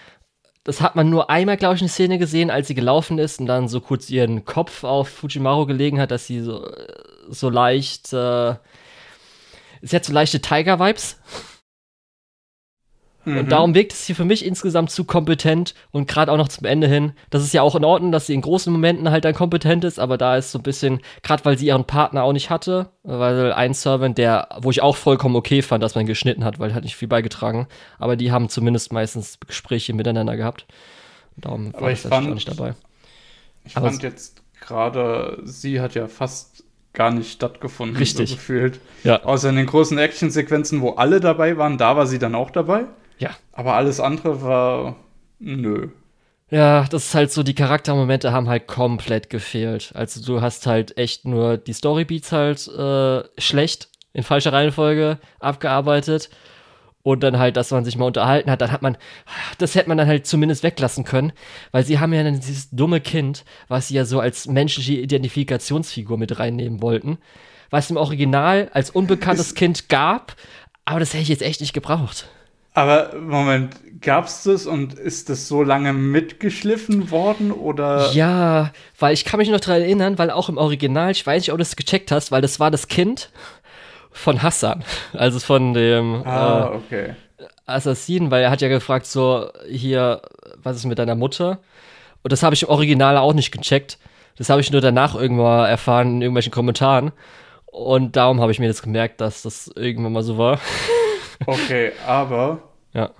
[0.62, 3.46] Das hat man nur einmal, glaube ich, eine Szene gesehen, als sie gelaufen ist und
[3.46, 6.70] dann so kurz ihren Kopf auf Fujimaru gelegen hat, dass sie so,
[7.30, 8.12] so leicht.
[8.12, 8.56] Äh,
[9.80, 11.16] sie hat so leichte Tiger-Vibes.
[13.36, 13.48] Und mhm.
[13.48, 16.86] darum wirkt es hier für mich insgesamt zu kompetent und gerade auch noch zum Ende
[16.86, 17.12] hin.
[17.30, 19.98] Das ist ja auch in Ordnung, dass sie in großen Momenten halt dann kompetent ist,
[19.98, 23.52] aber da ist so ein bisschen, gerade weil sie ihren Partner auch nicht hatte, weil
[23.52, 26.84] ein Servant, der, wo ich auch vollkommen okay fand, dass man geschnitten hat, weil hat
[26.84, 27.66] nicht viel beigetragen,
[27.98, 30.66] aber die haben zumindest meistens Gespräche miteinander gehabt.
[31.36, 32.74] Darum aber war ich, fand, nicht dabei.
[33.64, 38.30] Ich aber fand jetzt gerade, sie hat ja fast gar nicht stattgefunden, Richtig.
[38.30, 38.80] so gefühlt.
[39.04, 39.22] Ja.
[39.22, 42.86] Außer in den großen Actionsequenzen, wo alle dabei waren, da war sie dann auch dabei.
[43.18, 43.30] Ja.
[43.52, 44.96] Aber alles andere war.
[45.38, 45.88] Nö.
[46.50, 49.92] Ja, das ist halt so, die Charaktermomente haben halt komplett gefehlt.
[49.94, 56.30] Also du hast halt echt nur die Storybeats halt äh, schlecht in falscher Reihenfolge abgearbeitet.
[57.02, 58.98] Und dann halt, dass man sich mal unterhalten hat, dann hat man,
[59.58, 61.32] das hätte man dann halt zumindest weglassen können,
[61.70, 66.18] weil sie haben ja dann dieses dumme Kind, was sie ja so als menschliche Identifikationsfigur
[66.18, 67.18] mit reinnehmen wollten,
[67.70, 70.34] was im Original als unbekanntes Kind gab,
[70.84, 72.28] aber das hätte ich jetzt echt nicht gebraucht.
[72.78, 78.12] Aber Moment, gab's das und ist das so lange mitgeschliffen worden oder?
[78.12, 81.50] Ja, weil ich kann mich noch daran erinnern, weil auch im Original, ich weiß nicht,
[81.50, 83.30] ob du das gecheckt hast, weil das war das Kind
[84.12, 87.14] von Hassan, also von dem ah, äh, okay.
[87.66, 90.22] Assassinen, weil er hat ja gefragt so hier,
[90.62, 91.58] was ist mit deiner Mutter?
[92.22, 93.98] Und das habe ich im Original auch nicht gecheckt.
[94.36, 97.10] Das habe ich nur danach irgendwann erfahren in irgendwelchen Kommentaren.
[97.66, 100.60] Und darum habe ich mir jetzt gemerkt, dass das irgendwann mal so war.
[101.46, 102.60] Okay, aber
[102.92, 103.10] ja.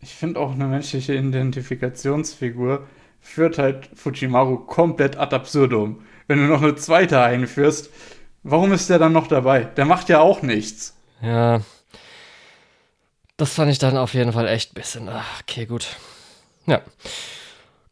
[0.00, 2.86] Ich finde auch eine menschliche Identifikationsfigur
[3.20, 6.04] führt halt Fujimaru komplett ad absurdum.
[6.26, 7.90] Wenn du noch eine zweite einführst,
[8.42, 9.64] warum ist der dann noch dabei?
[9.64, 10.94] Der macht ja auch nichts.
[11.22, 11.62] Ja.
[13.38, 15.08] Das fand ich dann auf jeden Fall echt ein bisschen.
[15.08, 15.96] Ach, okay, gut.
[16.66, 16.82] Ja.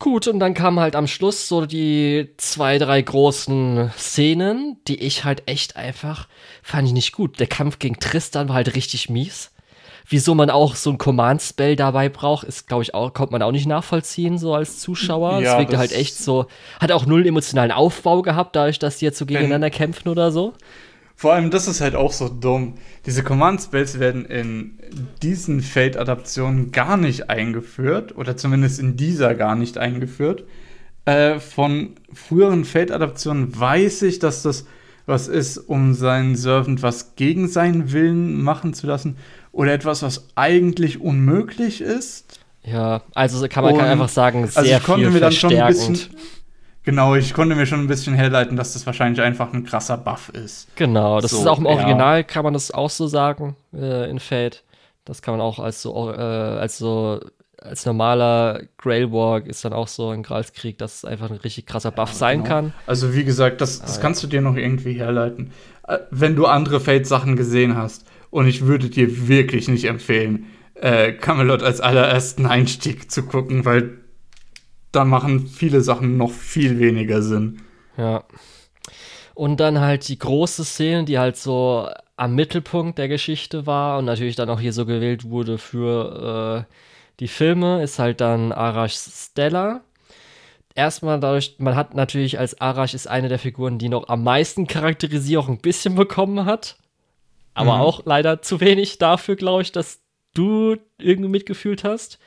[0.02, 5.24] Gut, und dann kamen halt am Schluss so die zwei, drei großen Szenen, die ich
[5.24, 6.26] halt echt einfach,
[6.60, 7.38] fand ich nicht gut.
[7.38, 9.52] Der Kampf gegen Tristan war halt richtig mies
[10.08, 13.52] wieso man auch so ein Command-Spell dabei braucht, ist, glaube ich, auch, kommt man auch
[13.52, 15.40] nicht nachvollziehen, so als Zuschauer.
[15.40, 16.46] Ja, es wirkte halt echt so,
[16.80, 20.54] hat auch null emotionalen Aufbau gehabt, dadurch, dass die jetzt so gegeneinander kämpfen oder so.
[21.22, 22.74] Vor allem, das ist halt auch so dumm.
[23.06, 24.76] Diese Command-Spells werden in
[25.22, 30.42] diesen Fate-Adaptionen gar nicht eingeführt, oder zumindest in dieser gar nicht eingeführt.
[31.04, 34.66] Äh, von früheren Fate-Adaptionen weiß ich, dass das
[35.06, 39.16] was ist, um seinen Servant was gegen seinen Willen machen zu lassen
[39.52, 42.40] oder etwas, was eigentlich unmöglich ist.
[42.64, 45.68] Ja, also kann man kann einfach sagen, sehr also ich konnte mir dann schon ein
[45.68, 46.00] bisschen,
[46.84, 50.30] Genau, ich konnte mir schon ein bisschen herleiten, dass das wahrscheinlich einfach ein krasser Buff
[50.30, 50.74] ist.
[50.74, 52.22] Genau, das so, ist auch im Original, ja.
[52.24, 54.64] kann man das auch so sagen, äh, in Fate.
[55.04, 57.20] Das kann man auch als so, äh, als so,
[57.56, 61.92] als normaler Grailwalk ist dann auch so ein Gralskrieg, dass es einfach ein richtig krasser
[61.92, 62.48] Buff ja, sein genau.
[62.48, 62.74] kann.
[62.86, 64.28] Also wie gesagt, das, das ah, kannst ja.
[64.28, 65.52] du dir noch irgendwie herleiten.
[65.86, 71.12] Äh, wenn du andere Fate-Sachen gesehen hast und ich würde dir wirklich nicht empfehlen, äh,
[71.12, 74.01] Camelot als allerersten Einstieg zu gucken, weil
[74.92, 77.62] da machen viele Sachen noch viel weniger Sinn.
[77.96, 78.24] Ja.
[79.34, 84.04] Und dann halt die große Szene, die halt so am Mittelpunkt der Geschichte war und
[84.04, 86.74] natürlich dann auch hier so gewählt wurde für äh,
[87.20, 89.80] die Filme, ist halt dann Arash Stella.
[90.74, 94.66] Erstmal dadurch, man hat natürlich als Arash ist eine der Figuren, die noch am meisten
[94.66, 96.76] Charakterisierung ein bisschen bekommen hat.
[97.54, 97.80] Aber mhm.
[97.80, 100.00] auch leider zu wenig dafür, glaube ich, dass
[100.34, 102.18] du irgendwie mitgefühlt hast.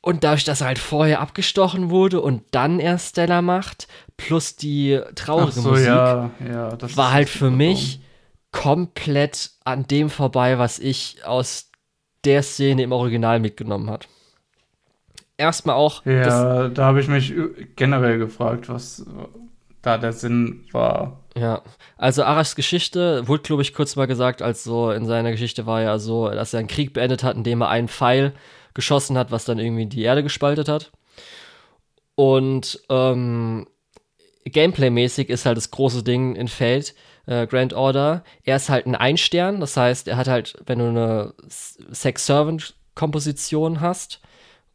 [0.00, 5.00] Und dadurch, dass er halt vorher abgestochen wurde und dann erst Stella macht, plus die
[5.16, 8.00] traurige so, Musik, ja, ja, war halt für mich
[8.52, 11.70] komplett an dem vorbei, was ich aus
[12.24, 14.08] der Szene im Original mitgenommen hat.
[15.36, 17.32] Erstmal auch, Ja, da habe ich mich
[17.76, 19.04] generell gefragt, was
[19.82, 21.20] da der Sinn war.
[21.36, 21.62] ja,
[21.96, 25.80] also Arachs Geschichte wurde, glaube ich, kurz mal gesagt, als so in seiner Geschichte war
[25.82, 28.32] ja so, dass er einen Krieg beendet hat, indem er einen Pfeil
[28.78, 30.92] geschossen hat, was dann irgendwie die Erde gespaltet hat.
[32.14, 33.66] Und ähm,
[34.44, 36.94] Gameplay-mäßig ist halt das große Ding in Fate,
[37.26, 38.22] äh, Grand Order.
[38.44, 44.20] Er ist halt ein Einstern, das heißt, er hat halt, wenn du eine Sex-Servant-Komposition hast,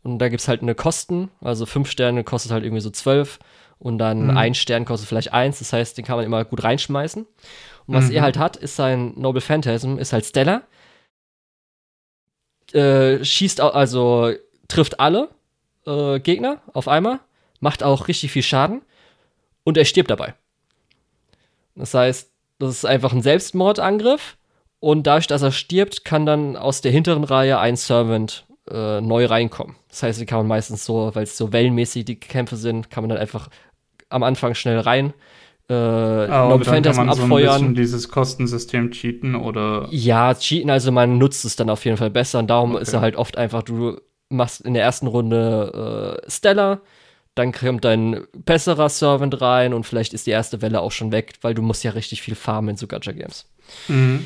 [0.04, 3.40] und da gibt es halt eine Kosten, also fünf Sterne kostet halt irgendwie so zwölf
[3.80, 4.38] und dann Mhm.
[4.38, 7.26] ein Stern kostet vielleicht eins, das heißt, den kann man immer gut reinschmeißen.
[7.88, 8.16] Und was Mhm.
[8.16, 10.64] er halt hat, ist sein Noble Phantasm, ist halt Stellar.
[12.74, 14.34] Äh, schießt also,
[14.68, 15.30] trifft alle
[15.86, 17.20] äh, Gegner auf einmal,
[17.60, 18.82] macht auch richtig viel Schaden
[19.64, 20.34] und er stirbt dabei.
[21.76, 24.38] Das heißt, das ist einfach ein Selbstmordangriff
[24.80, 29.26] und dadurch, dass er stirbt, kann dann aus der hinteren Reihe ein Servant äh, neu
[29.26, 29.76] reinkommen.
[29.90, 33.04] Das heißt, die kann man meistens so, weil es so wellenmäßig die Kämpfe sind, kann
[33.04, 33.50] man dann einfach
[34.10, 35.14] am Anfang schnell rein
[35.70, 37.52] äh, Ah, kann Phantasm man so ein abfeuern.
[37.62, 42.10] bisschen dieses Kostensystem cheaten oder Ja, cheaten, also man nutzt es dann auf jeden Fall
[42.10, 42.82] besser und darum Okay.
[42.84, 44.00] ist er halt oft einfach, du
[44.30, 46.82] machst in der ersten Runde äh, Stella,
[47.36, 51.34] dann kommt dein besserer Servant rein und vielleicht ist die erste Welle auch schon weg,
[51.42, 53.46] weil du musst ja richtig viel farmen in so Gacha-Games.
[53.88, 54.26] Mhm.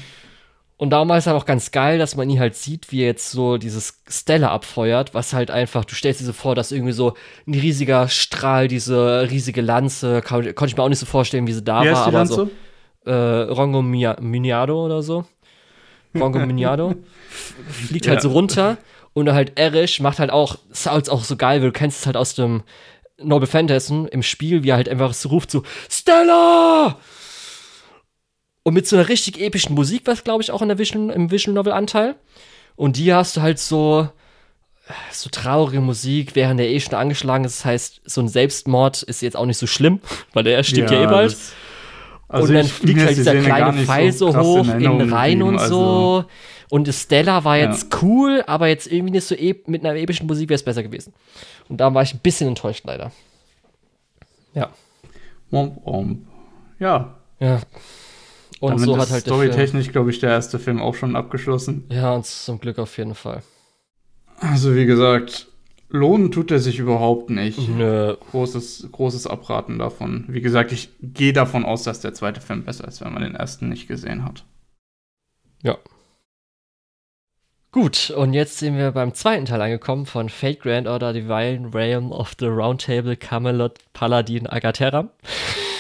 [0.80, 3.08] Und darum war es halt auch ganz geil, dass man ihn halt sieht, wie er
[3.08, 6.92] jetzt so dieses Stella abfeuert, was halt einfach, du stellst dir so vor, dass irgendwie
[6.94, 7.16] so
[7.48, 11.54] ein riesiger Strahl, diese riesige Lanze, kann, konnte ich mir auch nicht so vorstellen, wie
[11.54, 12.52] sie da Wie war, aber so, Lanze?
[13.06, 15.26] äh, Rongo Miniado oder so.
[16.14, 16.94] Rongo Miniado.
[17.88, 18.22] Fliegt halt Ja.
[18.22, 18.78] so runter
[19.14, 22.06] und halt Erish macht halt auch, ist halt auch so geil, weil du kennst es
[22.06, 22.62] halt aus dem
[23.20, 26.98] Noble Phantasm im Spiel, wie er halt einfach so ruft, so Stella!
[28.68, 31.32] Und mit so einer richtig epischen Musik, was glaube ich auch in der Vision, im
[31.32, 32.16] Visual Novel Anteil.
[32.76, 34.10] Und die hast du halt so,
[35.10, 37.60] so traurige Musik, während der eh schon angeschlagen ist.
[37.60, 40.02] Das heißt, so ein Selbstmord ist jetzt auch nicht so schlimm,
[40.34, 41.38] weil der stirbt ja, eh bald.
[42.28, 45.60] also und dann fliegt halt dieser kleine Pfeil so, hoch in, Erinnerung den Rhein und
[45.60, 46.26] also- so.
[46.70, 47.68] Und Stella war Ja.
[47.72, 50.84] jetzt cool, aber jetzt irgendwie nicht so ep mit einer epischen Musik wäre es besser
[50.84, 51.14] gewesen.
[51.70, 53.14] Und da war ich ein bisschen enttäuscht leider.
[54.54, 54.72] Ja.
[55.52, 56.20] Womp, womp.
[56.80, 57.62] Ja, Ja.
[58.60, 61.86] Und damit so hat halt storytechnisch, glaube ich, der erste Film auch schon abgeschlossen.
[61.90, 63.44] Ja, und zum Glück auf jeden Fall.
[64.40, 65.48] Also wie gesagt,
[65.90, 67.70] lohnen tut er sich überhaupt nicht.
[67.70, 68.16] Nö.
[68.32, 70.26] Großes, großes Abraten davon.
[70.28, 73.36] Wie gesagt, ich gehe davon aus, dass der zweite Film besser ist, wenn man den
[73.36, 74.44] ersten nicht gesehen hat.
[77.80, 82.12] Gut, und jetzt sind wir beim zweiten Teil angekommen von Fate Grand Order Divine Realm
[82.12, 85.12] of the Round Table Camelot Paladin Agaterra.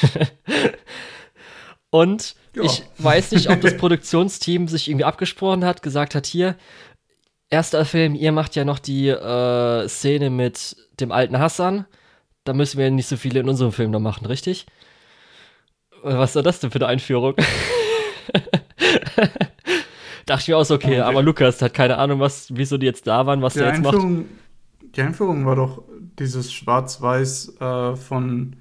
[1.89, 2.63] und Ja.
[2.63, 6.55] ich weiß nicht, ob das Produktionsteam sich irgendwie abgesprochen hat, gesagt hat, hier,
[7.49, 11.85] erster Film, ihr macht ja noch die äh, Szene mit dem alten Hassan.
[12.43, 14.65] Da müssen wir nicht so viele in unserem Film noch machen, richtig?
[16.03, 17.35] Was war das denn für eine Einführung?
[20.25, 23.07] Dachte ich mir auch so, okay, aber Lukas hat keine Ahnung, was, wieso die jetzt
[23.07, 23.97] da waren, was Die der jetzt macht.
[24.95, 25.83] Die Einführung war doch
[26.19, 28.55] dieses Schwarz-Weiß äh, von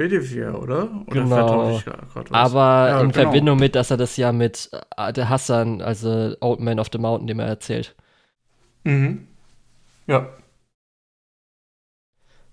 [0.00, 1.04] Bedivere, oder?
[1.06, 1.78] Oder Genau.
[2.30, 3.22] Aber Ja, in genau.
[3.24, 6.96] Verbindung mit, dass er das ja mit äh, der Hassan, also Old Man of the
[6.96, 7.94] Mountain, dem er erzählt.
[8.84, 9.28] Mhm.
[10.06, 10.20] Ja.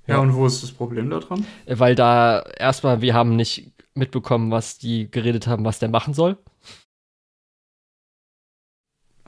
[0.07, 0.15] ja.
[0.15, 0.17] Ja.
[0.19, 1.45] und wo ist das Problem daran?
[1.65, 6.37] Weil da erstmal, wir haben nicht mitbekommen, was die geredet haben, was der machen soll.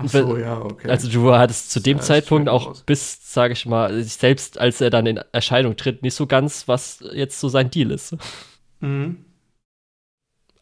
[0.01, 0.89] Ach so, ja, okay.
[0.89, 2.84] Also du hattest zu dem Zeitpunkt auch raus.
[2.85, 7.03] bis, sage ich mal, selbst als er dann in Erscheinung tritt, nicht so ganz, was
[7.13, 8.15] jetzt so sein Deal ist.
[8.81, 9.26] mhm.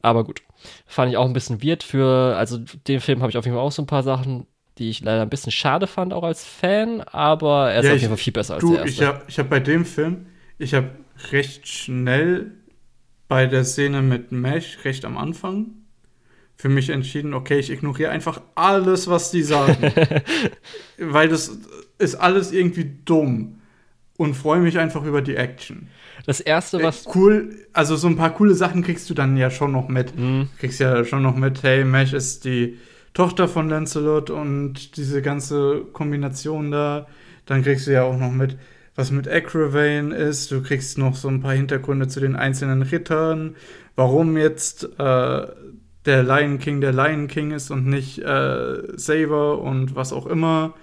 [0.01, 0.41] Aber gut.
[0.85, 2.57] Fand ich auch ein bisschen weird für, also
[2.87, 4.47] den Film habe ich auf jeden Fall auch so ein paar Sachen,
[4.77, 7.95] die ich leider ein bisschen schade fand, auch als Fan, aber er ist Ja, auf
[7.97, 9.05] ich- jeden Fall viel besser als Du, der ich erste.
[9.05, 10.27] habe ich hab bei dem Film,
[10.57, 10.91] ich habe
[11.31, 12.53] recht schnell
[13.27, 15.86] bei der Szene mit Mesh, recht am Anfang,
[16.57, 19.77] für mich entschieden, okay, ich ignoriere einfach alles, was die sagen.
[20.97, 21.57] Weil das
[21.99, 23.61] ist alles irgendwie dumm.
[24.17, 25.89] Und freue mich einfach über die Action.
[26.25, 27.05] Das erste, was.
[27.05, 30.17] Äh, cool, also so ein paar coole Sachen kriegst du dann ja schon noch mit.
[30.17, 30.49] Mhm.
[30.57, 32.79] Kriegst ja schon noch mit, hey, Mesh ist die
[33.13, 37.07] Tochter von Lancelot und diese ganze Kombination da.
[37.45, 38.57] Dann kriegst du ja auch noch mit,
[38.95, 40.51] was mit Acrovane ist.
[40.51, 43.55] Du kriegst noch so ein paar Hintergründe zu den einzelnen Rittern.
[43.95, 45.47] Warum jetzt äh,
[46.07, 50.73] der Lion King der Lion King ist und nicht äh, Saber und was auch immer.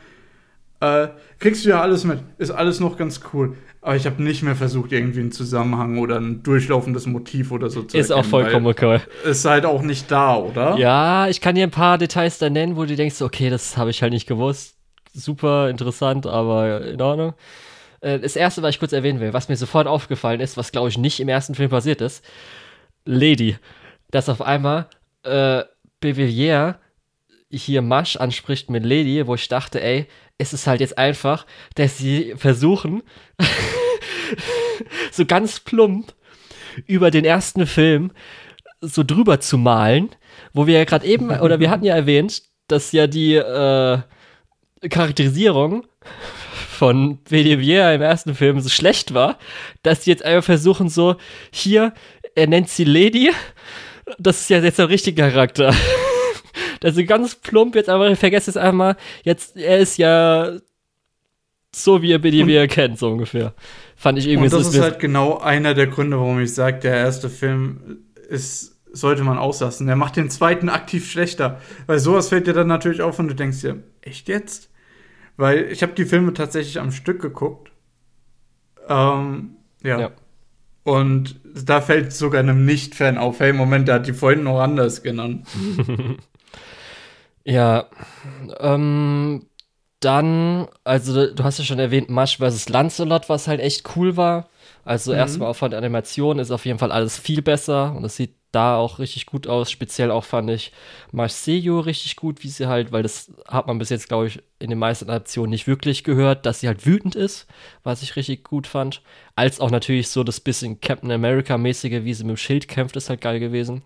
[0.81, 2.21] Äh, kriegst du ja alles mit.
[2.39, 3.57] Ist alles noch ganz cool.
[3.81, 7.83] Aber ich habe nicht mehr versucht, irgendwie einen Zusammenhang oder ein durchlaufendes Motiv oder so
[7.83, 9.01] zu Ist erkennen, auch vollkommen okay.
[9.25, 10.77] Ist halt auch nicht da, oder?
[10.79, 13.91] Ja, ich kann dir ein paar Details da nennen, wo du denkst, okay, das habe
[13.91, 14.77] ich halt nicht gewusst.
[15.13, 17.35] Super interessant, aber in Ordnung.
[18.01, 20.89] Äh, das erste, was ich kurz erwähnen will, was mir sofort aufgefallen ist, was glaube
[20.89, 22.25] ich nicht im ersten Film passiert ist,
[23.05, 23.57] Lady,
[24.11, 24.87] dass auf einmal
[25.25, 25.65] äh,
[26.01, 26.77] Bevilliers
[27.51, 30.07] hier Masch anspricht mit Lady, wo ich dachte, ey,
[30.39, 31.47] es ist halt jetzt einfach,
[31.77, 33.03] dass sie versuchen,
[35.13, 36.15] so ganz plump
[36.87, 38.13] über den ersten Film
[38.81, 40.11] so drüber zu malen,
[40.53, 43.99] wo wir ja gerade eben, oder wir hatten ja erwähnt, dass ja die äh,
[44.89, 45.87] Charakterisierung
[46.75, 49.39] von Bedivier im ersten Film so schlecht war,
[49.83, 51.17] dass sie jetzt einfach versuchen so,
[51.53, 51.95] hier,
[52.35, 53.31] er nennt sie Lady,
[54.19, 55.75] das ist ja jetzt der richtige Charakter.
[56.83, 58.97] Also ganz plump jetzt, aber ich vergesse es einmal.
[59.23, 60.59] Jetzt, er ist ja
[61.75, 62.19] so, wie er
[62.57, 63.55] er kennt, so ungefähr.
[63.97, 66.95] Fand ich irgendwie Und das ist halt genau einer der Gründe, warum ich sage, der
[66.97, 69.87] erste Film ist, sollte man auslassen.
[69.87, 71.59] Der macht den zweiten aktiv schlechter.
[71.87, 74.71] Weil sowas fällt dir dann natürlich auf und du denkst dir, echt jetzt?
[75.37, 77.73] Weil ich habe die Filme tatsächlich am Stück geguckt.
[78.89, 80.01] Ähm, ja.
[80.01, 80.11] ja.
[80.85, 85.03] Und da fällt sogar einem Nicht-Fan auf, hey, Moment, der hat die vorhin noch anders
[85.03, 85.47] genannt.
[87.45, 87.87] Ja,
[88.61, 89.47] ähm,
[90.01, 92.69] dann, also du hast ja schon erwähnt, Mash vs.
[92.69, 94.49] Lancelot, was halt echt cool war.
[94.85, 95.19] Also mhm.
[95.19, 98.37] erstmal auch von der Animation ist auf jeden Fall alles viel besser und es sieht
[98.55, 99.71] da auch richtig gut aus.
[99.71, 100.73] Speziell auch fand ich
[101.13, 104.71] Marseille richtig gut, wie sie halt, weil das hat man bis jetzt, glaube ich, in
[104.71, 107.47] den meisten Adaptionen nicht wirklich gehört, dass sie halt wütend ist,
[107.83, 109.03] was ich richtig gut fand.
[109.37, 113.11] Als auch natürlich so das bisschen Captain America-mäßige, wie sie mit dem Schild kämpft, ist
[113.11, 113.83] halt geil gewesen.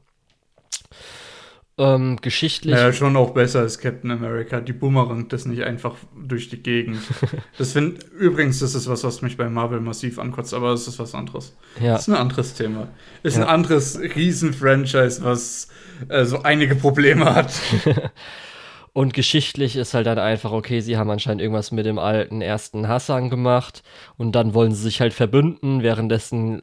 [1.79, 2.75] Ähm, geschichtlich.
[2.75, 4.61] Ja, schon auch besser als Captain America.
[4.61, 6.99] Die Boomerang das nicht einfach durch die Gegend.
[7.59, 10.99] das find, übrigens, das ist was, was mich bei Marvel massiv ankotzt, aber das ist
[10.99, 11.57] was anderes.
[11.81, 11.93] Ja.
[11.93, 12.89] Das ist ein anderes Thema.
[13.23, 13.45] Ist ja.
[13.45, 15.69] ein anderes Riesen-Franchise, was
[16.09, 17.53] äh, so einige Probleme hat.
[18.93, 22.89] Und geschichtlich ist halt dann einfach, okay, sie haben anscheinend irgendwas mit dem alten ersten
[22.89, 23.85] Hassan gemacht
[24.17, 25.85] und dann wollen sie sich halt verbünden.
[25.85, 26.63] Währenddessen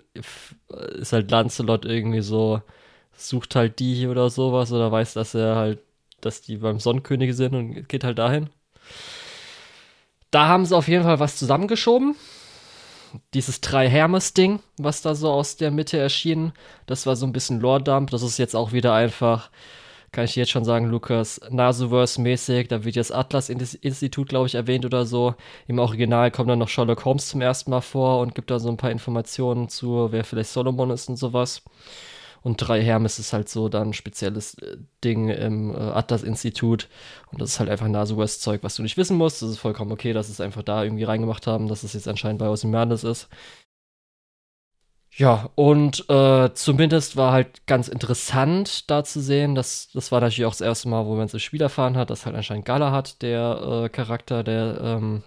[1.00, 2.62] ist halt Lancelot irgendwie so,
[3.16, 5.80] sucht halt die oder sowas oder weiß, dass er halt,
[6.22, 8.50] dass die beim Sonnenkönige sind und geht halt dahin.
[10.32, 12.16] Da haben sie auf jeden Fall was zusammengeschoben.
[13.34, 16.52] Dieses drei Hermes-Ding, was da so aus der Mitte erschien,
[16.86, 18.10] das war so ein bisschen Lore-Dump.
[18.10, 19.50] Das ist jetzt auch wieder einfach,
[20.12, 22.68] kann ich jetzt schon sagen, Lukas, Nasuverse-mäßig.
[22.68, 25.36] Da wird jetzt Atlas-Institut, glaube ich, erwähnt oder so.
[25.68, 28.68] Im Original kommt dann noch Sherlock Holmes zum ersten Mal vor und gibt da so
[28.68, 31.62] ein paar Informationen zu, wer vielleicht Solomon ist und sowas.
[32.46, 36.88] Und drei Hermes ist halt so dann ein spezielles äh, Ding im äh, Atlas-Institut.
[37.32, 39.42] Und das ist halt einfach Nasuas-Zeug, was du nicht wissen musst.
[39.42, 42.38] Das ist vollkommen okay, dass es einfach da irgendwie reingemacht haben, dass es jetzt anscheinend
[42.38, 43.30] bei Ozymandias ist.
[45.12, 50.46] Ja, und äh, zumindest war halt ganz interessant da zu sehen, dass das war natürlich
[50.46, 52.92] auch das erste Mal, wo man es im Spiel erfahren hat, dass halt anscheinend Gala
[52.92, 55.24] hat, der äh, Charakter, der ähm,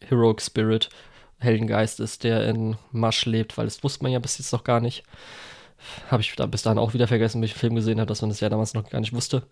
[0.00, 0.90] Heroic Spirit,
[1.38, 4.80] Heldengeist ist, der in Masch lebt, weil das wusste man ja bis jetzt noch gar
[4.80, 5.02] nicht.
[6.10, 8.20] Habe ich da bis dahin auch wieder vergessen, wenn ich einen Film gesehen habe, dass
[8.20, 9.42] man das ja damals noch gar nicht wusste.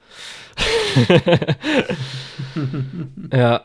[3.32, 3.64] ja.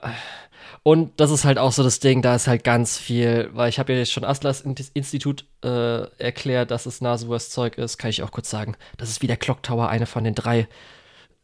[0.86, 3.80] Und das ist halt auch so das Ding, da ist halt ganz viel, weil ich
[3.80, 8.22] habe ja jetzt schon Aslas Institut äh, erklärt, dass es Nasuas Zeug ist, kann ich
[8.22, 8.76] auch kurz sagen.
[8.98, 10.68] Das ist wie der Clock Tower, eine von den drei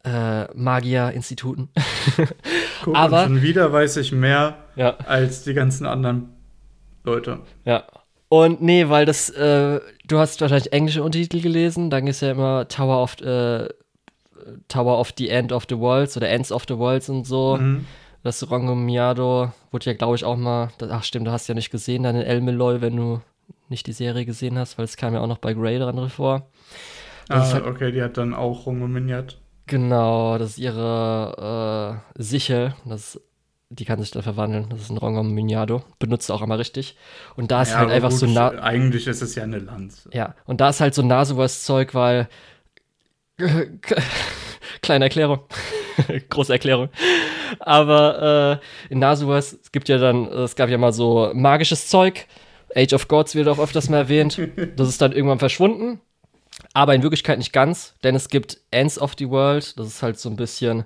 [0.04, 1.70] äh, Magier-Instituten.
[2.92, 4.98] Aber schon wieder weiß ich mehr ja.
[5.06, 6.28] als die ganzen anderen
[7.04, 7.40] Leute.
[7.64, 7.84] Ja,
[8.30, 12.68] und nee, weil das, äh, du hast wahrscheinlich englische Untertitel gelesen, dann ist ja immer
[12.68, 13.68] Tower of, äh,
[14.68, 17.56] Tower of the End of the Worlds oder Ends of the Worlds und so.
[17.56, 17.86] Mhm.
[18.22, 21.70] Das Rongo Miado wurde ja, glaube ich, auch mal, ach stimmt, du hast ja nicht
[21.70, 23.20] gesehen, dann in El Meloy, wenn du
[23.68, 26.46] nicht die Serie gesehen hast, weil es kam ja auch noch bei Grey dran vor.
[27.26, 29.38] Das ah, halt, okay, die hat dann auch Rongo Minyat.
[29.66, 33.22] Genau, das ist ihre äh, Sichel, das ist
[33.70, 34.66] die kann sich dann verwandeln.
[34.68, 35.82] Das ist ein Rongom Minyado.
[36.00, 36.96] Benutzt auch immer richtig.
[37.36, 38.50] Und da ist ja, halt einfach gut, so nah.
[38.62, 40.10] Eigentlich ist es ja eine Lanze.
[40.12, 42.28] Ja, und da ist halt so nah sowas Zeug, weil.
[44.82, 45.40] Kleine Erklärung.
[46.30, 46.88] Große Erklärung.
[47.60, 52.26] Aber äh, in Nasuas, es gibt ja dann, es gab ja mal so magisches Zeug.
[52.74, 54.40] Age of Gods wird auch öfters mal erwähnt.
[54.76, 56.00] Das ist dann irgendwann verschwunden.
[56.72, 59.78] Aber in Wirklichkeit nicht ganz, denn es gibt Ends of the World.
[59.78, 60.84] Das ist halt so ein bisschen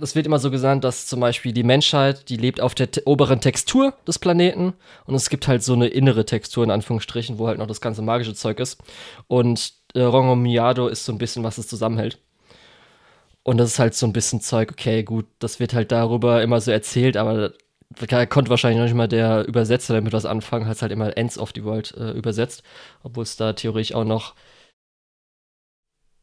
[0.00, 3.40] das wird immer so gesagt, dass zum Beispiel die Menschheit, die lebt auf der oberen
[3.40, 4.74] Textur des Planeten
[5.06, 8.02] und es gibt halt so eine innere Textur in Anführungsstrichen, wo halt noch das ganze
[8.02, 8.78] magische Zeug ist.
[9.26, 12.18] Und äh, Rongo Miado ist so ein bisschen, was es zusammenhält.
[13.42, 16.60] Und das ist halt so ein bisschen Zeug, okay, gut, das wird halt darüber immer
[16.60, 17.52] so erzählt, aber
[18.08, 21.16] da konnte wahrscheinlich noch nicht mal der Übersetzer damit was anfangen, hat es halt immer
[21.16, 22.62] Ends of the World äh, übersetzt,
[23.02, 24.34] obwohl es da theoretisch auch noch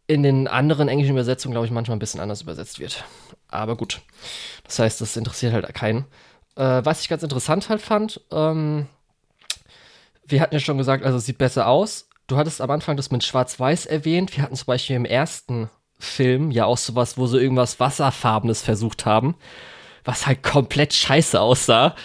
[0.07, 3.03] in den anderen englischen Übersetzungen, glaube ich, manchmal ein bisschen anders übersetzt wird.
[3.49, 4.02] Aber gut.
[4.64, 6.06] Das heißt, das interessiert halt keinen.
[6.56, 8.88] Äh, was ich ganz interessant halt fand, ähm,
[10.27, 12.10] wir hatten ja schon gesagt, also es sieht besser aus.
[12.27, 14.36] Du hattest am Anfang das mit Schwarz-Weiß erwähnt.
[14.36, 15.69] Wir hatten zum Beispiel im ersten
[15.99, 19.36] Film ja auch sowas, wo sie irgendwas Wasserfarbenes versucht haben,
[20.03, 21.95] was halt komplett scheiße aussah.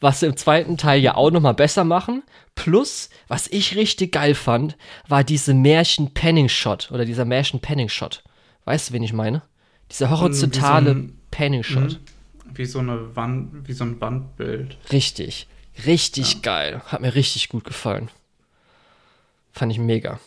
[0.00, 2.22] Was sie im zweiten Teil ja auch nochmal besser machen.
[2.54, 8.24] Plus, was ich richtig geil fand, war diese Märchen-Panning-Shot oder dieser Märchen-Panning-Shot.
[8.64, 9.42] Weißt du, wen ich meine?
[9.90, 11.92] Dieser horizontale so Panning-Shot.
[11.92, 12.56] Mhm.
[12.56, 14.78] Wie so eine Wand, wie so ein Wandbild.
[14.90, 15.46] Richtig.
[15.86, 16.38] Richtig ja.
[16.42, 16.82] geil.
[16.86, 18.10] Hat mir richtig gut gefallen.
[19.52, 20.18] Fand ich mega.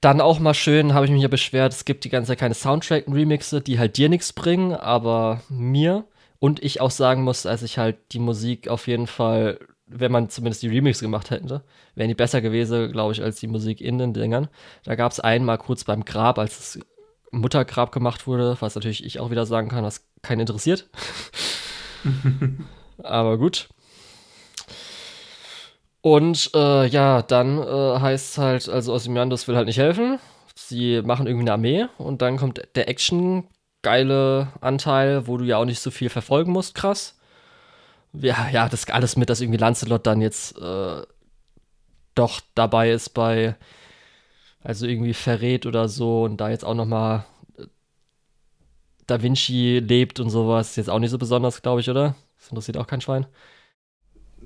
[0.00, 2.54] Dann auch mal schön, habe ich mich ja beschwert, es gibt die ganze Zeit keine
[2.54, 6.04] Soundtrack-Remixe, die halt dir nichts bringen, aber mir.
[6.44, 10.28] Und ich auch sagen muss, als ich halt die Musik auf jeden Fall, wenn man
[10.28, 11.64] zumindest die Remix gemacht hätte,
[11.94, 14.48] wären die besser gewesen, glaube ich, als die Musik in den Dingern.
[14.84, 16.78] Da gab es einmal kurz beim Grab, als das
[17.30, 20.90] Muttergrab gemacht wurde, was natürlich ich auch wieder sagen kann, was keinen interessiert.
[23.02, 23.70] aber gut.
[26.02, 30.18] Und äh, ja, dann äh, heißt es halt, also Ozymandias will halt nicht helfen.
[30.54, 33.48] Sie machen irgendwie eine Armee und dann kommt der Action
[33.84, 37.16] geile Anteil, wo du ja auch nicht so viel verfolgen musst, krass.
[38.12, 41.02] Ja, ja, das alles mit, dass irgendwie Lancelot dann jetzt äh,
[42.14, 43.56] doch dabei ist bei,
[44.62, 47.24] also irgendwie verrät oder so und da jetzt auch noch mal
[47.58, 47.66] äh,
[49.06, 52.14] Da Vinci lebt und sowas, jetzt auch nicht so besonders, glaube ich, oder?
[52.38, 53.26] Das interessiert auch kein Schwein.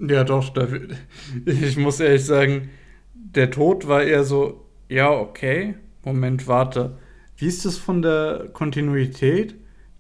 [0.01, 0.51] Ja, doch.
[0.51, 0.67] Da,
[1.47, 2.71] ich muss ehrlich sagen,
[3.15, 5.75] der Tod war eher so, ja, okay,
[6.05, 6.99] Moment, warte.
[7.39, 9.55] Wie ist das von der Kontinuität?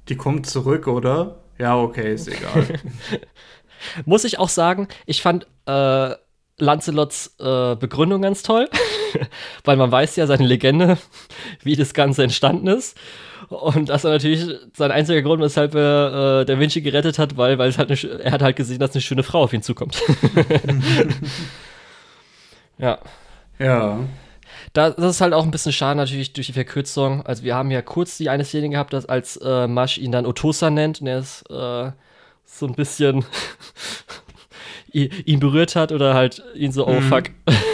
[0.09, 1.45] Die kommt zurück, oder?
[1.57, 2.67] Ja, okay, ist egal.
[4.05, 6.15] muss ich auch sagen, ich fand äh,
[6.59, 8.69] Lancelots äh, Begründung ganz toll,
[9.65, 10.99] weil man weiß ja seine Legende,
[11.63, 12.99] wie das Ganze entstanden ist.
[13.51, 14.45] Und das war natürlich
[14.77, 18.21] sein einziger Grund, weshalb er äh, Da Vinci gerettet hat, weil, weil es halt eine,
[18.21, 20.03] er hat halt gesehen, dass eine schöne Frau auf ihn zukommt.
[22.79, 22.99] ja.
[23.61, 24.01] Ja.
[24.73, 27.25] Da, das ist halt auch ein bisschen schade natürlich durch die Verkürzung.
[27.25, 30.27] Also wir haben ja kurz die eine Szene gehabt, dass als äh, Masch ihn dann
[30.27, 31.93] Otosa nennt und er ist äh,
[32.45, 33.25] so ein bisschen
[34.93, 37.03] ihn berührt hat oder halt ihn so, oh mhm.
[37.03, 37.25] fuck.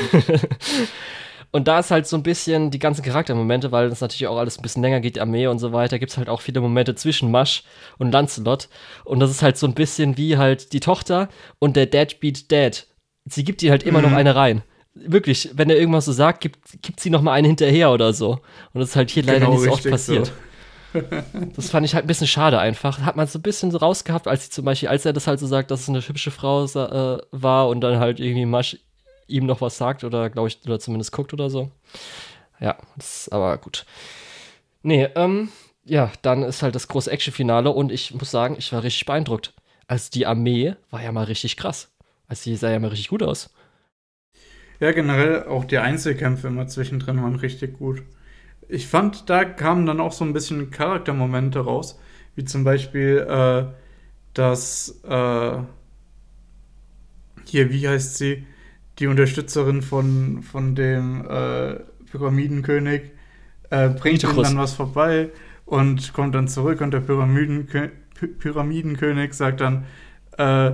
[1.54, 4.58] Und da ist halt so ein bisschen die ganzen Charaktermomente, weil das natürlich auch alles
[4.58, 6.96] ein bisschen länger geht, die Armee und so weiter, gibt es halt auch viele Momente
[6.96, 7.62] zwischen Masch
[7.96, 8.68] und Lancelot.
[9.04, 11.28] Und das ist halt so ein bisschen wie halt die Tochter
[11.60, 12.88] und der Dad beat Dad.
[13.26, 14.06] Sie gibt ihr halt immer mhm.
[14.10, 14.64] noch eine rein.
[14.94, 18.40] Wirklich, wenn er irgendwas so sagt, gibt, gibt sie noch mal eine hinterher oder so.
[18.72, 20.26] Und das ist halt hier leider genau nicht so oft passiert.
[20.92, 21.00] So.
[21.56, 23.00] das fand ich halt ein bisschen schade einfach.
[23.00, 25.40] Hat man so ein bisschen so rausgehabt, als sie zum Beispiel, als er das halt
[25.40, 28.76] so sagt, dass es eine hübsche Frau äh, war und dann halt irgendwie Masch
[29.26, 31.70] ihm noch was sagt oder glaube ich, oder zumindest guckt oder so.
[32.60, 33.84] Ja, das ist aber gut.
[34.82, 35.48] Nee, ähm,
[35.84, 39.52] ja, dann ist halt das große Actionfinale und ich muss sagen, ich war richtig beeindruckt.
[39.86, 41.90] Also die Armee war ja mal richtig krass.
[42.28, 43.50] Also die sah ja mal richtig gut aus.
[44.85, 48.02] Ja, generell auch die Einzelkämpfe immer zwischendrin waren richtig gut.
[48.69, 51.98] Ich fand, da kamen dann auch so ein bisschen Charaktermomente raus,
[52.36, 53.65] wie zum Beispiel, äh,
[54.35, 55.56] dass äh,
[57.47, 58.44] hier, wie heißt sie?
[58.98, 61.77] die Unterstützerin von, von dem äh,
[62.11, 63.05] Pyramidenkönig,
[63.70, 65.31] äh, bringt ihm dann was vorbei
[65.65, 67.89] und kommt dann zurück und der Pyramidenkö
[68.39, 69.86] Pyramidenkönig sagt dann,
[70.36, 70.73] äh,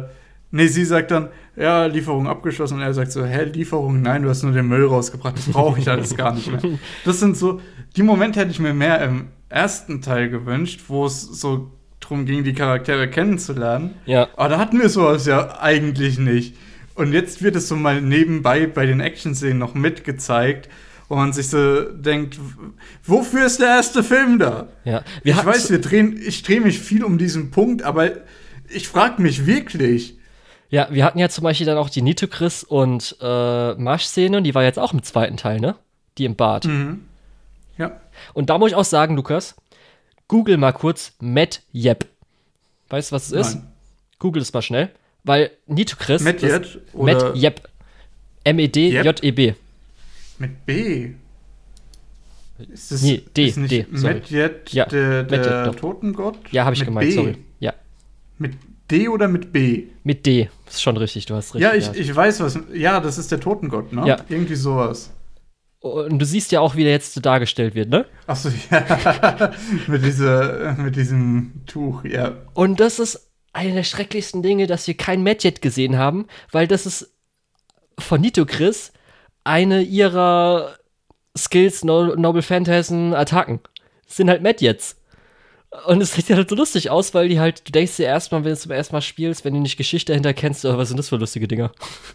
[0.50, 4.28] nee, sie sagt dann, ja, Lieferung abgeschlossen und er sagt so, hä, Lieferung, nein, du
[4.28, 6.60] hast nur den Müll rausgebracht, das brauche ich alles gar nicht mehr.
[7.04, 7.60] Das sind so,
[7.96, 12.44] die Momente hätte ich mir mehr im ersten Teil gewünscht, wo es so drum ging,
[12.44, 13.94] die Charaktere kennenzulernen.
[14.06, 14.28] Ja.
[14.36, 16.56] Aber da hatten wir sowas ja eigentlich nicht.
[16.94, 20.68] Und jetzt wird es so mal nebenbei bei den Action-Szenen noch mitgezeigt,
[21.08, 22.38] wo man sich so denkt,
[23.04, 24.68] wofür ist der erste Film da?
[24.84, 28.10] Ja, ich weiß, wir drehen, ich drehe mich viel um diesen Punkt, aber
[28.68, 30.19] ich frage mich wirklich.
[30.70, 34.44] Ja, wir hatten ja zum Beispiel dann auch die Nito Chris und äh, Marsch-Szene, und
[34.44, 35.74] die war jetzt auch im zweiten Teil, ne?
[36.16, 36.64] Die im Bad.
[36.64, 37.04] Mhm.
[37.76, 38.00] Ja.
[38.34, 39.56] Und da muss ich auch sagen, Lukas,
[40.28, 42.06] google mal kurz Matt Yep.
[42.88, 43.54] Weißt du, was es ist?
[43.56, 43.72] Nein.
[44.18, 44.90] Google es mal schnell.
[45.24, 46.22] Weil Nitocris.
[46.22, 46.80] Met Jet?
[46.94, 47.68] Met Jeb.
[48.44, 49.54] M-E-D-J-E-B.
[50.38, 51.10] Mit B?
[52.68, 53.86] Ist das, nee, D, ist nicht D.
[53.90, 56.38] Medjet ja, der, der Medjet, Totengott?
[56.50, 57.14] Ja, habe ich mit gemeint, B.
[57.14, 57.36] sorry.
[57.58, 57.74] Ja.
[58.38, 58.54] Mit
[58.90, 59.88] D oder mit B?
[60.04, 60.48] Mit D.
[60.68, 61.62] Ist schon richtig, du hast recht.
[61.62, 62.58] Ja, ich, ich weiß was.
[62.72, 64.06] Ja, das ist der Totengott, ne?
[64.06, 64.16] Ja.
[64.28, 65.12] Irgendwie sowas.
[65.80, 68.04] Und du siehst ja auch, wie der jetzt so dargestellt wird, ne?
[68.26, 69.52] Achso, ja.
[69.86, 72.36] mit, dieser, mit diesem Tuch, ja.
[72.52, 76.86] Und das ist eine der schrecklichsten Dinge, dass wir kein Madjet gesehen haben, weil das
[76.86, 77.14] ist
[77.98, 78.92] von Nito Chris
[79.42, 80.76] eine ihrer
[81.36, 83.60] Skills no Noble Phantasm Attacken.
[84.06, 84.99] Das sind halt Madjets.
[85.86, 88.50] Und es sieht halt so lustig aus, weil die halt, du denkst dir erstmal, wenn
[88.50, 91.08] du zum ersten Mal spielst, wenn du nicht Geschichte dahinter kennst, oh, was sind das
[91.08, 91.70] für lustige Dinger?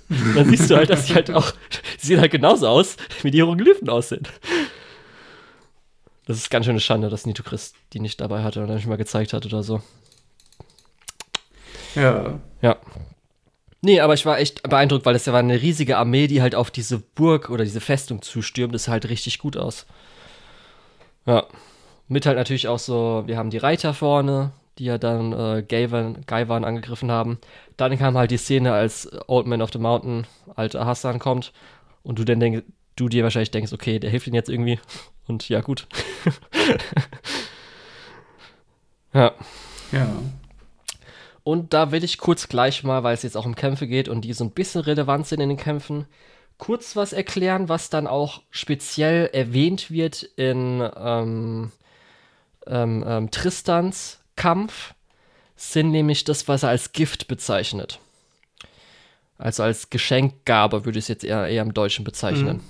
[0.36, 1.52] dann siehst du halt, dass die halt auch,
[2.02, 4.28] die sehen halt genauso aus, wie die Hieroglyphen aussehen.
[6.26, 8.88] Das ist ganz schön eine Schande, dass Nito Chris die nicht dabei hatte oder nicht
[8.88, 9.82] mal gezeigt hat oder so.
[11.96, 12.40] Ja.
[12.62, 12.78] Ja.
[13.82, 16.56] Nee, aber ich war echt beeindruckt, weil das ja war eine riesige Armee, die halt
[16.56, 18.74] auf diese Burg oder diese Festung zustürmt.
[18.74, 19.86] Das sah halt richtig gut aus.
[21.26, 21.46] Ja.
[22.08, 26.24] Mit halt natürlich auch so, wir haben die Reiter vorne, die ja dann äh, Gaivan,
[26.28, 27.40] Gaivan angegriffen haben.
[27.78, 31.52] Dann kam halt die Szene, als Old Man of the Mountain, alter Hassan, kommt
[32.04, 32.64] und du dann denk,
[32.96, 34.80] du dir wahrscheinlich denkst, okay, der hilft ihnen jetzt irgendwie.
[35.28, 35.88] Und ja, gut.
[39.14, 39.34] ja.
[39.92, 40.08] Ja.
[41.44, 44.22] Und da will ich kurz gleich mal, weil es jetzt auch um Kämpfe geht und
[44.22, 46.06] die so ein bisschen relevant sind in den Kämpfen,
[46.60, 51.72] kurz was erklären, was dann auch speziell erwähnt wird in ähm,
[52.68, 54.94] ähm, ähm, Tristans Kampf,
[55.56, 58.00] sind nämlich das, was er als Gift bezeichnet.
[59.38, 62.58] Also als Geschenkgabe würde ich es jetzt eher, eher im Deutschen bezeichnen.
[62.58, 62.64] Mhm.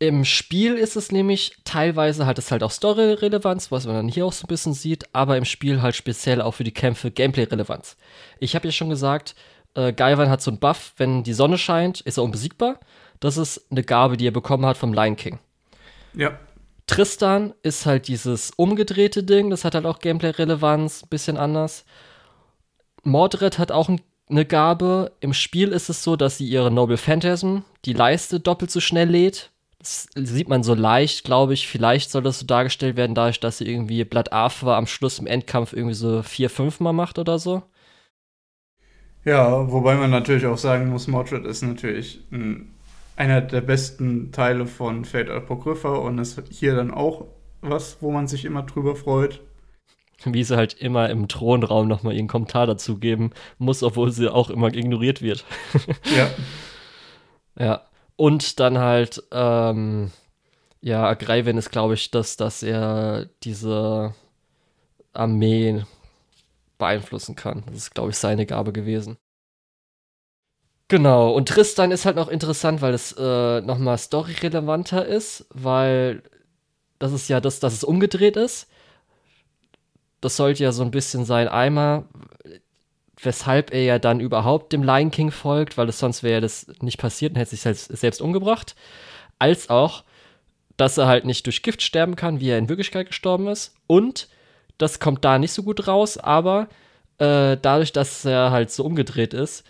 [0.00, 4.26] Im Spiel ist es nämlich teilweise hat es halt auch Story-Relevanz, was man dann hier
[4.26, 7.96] auch so ein bisschen sieht, aber im Spiel halt speziell auch für die Kämpfe Gameplay-Relevanz.
[8.38, 9.34] Ich habe ja schon gesagt,
[9.74, 12.80] äh, Gaivan hat so einen Buff, wenn die Sonne scheint, ist er unbesiegbar.
[13.20, 15.38] Das ist eine Gabe, die er bekommen hat vom Lion King.
[16.12, 16.38] Ja.
[16.86, 21.84] Tristan ist halt dieses umgedrehte Ding, das hat halt auch Gameplay-Relevanz, bisschen anders.
[23.02, 23.90] Mordred hat auch
[24.28, 25.12] eine Gabe.
[25.20, 29.08] Im Spiel ist es so, dass sie ihre Noble Phantasm, die Leiste, doppelt so schnell
[29.08, 29.50] lädt.
[29.78, 31.68] Das sieht man so leicht, glaube ich.
[31.68, 35.26] Vielleicht soll das so dargestellt werden, dadurch, dass sie irgendwie Blood Arthur am Schluss im
[35.26, 37.62] Endkampf irgendwie so vier, fünf Mal macht oder so.
[39.24, 42.73] Ja, wobei man natürlich auch sagen muss, Mordred ist natürlich ein
[43.16, 47.26] einer der besten Teile von Fate Apocrypha und ist hier dann auch
[47.60, 49.40] was, wo man sich immer drüber freut.
[50.24, 54.50] Wie sie halt immer im Thronraum nochmal ihren Kommentar dazu geben muss, obwohl sie auch
[54.50, 55.44] immer ignoriert wird.
[56.16, 56.28] ja.
[57.56, 57.82] Ja.
[58.16, 60.10] Und dann halt, ähm,
[60.80, 64.14] ja, Agreiven ist, glaube ich, das, dass er diese
[65.12, 65.84] Armee
[66.78, 67.64] beeinflussen kann.
[67.66, 69.16] Das ist, glaube ich, seine Gabe gewesen.
[70.94, 76.22] Genau, und Tristan ist halt noch interessant, weil es äh, nochmal story-relevanter ist, weil
[77.00, 78.68] das ist ja das, dass es umgedreht ist.
[80.20, 82.04] Das sollte ja so ein bisschen sein, einmal,
[83.20, 86.98] weshalb er ja dann überhaupt dem Lion King folgt, weil es sonst wäre das nicht
[86.98, 88.76] passiert und hätte sich selbst, selbst umgebracht.
[89.40, 90.04] Als auch,
[90.76, 93.74] dass er halt nicht durch Gift sterben kann, wie er in Wirklichkeit gestorben ist.
[93.88, 94.28] Und
[94.78, 96.68] das kommt da nicht so gut raus, aber
[97.18, 99.64] äh, dadurch, dass er halt so umgedreht ist,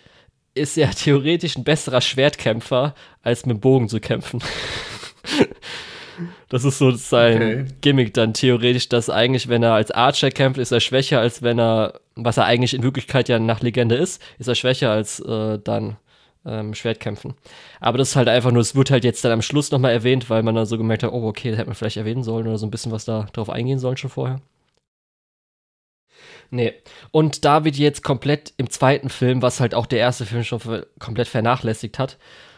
[0.55, 4.41] ist er theoretisch ein besserer Schwertkämpfer, als mit dem Bogen zu kämpfen.
[6.49, 7.65] das ist so sein okay.
[7.81, 11.59] Gimmick dann theoretisch, dass eigentlich, wenn er als Archer kämpft, ist er schwächer, als wenn
[11.59, 15.59] er, was er eigentlich in Wirklichkeit ja nach Legende ist, ist er schwächer als äh,
[15.61, 15.97] dann
[16.45, 17.33] ähm, Schwertkämpfen.
[17.81, 20.29] Aber das ist halt einfach nur, es wird halt jetzt dann am Schluss nochmal erwähnt,
[20.29, 22.57] weil man dann so gemerkt hat, oh, okay, das hätte man vielleicht erwähnen sollen oder
[22.57, 24.41] so ein bisschen was da drauf eingehen sollen schon vorher.
[26.51, 26.73] Nee.
[27.11, 30.61] Und da wird jetzt komplett im zweiten Film, was halt auch der erste Film schon
[30.99, 32.17] komplett vernachlässigt hat,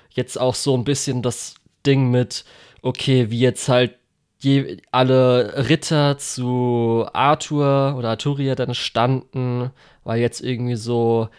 [0.09, 1.55] jetzt auch so ein bisschen das
[1.85, 2.45] Ding mit,
[2.81, 3.95] okay, wie jetzt halt
[4.39, 9.71] je, alle Ritter zu Arthur oder Arturia dann standen,
[10.03, 11.29] weil jetzt irgendwie so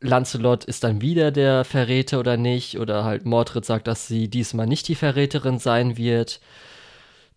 [0.00, 4.66] Lancelot ist dann wieder der Verräter oder nicht, oder halt Mordred sagt, dass sie diesmal
[4.66, 6.40] nicht die Verräterin sein wird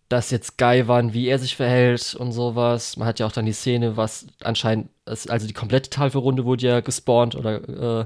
[0.08, 2.96] dass jetzt geil waren, wie er sich verhält und sowas.
[2.96, 6.80] Man hat ja auch dann die Szene, was anscheinend, also die komplette Tafelrunde wurde ja
[6.80, 8.04] gespawnt oder äh,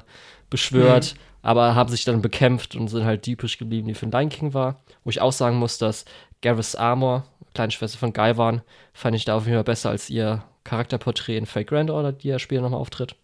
[0.49, 1.21] beschwört, mhm.
[1.43, 4.55] aber haben sich dann bekämpft und sind halt typisch geblieben, wie für den Lion King
[4.55, 4.83] war.
[5.05, 6.07] Wo ich auch sagen muss, dass
[6.41, 7.25] Gareth Armor,
[7.55, 8.63] kleine Schwester von Guy waren,
[8.95, 12.29] fand ich da auf jeden Fall besser als ihr Charakterporträt in Fake Grand Order, die
[12.29, 13.15] ja später nochmal auftritt.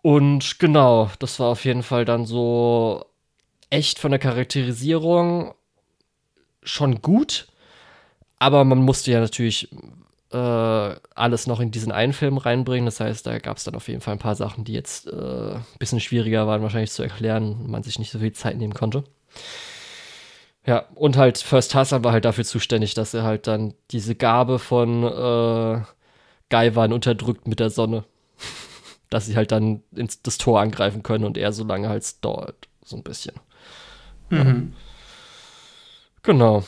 [0.00, 3.04] Und genau, das war auf jeden Fall dann so
[3.70, 5.54] echt von der Charakterisierung
[6.68, 7.48] schon gut,
[8.38, 9.68] aber man musste ja natürlich
[10.32, 10.36] äh,
[11.14, 12.86] alles noch in diesen einen Film reinbringen.
[12.86, 15.54] Das heißt, da gab es dann auf jeden Fall ein paar Sachen, die jetzt äh,
[15.54, 19.04] ein bisschen schwieriger waren, wahrscheinlich zu erklären, man sich nicht so viel Zeit nehmen konnte.
[20.66, 24.58] Ja, und halt First Hassan war halt dafür zuständig, dass er halt dann diese Gabe
[24.58, 25.82] von äh,
[26.50, 28.04] Gaiwan unterdrückt mit der Sonne.
[29.10, 32.68] dass sie halt dann ins das Tor angreifen können und er so lange halt dort,
[32.84, 33.34] so ein bisschen.
[34.28, 34.74] Mhm.
[36.22, 36.64] Genau.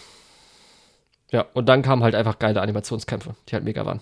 [1.33, 4.01] Ja, und dann kamen halt einfach geile Animationskämpfe, die halt mega waren.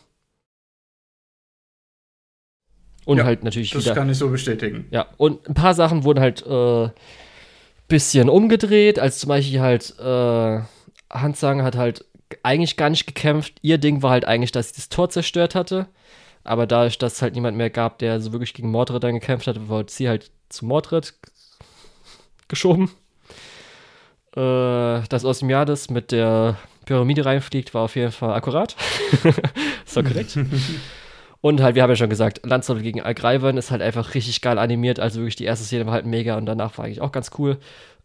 [3.05, 3.95] Und Ja, halt natürlich Das wieder.
[3.95, 4.87] kann ich so bestätigen.
[4.91, 6.91] Ja, und ein paar Sachen wurden halt äh,
[7.89, 10.61] bisschen umgedreht, als zum Beispiel halt äh,
[11.11, 12.05] Hansang hat halt
[12.43, 13.55] eigentlich gar nicht gekämpft.
[13.63, 15.87] Ihr Ding war halt eigentlich, dass sie das Tor zerstört hatte.
[16.45, 19.47] Aber dadurch, dass es halt niemand mehr gab, der so wirklich gegen Mordred dann gekämpft
[19.47, 21.15] hat, wurde sie halt zu Mordred
[22.49, 22.91] geschoben.
[24.37, 28.77] Äh, dass Osmiades mit der Pyramide reinfliegt, war auf jeden Fall akkurat.
[29.87, 30.39] ist doch korrekt.
[31.41, 34.59] Und halt, wir haben ja schon gesagt, Lancelot gegen Algreiven ist halt einfach richtig geil
[34.59, 34.99] animiert.
[34.99, 37.59] Also wirklich die erste Szene war halt mega und danach war eigentlich auch ganz cool.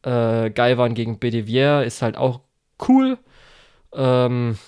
[0.04, 2.42] Äh, Gaivan gegen Bedevier ist halt auch
[2.88, 3.18] cool.
[3.92, 4.60] Ähm,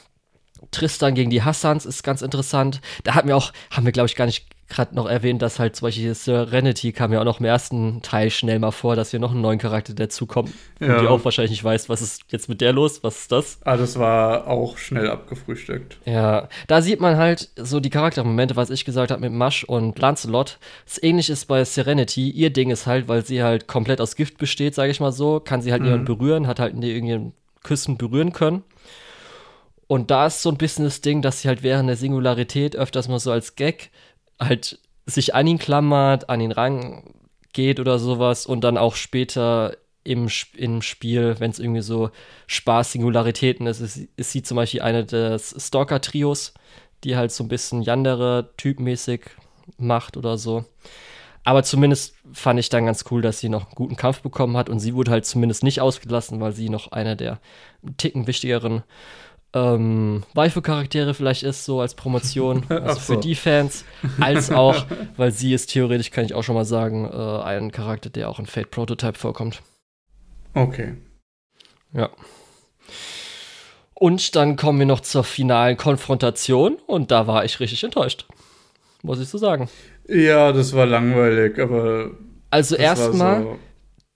[0.72, 2.82] Tristan gegen die Hassans ist ganz interessant.
[3.04, 5.76] Da hatten wir auch, haben wir glaube ich gar nicht gerade noch erwähnt, dass halt
[5.76, 9.20] zum Beispiel Serenity kam ja auch noch im ersten Teil schnell mal vor, dass hier
[9.20, 10.52] noch ein neuen Charakter dazukommt.
[10.80, 10.96] Ja.
[10.96, 13.60] Und die auch wahrscheinlich nicht weiß, was ist jetzt mit der los, was ist das?
[13.64, 16.00] Ah, das war auch schnell abgefrühstückt.
[16.06, 20.00] Ja, da sieht man halt so die Charaktermomente, was ich gesagt habe mit Mash und
[20.00, 20.58] Lancelot.
[20.86, 22.30] Das ähnlich ist bei Serenity.
[22.32, 25.40] Ihr Ding ist halt, weil sie halt komplett aus Gift besteht, sage ich mal so,
[25.40, 25.88] kann sie halt Mhm.
[25.88, 27.34] niemanden berühren, hat halt nie irgendjemanden
[27.64, 28.64] küssen, berühren können.
[29.88, 33.08] Und da ist so ein bisschen das Ding, dass sie halt während der Singularität öfters
[33.08, 33.92] mal so als Gag
[34.40, 40.30] halt sich an ihn klammert, an ihn rangeht oder sowas und dann auch später im,
[40.56, 42.12] im Spiel, wenn es irgendwie so
[42.48, 46.54] Spaß-Singularitäten ist, ist, ist sie zum Beispiel eine des Stalker-Trios,
[47.04, 49.22] die halt so ein bisschen Yandere typmäßig
[49.78, 50.66] macht oder so.
[51.44, 54.70] Aber zumindest fand ich dann ganz cool, dass sie noch einen guten Kampf bekommen hat
[54.70, 57.40] und sie wurde halt zumindest nicht ausgelassen, weil sie noch einer der
[57.98, 58.84] Ticken wichtigeren
[59.56, 63.20] ähm, Waifu-Charaktere vielleicht ist, so als Promotion, also Ach für so.
[63.22, 63.86] die Fans,
[64.20, 64.86] als auch,
[65.18, 68.38] weil sie ist theoretisch, kann ich auch schon mal sagen, äh, ein Charakter, der auch
[68.38, 69.62] in Fate Prototype vorkommt.
[70.54, 70.96] Okay.
[71.94, 72.10] Ja.
[73.94, 78.26] Und dann kommen wir noch zur finalen Konfrontation und da war ich richtig enttäuscht.
[79.04, 79.70] Muss ich so sagen.
[80.08, 82.12] Ja, das war langweilig, aber.
[82.50, 83.60] Also erstmal so-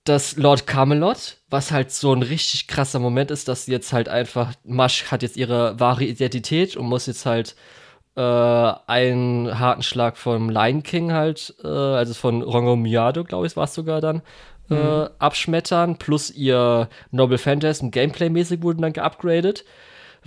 [0.04, 4.08] das Lord Camelot, was halt so ein richtig krasser Moment ist, dass sie jetzt halt
[4.08, 7.54] einfach, Masch hat jetzt ihre wahre Identität und muss jetzt halt
[8.16, 13.56] äh, einen harten Schlag vom Lion King halt, äh, also von Rongo Miado, glaube ich,
[13.56, 14.22] war es sogar dann,
[14.70, 19.64] äh, abschmettern, plus ihr Noble Phantasm Gameplay-mäßig wurden dann geupgradet.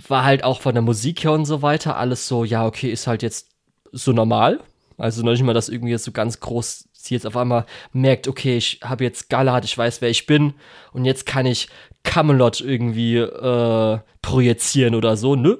[0.08, 3.06] War halt auch von der Musik her und so weiter alles so, ja, okay, ist
[3.06, 3.48] halt jetzt
[3.92, 4.60] so normal.
[4.98, 8.28] Also noch nicht mal, dass irgendwie jetzt so ganz groß sie jetzt auf einmal merkt,
[8.28, 10.54] okay, ich habe jetzt Galad, ich weiß, wer ich bin
[10.92, 11.68] und jetzt kann ich
[12.02, 15.36] Camelot irgendwie äh, projizieren oder so.
[15.36, 15.56] Nö,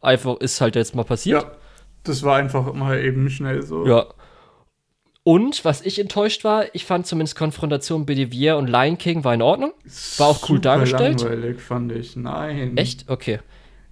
[0.00, 1.42] einfach ist halt jetzt mal passiert.
[1.42, 1.52] Ja,
[2.04, 3.86] das war einfach mal eben schnell so.
[3.86, 4.06] Ja.
[5.22, 9.42] Und was ich enttäuscht war, ich fand zumindest Konfrontation Bedivier und Lion King war in
[9.42, 9.72] Ordnung.
[10.18, 11.20] War auch cool Super dargestellt.
[11.20, 12.14] langweilig, fand ich.
[12.14, 12.76] Nein.
[12.76, 13.08] Echt?
[13.08, 13.40] Okay.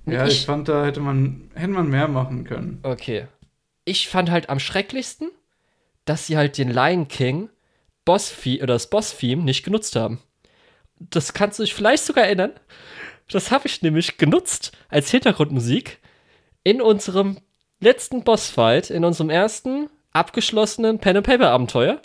[0.07, 2.79] Ja, ich, ich, fand, da hätte man, hätte man mehr machen können.
[2.83, 3.27] okay.
[3.87, 5.31] Ich fand halt am schrecklichsten,
[6.05, 7.49] dass sie halt den Lion King
[8.05, 10.21] Boss oder das Boss-Theme nicht genutzt haben.
[10.99, 12.53] Das kannst du dich vielleicht sogar erinnern.
[13.31, 15.99] Das habe ich nämlich genutzt als Hintergrundmusik
[16.63, 17.39] in unserem
[17.81, 22.01] letzten Bossfight, in unserem ersten abgeschlossenen Pen and Paper Abenteuer,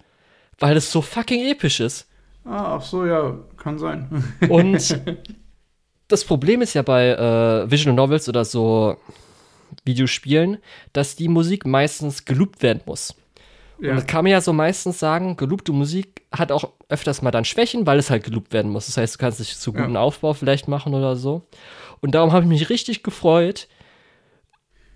[0.58, 2.08] weil es so fucking episch ist.
[2.46, 4.24] Ah, ach so, ja, kann sein.
[4.50, 5.02] Und
[6.08, 8.98] das Problem ist ja bei äh, Visual Novels oder so
[9.84, 10.58] Videospielen,
[10.94, 13.14] dass die Musik meistens geloopt werden muss.
[13.82, 13.92] Ja.
[13.92, 17.46] Und das kann man ja so meistens sagen, geloopte Musik hat auch öfters mal dann
[17.46, 18.86] Schwächen, weil es halt geloopt werden muss.
[18.88, 20.00] Das heißt, du kannst nicht zu guten Ja.
[20.02, 21.48] Aufbau vielleicht machen oder so.
[22.02, 23.68] Und darum habe ich mich richtig gefreut,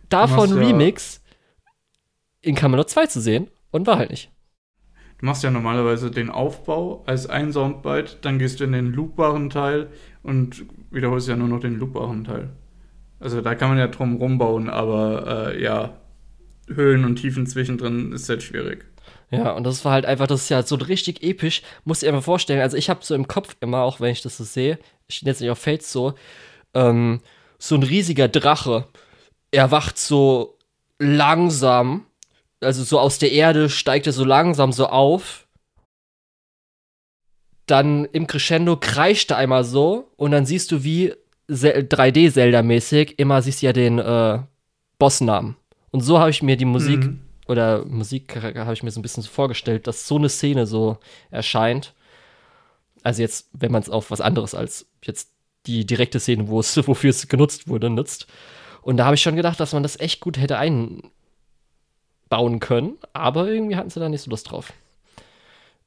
[0.09, 1.21] davon ja- Remix
[2.41, 3.47] in Camelot 2 zu sehen.
[3.71, 4.29] Und war halt nicht.
[5.17, 9.49] Du machst ja normalerweise den Aufbau als ein Soundbite, dann gehst du in den loopbaren
[9.49, 9.87] Teil
[10.21, 12.49] und wiederholst ja nur noch den loopbaren Teil.
[13.19, 15.97] Also da kann man ja drum rumbauen, aber äh, ja,
[16.67, 18.85] Höhen und Tiefen zwischendrin ist halt schwierig.
[19.31, 21.63] Ja, und das war halt einfach, das ist ja so richtig episch.
[21.85, 22.61] Muss ich einfach vorstellen.
[22.61, 24.77] Also, ich habe so im Kopf immer, auch wenn ich das so sehe,
[25.07, 26.13] ich stehe jetzt nicht auf Fates so,
[26.73, 27.21] ähm,
[27.57, 28.87] so ein riesiger Drache.
[29.51, 30.57] Er wacht so
[30.99, 32.05] langsam,
[32.61, 35.47] also so aus der Erde steigt er so langsam so auf.
[37.65, 41.13] Dann im Crescendo kreischt er einmal so und dann siehst du wie
[41.49, 44.39] 3D-Zelda-mäßig immer siehst du ja den äh,
[44.99, 45.55] Bossnamen.
[45.93, 47.21] Und so habe ich mir die Musik Mhm.
[47.47, 50.97] oder Musik habe ich mir so ein bisschen so vorgestellt, dass so eine Szene so
[51.29, 51.93] erscheint.
[53.03, 55.29] Also jetzt, wenn man es auf was anderes als jetzt
[55.67, 58.25] die direkte Szene, wo es, wofür es genutzt wurde, nutzt.
[58.81, 61.11] Und da habe ich schon gedacht, dass man das echt gut hätte einbauen
[62.59, 64.73] können, aber irgendwie hatten sie da nicht so Lust drauf.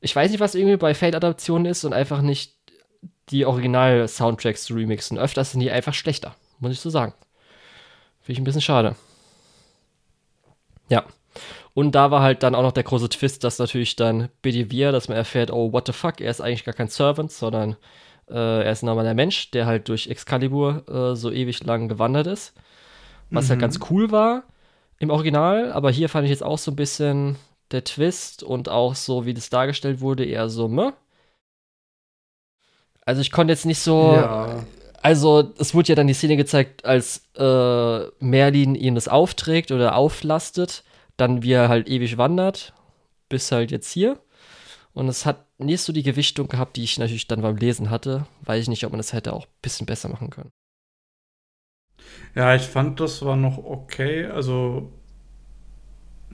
[0.01, 2.55] Ich weiß nicht, was irgendwie bei Fate-Adaptionen ist und einfach nicht
[3.31, 5.19] die Original-Soundtracks zu remixen.
[5.19, 7.13] Öfters sind die einfach schlechter, muss ich so sagen.
[8.21, 8.95] Finde ich ein bisschen schade.
[10.89, 11.05] Ja.
[11.75, 15.09] Und da war halt dann auch noch der große Twist, dass natürlich dann Bedivere, dass
[15.09, 17.77] man erfährt, oh, what the fuck, er ist eigentlich gar kein Servant, sondern
[18.29, 22.27] äh, er ist ein normaler Mensch, der halt durch Excalibur äh, so ewig lang gewandert
[22.27, 22.55] ist.
[23.31, 23.63] Was halt mhm.
[23.63, 24.45] halt ganz cool war
[24.99, 27.37] im Original, aber hier fand ich jetzt auch so ein bisschen
[27.71, 30.93] der Twist und auch so, wie das dargestellt wurde, eher so, meh.
[33.05, 34.15] Also ich konnte jetzt nicht so.
[34.15, 34.65] Ja.
[35.07, 39.95] Also, es wurde ja dann die Szene gezeigt, als äh, Merlin ihn das aufträgt oder
[39.95, 40.83] auflastet,
[41.17, 42.75] dann wie er halt ewig wandert,
[43.29, 44.19] bis halt jetzt hier.
[44.95, 48.27] Und es hat nicht so die Gewichtung gehabt, die ich natürlich dann beim Lesen hatte.
[48.43, 50.51] Weiß ich nicht, ob man das hätte auch ein bisschen besser machen können.
[52.35, 54.27] Ja, ich fand, das war noch okay.
[54.27, 54.91] Also,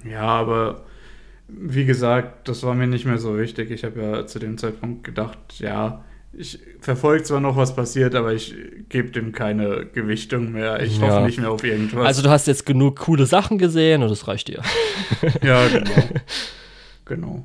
[0.02, 0.86] ja, aber
[1.46, 3.70] wie gesagt, das war mir nicht mehr so wichtig.
[3.70, 6.02] Ich habe ja zu dem Zeitpunkt gedacht, ja,
[6.34, 8.54] ich verfolge zwar noch, was passiert, aber ich
[8.88, 10.82] gebe dem keine Gewichtung mehr.
[10.82, 11.08] Ich ja.
[11.08, 12.06] hoffe nicht mehr auf irgendwas.
[12.06, 14.62] Also du hast jetzt genug coole Sachen gesehen und das reicht dir.
[15.42, 16.08] ja, genau.
[17.04, 17.44] genau.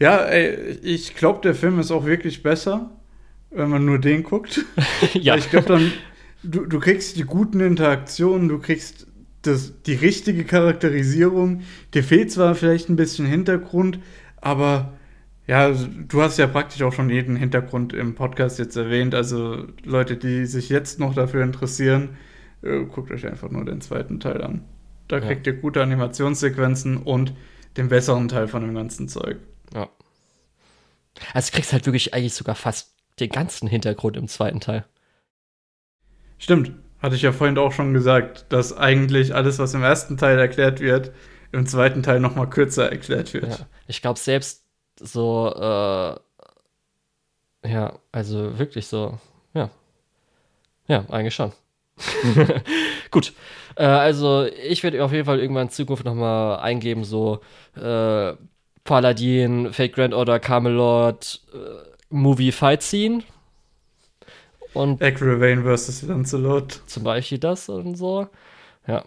[0.00, 2.90] Ja, ey, ich glaube, der Film ist auch wirklich besser,
[3.50, 4.64] wenn man nur den guckt.
[5.14, 5.36] ja.
[5.36, 5.92] ich glaube dann,
[6.42, 9.06] du, du kriegst die guten Interaktionen, du kriegst
[9.42, 11.62] das, die richtige Charakterisierung.
[11.92, 14.00] Dir fehlt zwar vielleicht ein bisschen Hintergrund,
[14.40, 14.92] aber
[15.46, 19.14] ja, du hast ja praktisch auch schon jeden Hintergrund im Podcast jetzt erwähnt.
[19.14, 22.16] Also Leute, die sich jetzt noch dafür interessieren,
[22.62, 24.64] äh, guckt euch einfach nur den zweiten Teil an.
[25.08, 25.26] Da ja.
[25.26, 27.34] kriegt ihr gute Animationssequenzen und
[27.76, 29.36] den besseren Teil von dem ganzen Zeug.
[29.74, 29.90] Ja.
[31.34, 34.86] Also du kriegst halt wirklich eigentlich sogar fast den ganzen Hintergrund im zweiten Teil.
[36.38, 36.72] Stimmt.
[37.00, 40.80] Hatte ich ja vorhin auch schon gesagt, dass eigentlich alles, was im ersten Teil erklärt
[40.80, 41.12] wird,
[41.52, 43.58] im zweiten Teil noch mal kürzer erklärt wird.
[43.58, 43.66] Ja.
[43.86, 44.63] Ich glaube, selbst
[45.00, 46.18] so, äh,
[47.68, 49.18] ja, also wirklich so,
[49.54, 49.70] ja.
[50.86, 51.52] Ja, eigentlich schon.
[53.10, 53.32] Gut.
[53.76, 57.40] Äh, also, ich werde auf jeden Fall irgendwann in Zukunft nochmal eingeben, so
[57.76, 58.34] äh,
[58.84, 61.58] Paladin, Fake Grand Order, Camelot, äh,
[62.10, 63.22] Movie Fight Scene.
[64.74, 66.02] Und Agravain vs.
[66.02, 66.82] Lancelot.
[66.86, 68.28] Zum Beispiel das und so.
[68.86, 69.04] Ja.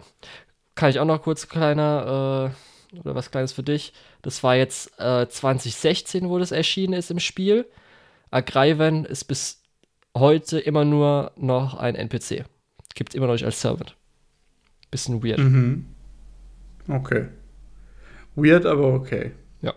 [0.76, 2.54] Kann ich auch noch kurz kleiner
[2.94, 3.94] äh, oder was Kleines für dich.
[4.28, 7.66] Das war jetzt äh, 2016, wo das erschienen ist im Spiel.
[8.30, 9.62] Agreiven ist bis
[10.18, 12.44] heute immer nur noch ein NPC.
[12.94, 13.96] Gibt es immer noch nicht als Servant.
[14.92, 15.40] Bisschen weird.
[15.40, 15.86] Mhm.
[16.90, 17.30] Okay.
[18.36, 19.32] Weird, aber okay.
[19.62, 19.74] Ja.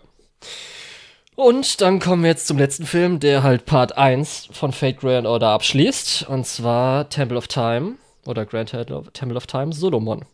[1.37, 5.27] Und dann kommen wir jetzt zum letzten Film, der halt Part 1 von Fate Grand
[5.27, 6.27] Order abschließt.
[6.27, 7.93] Und zwar Temple of Time
[8.25, 10.25] oder Grand Temple of Time Solomon.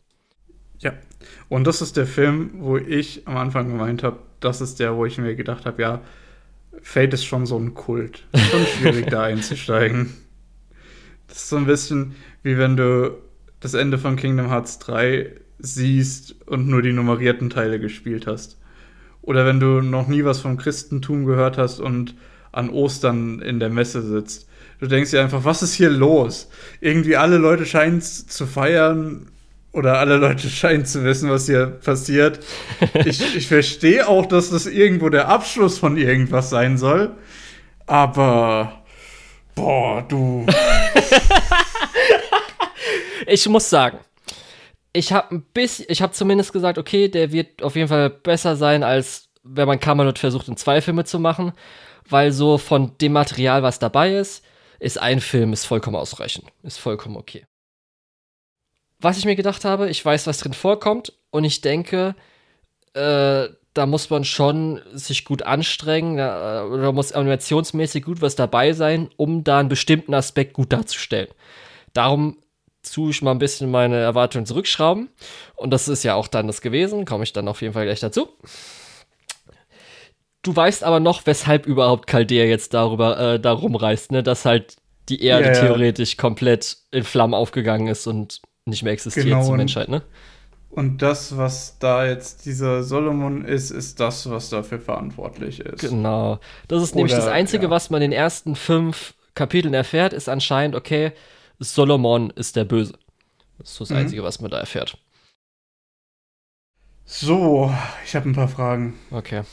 [0.80, 0.94] Ja.
[1.50, 5.06] Und das ist der Film, wo ich am Anfang gemeint habe, das ist der, wo
[5.06, 6.02] ich mir gedacht habe, ja,
[6.82, 8.28] Fate ist schon so ein Kult.
[8.36, 10.14] Schon schwierig da einzusteigen.
[11.28, 13.18] Das ist so ein bisschen wie wenn du
[13.60, 18.58] das Ende von Kingdom Hearts 3 siehst und nur die nummerierten Teile gespielt hast.
[19.22, 22.16] Oder wenn du noch nie was vom Christentum gehört hast und
[22.52, 24.48] an Ostern in der Messe sitzt.
[24.80, 26.50] Du denkst dir einfach, was ist hier los?
[26.80, 29.28] Irgendwie alle Leute scheinen es zu feiern
[29.78, 32.40] oder alle Leute scheinen zu wissen, was hier passiert.
[33.06, 37.16] Ich, ich verstehe auch, dass das irgendwo der Abschluss von irgendwas sein soll.
[37.86, 38.84] Aber,
[39.54, 40.48] boah, du.
[43.28, 44.00] ich muss sagen,
[44.94, 48.56] ich habe ein bisschen, ich habe zumindest gesagt, okay, der wird auf jeden Fall besser
[48.56, 51.54] sein, als wenn man Camelot versucht, in zwei Filme zu machen.
[52.10, 54.44] Weil so von dem Material, was dabei ist,
[54.80, 56.46] ist ein Film, ist vollkommen ausreichend.
[56.64, 57.46] Ist vollkommen okay
[59.00, 62.16] was ich mir gedacht habe, ich weiß, was drin vorkommt und ich denke,
[62.94, 68.36] äh, da muss man schon sich gut anstrengen, da, äh, oder muss animationsmäßig gut was
[68.36, 71.30] dabei sein, um da einen bestimmten Aspekt gut darzustellen.
[71.94, 72.38] Darum
[72.82, 75.10] tue ich mal ein bisschen meine Erwartungen zurückschrauben.
[75.56, 78.00] Und das ist ja auch dann das gewesen, komme ich dann auf jeden Fall gleich
[78.00, 78.30] dazu.
[80.42, 84.24] Du weißt aber noch, weshalb überhaupt Chaldea jetzt darüber äh, darum reist, ne?
[84.24, 84.78] dass halt
[85.10, 85.60] die Erde yeah.
[85.60, 90.04] theoretisch komplett in Flammen aufgegangen ist und nicht mehr existiert genau, zur Menschheit, ne?
[90.70, 95.80] Und das, was da jetzt dieser Solomon ist, ist das, was dafür verantwortlich ist.
[95.80, 96.40] Genau.
[96.68, 97.70] Das ist Oder, nämlich das Einzige, ja.
[97.70, 101.14] was man in den ersten fünf Kapiteln erfährt, ist anscheinend, okay,
[101.60, 102.94] Solomon ist der Böse.
[103.58, 103.96] Das ist das mhm.
[103.98, 104.98] Einzige, was man da erfährt.
[107.06, 107.74] So,
[108.06, 109.00] ich habe ein paar Fragen.
[109.12, 109.44] Okay.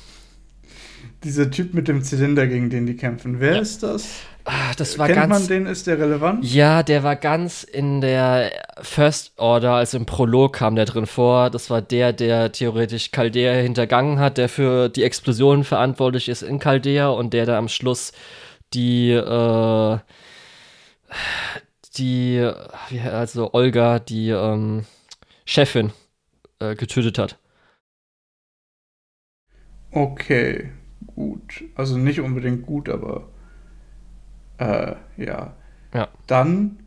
[1.25, 3.61] Dieser Typ mit dem Zylinder, gegen den die kämpfen, wer ja.
[3.61, 4.21] ist das?
[4.45, 5.67] Ah, das war Kennt ganz, man den?
[5.67, 6.45] Ist der relevant?
[6.45, 8.53] Ja, der war ganz in der
[8.83, 11.49] First Order, also im Prolog kam der drin vor.
[11.49, 16.61] Das war der, der theoretisch Chaldea hintergangen hat, der für die Explosion verantwortlich ist in
[16.61, 18.13] Chaldea und der da am Schluss
[18.75, 19.99] die, äh,
[21.97, 22.51] die,
[23.11, 24.85] also Olga, die ähm,
[25.47, 25.91] Chefin,
[26.59, 27.39] äh, getötet hat.
[29.91, 30.71] Okay,
[31.15, 31.65] gut.
[31.75, 33.29] Also nicht unbedingt gut, aber
[34.59, 35.55] äh, ja.
[35.93, 36.09] Ja.
[36.27, 36.79] Dann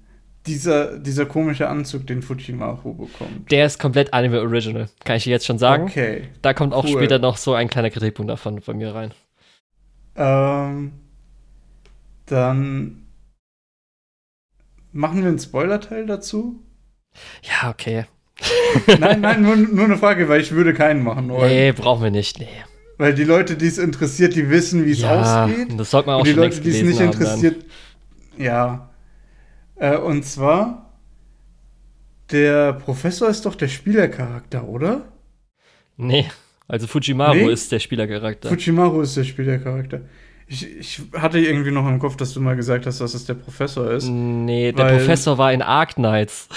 [0.46, 3.52] dieser, dieser komische Anzug, den Fujimaru bekommt.
[3.52, 5.84] Der ist komplett Anime Original, kann ich dir jetzt schon sagen.
[5.84, 6.30] Okay.
[6.42, 6.92] Da kommt auch Cool.
[6.92, 9.14] später noch so ein kleiner Kritikpunkt davon bei mir rein.
[10.16, 10.94] Ähm,
[12.26, 13.08] dann
[14.92, 16.64] machen wir einen Spoiler-Teil dazu.
[17.44, 18.06] Ja, okay.
[19.00, 21.50] Nein, nein, nur, nur eine Frage, weil ich würde keinen machen wollen.
[21.50, 22.40] Nee, brauchen wir nicht.
[22.40, 22.48] Nee.
[22.98, 25.80] Weil die Leute, die es interessiert, die wissen, wie es ja, ausgeht.
[25.80, 27.00] das sollte man auch Und die schon Leute, die es nicht.
[27.00, 27.08] Dann.
[27.08, 27.66] interessiert,
[28.38, 28.90] ja.
[29.76, 30.92] Äh, und zwar,
[32.32, 35.12] der Professor ist doch der Spielercharakter, oder?
[35.96, 36.28] Nee,
[36.68, 37.52] also Fujimaru Nee?
[37.52, 38.50] ist der Spielercharakter.
[38.50, 40.02] Fujimaru ist der Spielercharakter.
[40.50, 43.34] Ich, ich hatte irgendwie noch im Kopf, dass du mal gesagt hast, dass es der
[43.34, 44.08] Professor ist.
[44.08, 46.48] Nee, der Professor war in Ark Knights.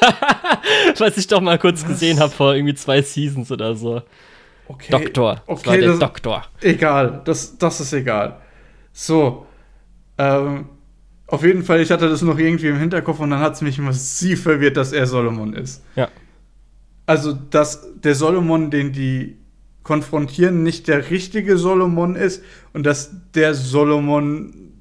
[0.98, 1.88] Was ich doch mal kurz Was?
[1.88, 4.02] gesehen habe vor irgendwie zwei Seasons oder so.
[4.68, 4.90] Okay.
[4.90, 5.34] Doktor.
[5.36, 6.44] Das okay, war der das- Doktor.
[6.60, 8.36] Egal, das, das ist egal.
[8.92, 9.46] So,
[10.18, 10.66] ähm,
[11.28, 13.78] auf jeden Fall, ich hatte das noch irgendwie im Hinterkopf und dann hat es mich
[13.78, 15.82] massiv verwirrt, dass er Solomon ist.
[15.96, 16.08] Ja.
[17.04, 19.36] Also, dass der Solomon, den die
[19.82, 24.72] konfrontieren, nicht der richtige Solomon ist und dass der Solomon,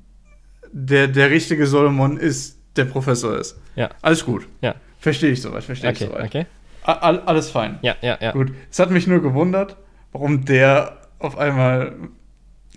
[0.71, 3.57] der der richtige Solomon ist, der Professor ist.
[3.75, 3.89] Ja.
[4.01, 4.47] Alles gut.
[4.61, 4.75] Ja.
[4.99, 6.25] Verstehe ich soweit, verstehe ich Okay, soweit.
[6.25, 6.45] okay.
[6.85, 7.79] All- alles fein.
[7.81, 8.31] Ja, ja, ja.
[8.31, 9.77] Gut, es hat mich nur gewundert,
[10.11, 11.95] warum der auf einmal.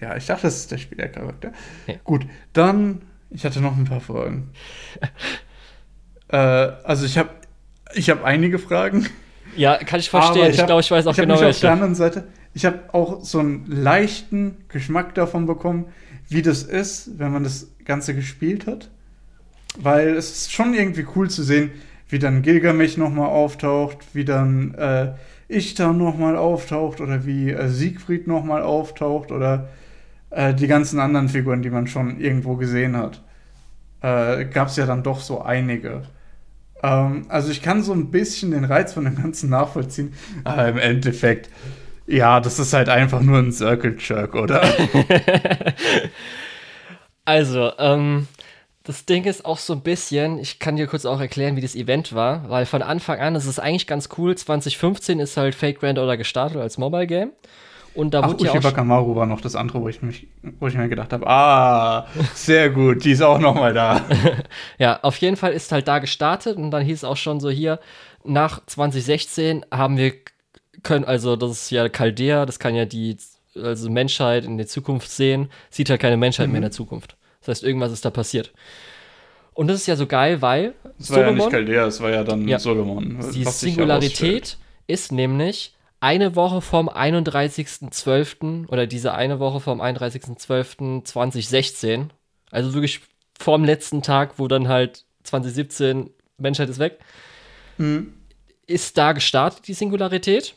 [0.00, 1.52] Ja, ich dachte, das ist der Spielercharakter.
[1.86, 1.94] Ja.
[2.04, 3.02] Gut, dann.
[3.30, 4.50] Ich hatte noch ein paar Fragen.
[6.28, 7.30] äh, also ich habe
[7.94, 9.06] ich habe einige Fragen.
[9.56, 10.50] Ja, kann ich verstehen.
[10.50, 11.72] Ich hab- glaube, ich weiß auch ich hab genau mich auf der welche.
[11.72, 12.28] anderen Seite.
[12.54, 15.86] Ich habe auch so einen leichten Geschmack davon bekommen,
[16.28, 18.90] wie das ist, wenn man das Ganze gespielt hat.
[19.78, 21.70] Weil es ist schon irgendwie cool zu sehen,
[22.08, 25.12] wie dann Gilgamesh nochmal auftaucht, wie dann äh,
[25.48, 29.68] Ishtar nochmal auftaucht oder wie äh, Siegfried nochmal auftaucht oder
[30.30, 33.22] äh, die ganzen anderen Figuren, die man schon irgendwo gesehen hat.
[34.00, 36.02] Äh, Gab es ja dann doch so einige.
[36.82, 40.12] Ähm, also ich kann so ein bisschen den Reiz von dem Ganzen nachvollziehen,
[40.44, 41.50] aber im Endeffekt,
[42.06, 44.62] ja, das ist halt einfach nur ein Circle Jerk, oder?
[47.28, 48.26] Also, ähm,
[48.88, 51.76] das Ding ist auch so ein bisschen, ich kann dir kurz auch erklären, wie das
[51.76, 54.34] Event war, weil von Anfang an ist es eigentlich ganz cool.
[54.34, 57.32] 2015 ist halt Fake Grand Order gestartet als Mobile Game.
[57.92, 58.64] Und da Ach, wurde ja Uchi auch.
[58.64, 60.26] Wakamaru war noch das andere, wo ich, mich,
[60.58, 64.06] wo ich mir gedacht habe, ah, sehr gut, die ist auch noch mal da.
[64.78, 67.50] Ja, auf jeden Fall ist halt da gestartet und dann hieß es auch schon so
[67.50, 67.80] hier,
[68.24, 70.14] nach 2016 haben wir
[70.82, 73.18] können, also das ist ja Chaldea, das kann ja die
[73.54, 77.18] also Menschheit in der Zukunft sehen, sieht halt keine Menschheit mehr in der Zukunft.
[77.48, 78.52] Das heißt, irgendwas ist da passiert.
[79.54, 82.22] Und das ist ja so geil, weil Das war ja nicht Chaldea, es war ja
[82.22, 82.58] dann Ja.
[82.58, 83.18] Solomon.
[83.32, 88.68] Die Singularität ist nämlich eine Woche vom 31.12.
[88.68, 92.08] oder diese eine Woche vom 31.12.2016.
[92.50, 93.00] Also wirklich
[93.38, 96.98] vorm letzten Tag, wo dann halt 2017 Menschheit ist weg,
[97.78, 98.12] Hm.
[98.66, 100.54] ist da gestartet, die Singularität.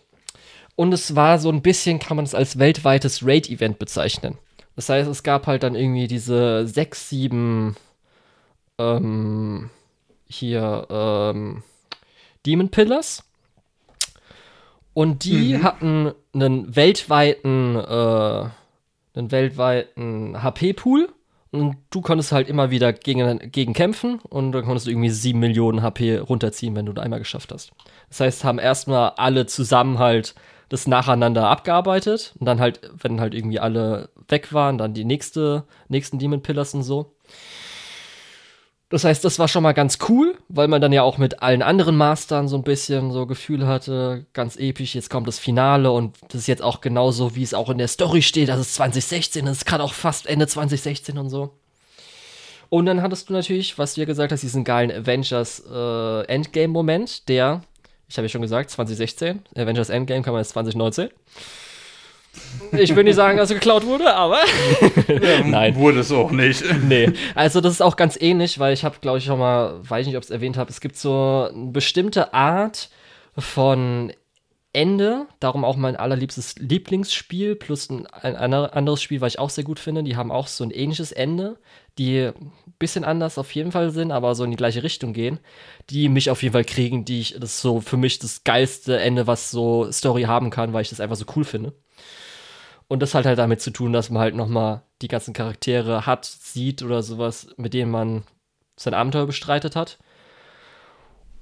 [0.76, 4.38] Und es war so ein bisschen, kann man es als weltweites Raid-Event bezeichnen.
[4.82, 7.76] Das heißt, es gab halt dann irgendwie diese sechs, sieben
[8.80, 9.70] ähm,
[10.28, 11.62] hier ähm,
[12.48, 13.24] Demon Pillars.
[14.96, 15.64] Und die Mhm.
[15.64, 18.50] hatten einen weltweiten, äh,
[19.20, 21.10] einen weltweiten HP-Pool.
[21.52, 25.38] Und du konntest halt immer wieder gegen, gegen kämpfen und dann konntest du irgendwie 7
[25.38, 27.72] Millionen HP runterziehen, wenn du da einmal geschafft hast.
[28.10, 30.34] Das heißt, haben erstmal alle zusammen halt
[30.70, 35.66] das nacheinander abgearbeitet und dann halt, wenn halt irgendwie alle weg waren, dann die nächste,
[35.90, 37.14] nächsten Demon Pillars und so.
[38.92, 41.62] Das heißt, das war schon mal ganz cool, weil man dann ja auch mit allen
[41.62, 46.18] anderen Mastern so ein bisschen so Gefühl hatte, ganz episch, jetzt kommt das Finale und
[46.28, 49.48] das ist jetzt auch genauso, wie es auch in der Story steht, dass es 2016
[49.48, 51.54] ist, gerade auch fast Ende 2016 und so.
[52.68, 57.30] Und dann hattest du natürlich, was du ja gesagt hast, diesen geilen Avengers äh, Endgame-Moment,
[57.30, 57.62] der,
[58.10, 61.10] ich habe ja schon gesagt, 2016, Avengers Endgame kam jetzt 2019.
[62.72, 64.38] Ich will nicht sagen, dass er geklaut wurde, aber
[65.46, 65.76] Nein.
[65.76, 66.64] Wurde es auch nicht.
[66.88, 67.12] nee.
[67.36, 70.16] Also das ist auch ganz ähnlich, weil ich habe, glaube ich, schon mal, weiß nicht,
[70.16, 72.90] ob ich es erwähnt habe, es gibt so eine bestimmte Art
[73.38, 74.14] von
[74.74, 79.50] Ende, darum auch mein allerliebstes Lieblingsspiel, plus ein, ein ander- anderes Spiel, was ich auch
[79.50, 81.58] sehr gut finde, die haben auch so ein ähnliches Ende,
[81.98, 85.40] die ein bisschen anders auf jeden Fall sind, aber so in die gleiche Richtung gehen,
[85.90, 88.98] die mich auf jeden Fall kriegen, die ich, das ist so für mich das geilste
[88.98, 91.74] Ende, was so Story haben kann, weil ich das einfach so cool finde.
[92.92, 96.26] Und das hat halt damit zu tun, dass man halt nochmal die ganzen Charaktere hat,
[96.26, 98.24] sieht oder sowas, mit denen man
[98.76, 99.98] sein Abenteuer bestreitet hat.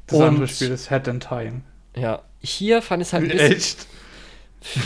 [0.05, 1.61] Das Und, andere Spiel ist Head in Time.
[1.95, 3.51] Ja, hier fand ich es halt ein bisschen.
[3.51, 3.87] Echt?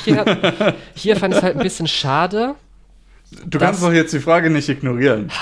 [0.06, 2.56] Hier, hier fand ich es halt ein bisschen schade.
[3.45, 5.34] Du kannst doch jetzt die Frage nicht ignorieren.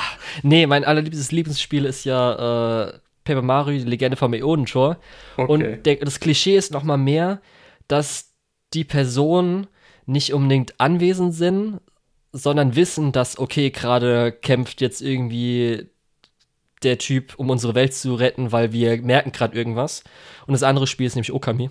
[0.41, 2.93] Nee, mein allerliebstes Lieblingsspiel ist ja äh,
[3.25, 4.97] Paper Mario, die Legende vom Äonentor.
[5.37, 5.51] Okay.
[5.51, 7.41] Und der, das Klischee ist noch mal mehr,
[7.87, 8.33] dass
[8.73, 9.67] die Personen
[10.05, 11.79] nicht unbedingt anwesend sind,
[12.31, 15.89] sondern wissen, dass, okay, gerade kämpft jetzt irgendwie
[16.83, 20.03] der Typ, um unsere Welt zu retten, weil wir merken gerade irgendwas.
[20.47, 21.69] Und das andere Spiel ist nämlich Okami.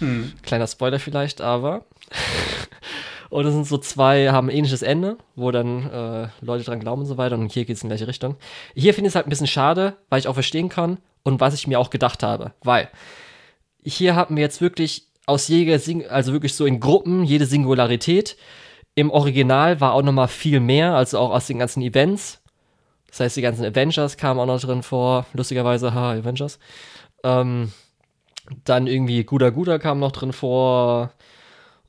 [0.00, 0.32] Hm.
[0.42, 1.86] Kleiner Spoiler vielleicht, aber.
[3.30, 7.02] und es sind so zwei, haben ein ähnliches Ende, wo dann äh, Leute dran glauben
[7.02, 7.36] und so weiter.
[7.36, 8.36] Und hier geht es in die gleiche Richtung.
[8.74, 11.54] Hier finde ich es halt ein bisschen schade, weil ich auch verstehen kann und was
[11.54, 12.52] ich mir auch gedacht habe.
[12.62, 12.90] Weil
[13.82, 18.36] hier haben wir jetzt wirklich aus jeder, Sing also wirklich so in Gruppen, jede Singularität.
[18.94, 22.40] Im Original war auch noch mal viel mehr, also auch aus den ganzen Events.
[23.08, 25.26] Das heißt, die ganzen Avengers kamen auch noch drin vor.
[25.32, 26.58] Lustigerweise, ha, Avengers.
[27.22, 27.72] Ähm,
[28.64, 31.12] dann irgendwie Guda Guda kam noch drin vor.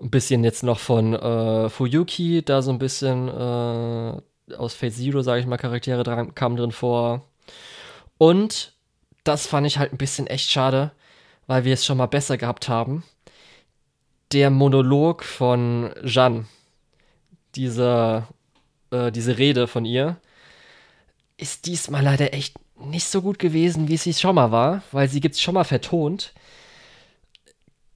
[0.02, 4.22] Ein bisschen jetzt noch von äh, Fuyuki, da so ein bisschen äh,
[4.56, 7.24] aus Fate Zero, sage ich mal, Charaktere dran, kamen drin vor.
[8.18, 8.74] Und
[9.24, 10.92] das fand ich halt ein bisschen echt schade,
[11.48, 13.04] weil wir es schon mal besser gehabt haben.
[14.36, 16.44] Der Monolog von Jeanne,
[17.56, 18.28] diese,
[18.92, 20.18] äh, diese Rede von ihr,
[21.38, 25.22] ist diesmal leider echt nicht so gut gewesen, wie es schon mal war, weil sie
[25.22, 26.34] gibt es schon mal vertont.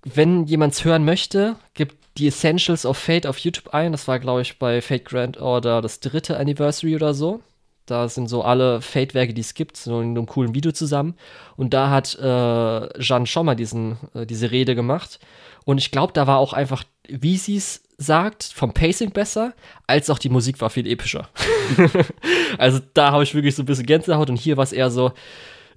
[0.06, 3.91] Wenn jemand es hören möchte, gibt die Essentials of Fate auf YouTube ein.
[3.91, 7.41] Das war, glaube ich, bei Fate Grand Order das dritte Anniversary oder so.
[7.86, 11.16] Da sind so alle Fate-Werke, die es gibt, so in einem coolen Video zusammen.
[11.57, 15.20] Und da hat äh, Jeanne schon mal diesen, äh, diese Rede gemacht.
[15.65, 19.53] Und ich glaube, da war auch einfach, wie sie es sagt, vom Pacing besser,
[19.86, 21.30] als auch die Musik war viel epischer.
[22.57, 25.11] also da habe ich wirklich so ein bisschen Gänsehaut und hier war es eher so,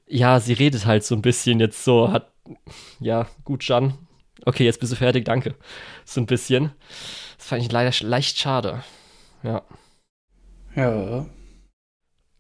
[0.07, 2.31] ja, sie redet halt so ein bisschen jetzt so, hat,
[3.01, 3.99] ja, gut, Jan,
[4.45, 5.55] okay, jetzt bist du fertig, danke.
[6.05, 6.73] So ein bisschen.
[7.39, 8.85] Das fand ich leider leicht schade.
[9.43, 9.63] Ja.
[10.77, 11.27] Ja.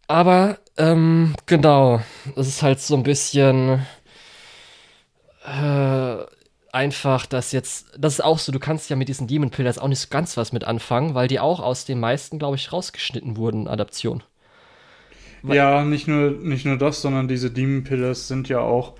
[0.06, 2.00] Aber, ähm, genau,
[2.36, 3.86] es ist halt so ein bisschen,
[5.44, 6.16] äh,
[6.72, 9.88] einfach, dass jetzt, das ist auch so, du kannst ja mit diesen Demon Pillars auch
[9.88, 13.36] nicht so ganz was mit anfangen, weil die auch aus den meisten, glaube ich, rausgeschnitten
[13.36, 14.22] wurden, Adaption.
[15.42, 18.94] ja, nicht nur, nicht nur das, sondern diese Demon Pillars sind ja auch,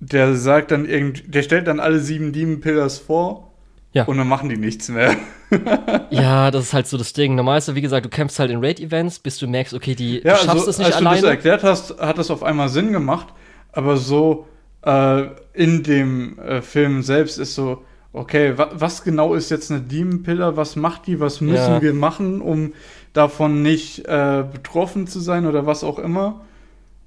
[0.00, 3.52] der sagt dann irgendwie, der stellt dann alle sieben Demon Pillars vor
[3.92, 4.04] ja.
[4.04, 5.14] Und dann machen die nichts mehr.
[6.10, 7.34] ja, das ist halt so das Ding.
[7.34, 10.44] Normalerweise, wie gesagt, du kämpfst halt in Raid-Events, bis du merkst, okay, die, ja, du
[10.44, 11.10] schaffst also, es nicht als alleine.
[11.10, 13.28] Als du das erklärt hast, hat das auf einmal Sinn gemacht.
[13.70, 14.46] Aber so
[14.82, 15.22] äh,
[15.52, 20.22] in dem äh, Film selbst ist so, okay, wa was genau ist jetzt eine Demon
[20.22, 20.56] Pillar?
[20.56, 21.20] Was macht die?
[21.20, 21.82] Was müssen ja.
[21.82, 22.72] wir machen, um
[23.12, 26.42] davon nicht äh, betroffen zu sein oder was auch immer?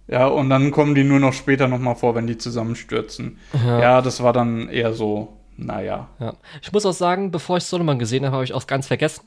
[0.07, 3.39] Ja, und dann kommen die nur noch später nochmal vor, wenn die zusammenstürzen.
[3.65, 3.79] Ja.
[3.79, 6.09] ja, das war dann eher so, naja.
[6.19, 6.33] Ja.
[6.61, 9.25] Ich muss auch sagen, bevor ich Solomon gesehen habe, habe ich auch ganz vergessen.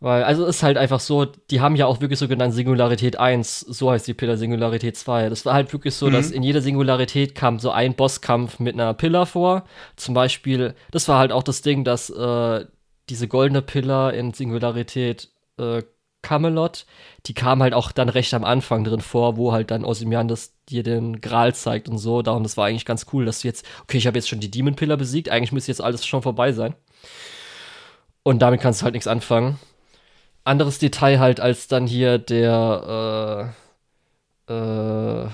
[0.00, 3.60] Weil, also ist halt einfach so, die haben ja auch wirklich so genannt Singularität 1,
[3.60, 5.28] so heißt die Pillar Singularität 2.
[5.28, 6.12] Das war halt wirklich so, mhm.
[6.12, 9.64] dass in jeder Singularität kam so ein Bosskampf mit einer Pillar vor.
[9.96, 12.64] Zum Beispiel, das war halt auch das Ding, dass äh,
[13.08, 15.82] diese goldene Pillar in Singularität äh,
[16.22, 16.86] Camelot,
[17.26, 20.82] die kam halt auch dann recht am Anfang drin vor, wo halt dann Ozymandias dir
[20.84, 22.22] den Gral zeigt und so.
[22.22, 24.50] Darum, das war eigentlich ganz cool, dass du jetzt, okay, ich habe jetzt schon die
[24.50, 26.74] Demon Pillar besiegt, eigentlich müsste jetzt alles schon vorbei sein.
[28.22, 29.58] Und damit kannst du halt nichts anfangen
[30.48, 33.52] anderes Detail halt als dann hier der,
[34.48, 35.26] äh, äh,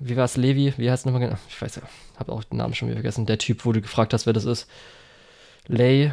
[0.00, 0.72] wie war es, Levi?
[0.76, 1.38] Wie heißt es nochmal genau?
[1.48, 1.82] Ich weiß ja,
[2.18, 3.26] habe auch den Namen schon wieder vergessen.
[3.26, 4.68] Der Typ, wo du gefragt hast, wer das ist.
[5.66, 6.12] Lay,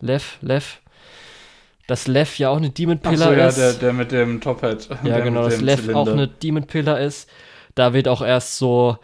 [0.00, 0.80] Lev, Lev.
[1.86, 3.56] Dass Lev ja auch eine Demon Pillar so, ja, ist.
[3.56, 4.88] Der, der mit dem Top-Hat.
[5.02, 5.98] Ja, genau, dass Lev Zylinder.
[5.98, 7.28] auch eine Demon Pillar ist.
[7.74, 8.98] Da wird auch erst so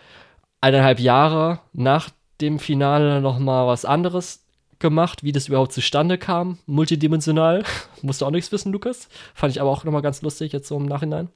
[0.61, 4.45] eineinhalb Jahre nach dem Finale nochmal was anderes
[4.81, 7.65] gemacht, wie das überhaupt zustande kam, multidimensional.
[8.03, 9.09] Musst du auch nichts wissen, Lukas.
[9.35, 11.29] Fand ich aber auch nochmal ganz lustig, jetzt so im Nachhinein.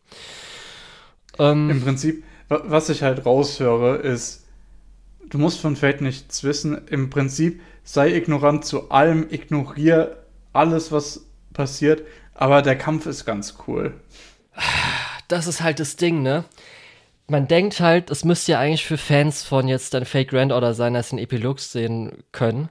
[1.38, 4.46] Ähm, Im Prinzip, was ich halt raushöre, ist,
[5.28, 6.80] du musst von Fate nichts wissen.
[6.88, 10.18] Im Prinzip sei ignorant zu allem, ignoriere
[10.52, 12.02] alles, was passiert,
[12.34, 13.94] aber der Kampf ist ganz cool.
[15.28, 16.44] Das ist halt das Ding, ne?
[17.28, 20.74] Man denkt halt, es müsste ja eigentlich für Fans von jetzt dann Fake Grand Order
[20.74, 22.68] sein, dass sie einen Epilog sehen können.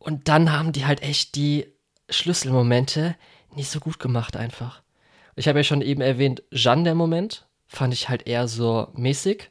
[0.00, 1.66] Und dann haben die halt echt die
[2.08, 3.14] Schlüsselmomente
[3.54, 4.82] nicht so gut gemacht einfach.
[5.36, 9.50] Ich habe ja schon eben erwähnt, Jeanne der Moment fand ich halt eher so mäßig.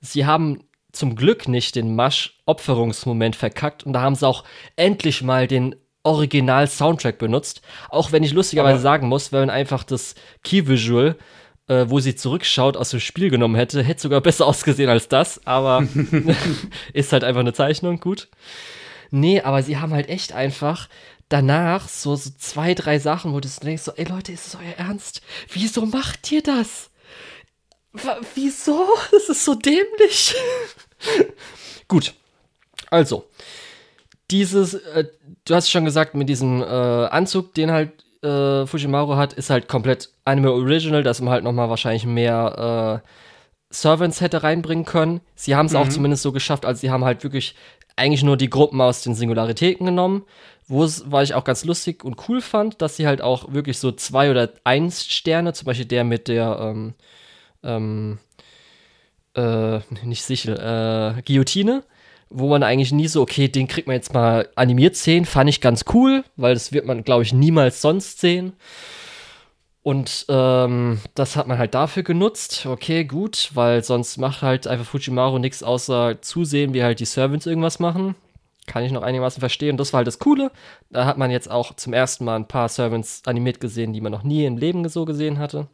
[0.00, 4.44] Sie haben zum Glück nicht den Masch-Opferungsmoment verkackt und da haben sie auch
[4.76, 7.62] endlich mal den Original-Soundtrack benutzt.
[7.88, 11.16] Auch wenn ich lustigerweise Aber- sagen muss, wenn man einfach das Key-Visual,
[11.68, 15.46] äh, wo sie zurückschaut, aus dem Spiel genommen hätte, hätte sogar besser ausgesehen als das,
[15.46, 15.86] aber
[16.92, 18.28] ist halt einfach eine Zeichnung, gut.
[19.12, 20.88] Nee, aber sie haben halt echt einfach
[21.28, 24.74] danach so, so zwei, drei Sachen, wo du denkst, so, ey Leute, ist es euer
[24.76, 25.20] Ernst?
[25.52, 26.90] Wieso macht ihr das?
[27.92, 28.88] Wa- Wieso?
[29.12, 30.34] Das ist so dämlich.
[31.88, 32.14] Gut.
[32.90, 33.24] Also,
[34.30, 35.04] dieses, äh,
[35.44, 39.68] du hast schon gesagt, mit diesem äh, Anzug, den halt äh, Fujimaru hat, ist halt
[39.68, 43.08] komplett Anime Original, dass man halt nochmal wahrscheinlich mehr äh,
[43.74, 45.20] Servants hätte reinbringen können.
[45.34, 47.54] Sie haben es auch zumindest so geschafft, also sie haben halt wirklich
[47.96, 50.24] eigentlich nur die Gruppen aus den Singularitäten genommen,
[50.66, 53.78] wo es, weil ich auch ganz lustig und cool fand, dass sie halt auch wirklich
[53.78, 56.94] so zwei oder eins Sterne, zum Beispiel der mit der, ähm,
[57.62, 58.18] ähm,
[59.34, 61.84] äh, nicht Sichel, äh, Guillotine,
[62.30, 65.60] wo man eigentlich nie so, okay, den kriegt man jetzt mal animiert sehen, fand ich
[65.60, 68.54] ganz cool, weil das wird man, glaube ich, niemals sonst sehen.
[69.82, 72.66] Und ähm, das hat man halt dafür genutzt.
[72.66, 77.46] Okay, gut, weil sonst macht halt einfach Fujimaru nichts außer zusehen, wie halt die Servants
[77.46, 78.14] irgendwas machen.
[78.66, 79.72] Kann ich noch einigermaßen verstehen.
[79.72, 80.52] Und das war halt das Coole.
[80.90, 84.12] Da hat man jetzt auch zum ersten Mal ein paar Servants animiert gesehen, die man
[84.12, 85.66] noch nie im Leben so gesehen hatte.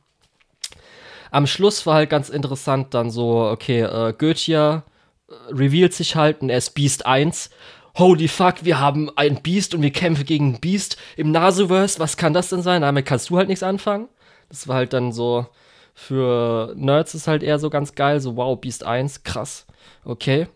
[1.30, 4.82] Am Schluss war halt ganz interessant dann so, okay, äh, Goethe
[5.28, 7.50] äh, revealt sich halt und er ist Beast 1.
[7.98, 11.98] Holy fuck, wir haben ein Beast und wir kämpfen gegen ein Beast im Nasuverse.
[11.98, 12.82] Was kann das denn sein?
[12.82, 14.06] Damit kannst du halt nichts anfangen.
[14.48, 15.46] Das war halt dann so,
[15.94, 18.20] für Nerds ist halt eher so ganz geil.
[18.20, 19.66] So, wow, Beast 1, krass.
[20.04, 20.46] Okay.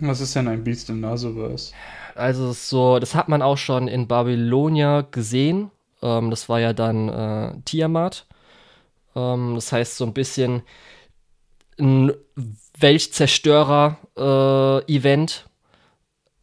[0.00, 1.72] Was ist denn ein Beast im Nasoverse?
[2.14, 5.72] Also so, das hat man auch schon in Babylonia gesehen.
[6.00, 8.24] Ähm, das war ja dann äh, Tiamat.
[9.16, 10.62] Ähm, das heißt so ein bisschen
[11.76, 12.12] ein
[12.78, 15.47] Weltzerstörer-Event.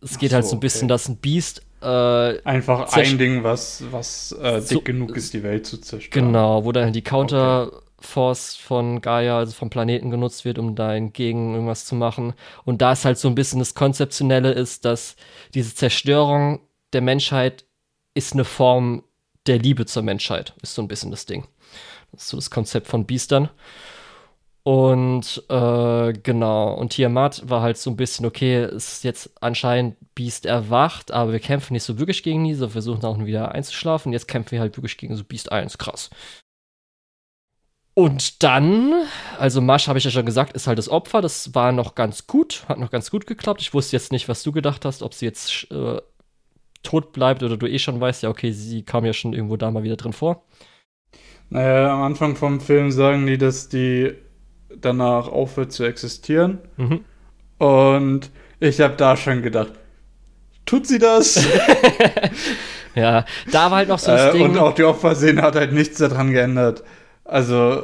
[0.06, 0.88] Es geht halt so, so ein bisschen, okay.
[0.88, 5.44] dass ein Beast äh, Einfach ein Ding, was, was äh, So- dick genug ist, die
[5.44, 6.27] Welt zu zerstören.
[6.27, 11.53] Genau, wo dann die Counterforce von Gaia, also vom Planeten genutzt wird, um da entgegen
[11.53, 12.34] irgendwas zu machen.
[12.64, 15.15] Und da ist halt so ein bisschen das Konzeptionelle ist, dass
[15.53, 16.61] diese Zerstörung
[16.94, 17.65] der Menschheit
[18.14, 19.03] ist eine Form
[19.45, 21.45] der Liebe zur Menschheit, ist so ein bisschen das Ding.
[22.11, 23.49] Das ist so das Konzept von Biestern.
[24.68, 30.48] Und äh, genau, und Tiamat war halt so ein bisschen, okay, ist jetzt anscheinend Beast
[30.48, 34.12] erwacht, aber wir kämpfen nicht so wirklich gegen die, so versuchen auch wieder einzuschlafen.
[34.12, 36.10] Jetzt kämpfen wir halt wirklich gegen so Beast 1, krass.
[37.94, 38.92] Und dann,
[39.38, 41.22] also Masch, habe ich ja schon gesagt, ist halt das Opfer.
[41.22, 43.62] Das war noch ganz gut, hat noch ganz gut geklappt.
[43.62, 46.02] Ich wusste jetzt nicht, was du gedacht hast, ob sie jetzt äh,
[46.82, 49.70] tot bleibt oder du eh schon weißt, ja, okay, sie kam ja schon irgendwo da
[49.70, 50.44] mal wieder drin vor.
[51.52, 54.24] Naja, am Anfang vom Film sagen die, dass die
[54.81, 56.60] danach aufhört zu existieren.
[56.77, 57.02] Mhm.
[57.57, 59.72] Und ich habe da schon gedacht,
[60.65, 61.45] tut sie das?
[62.95, 64.43] Ja, da war halt noch so das äh, Ding.
[64.52, 66.81] und auch die Opferszene hat halt nichts daran geändert.
[67.26, 67.84] Also,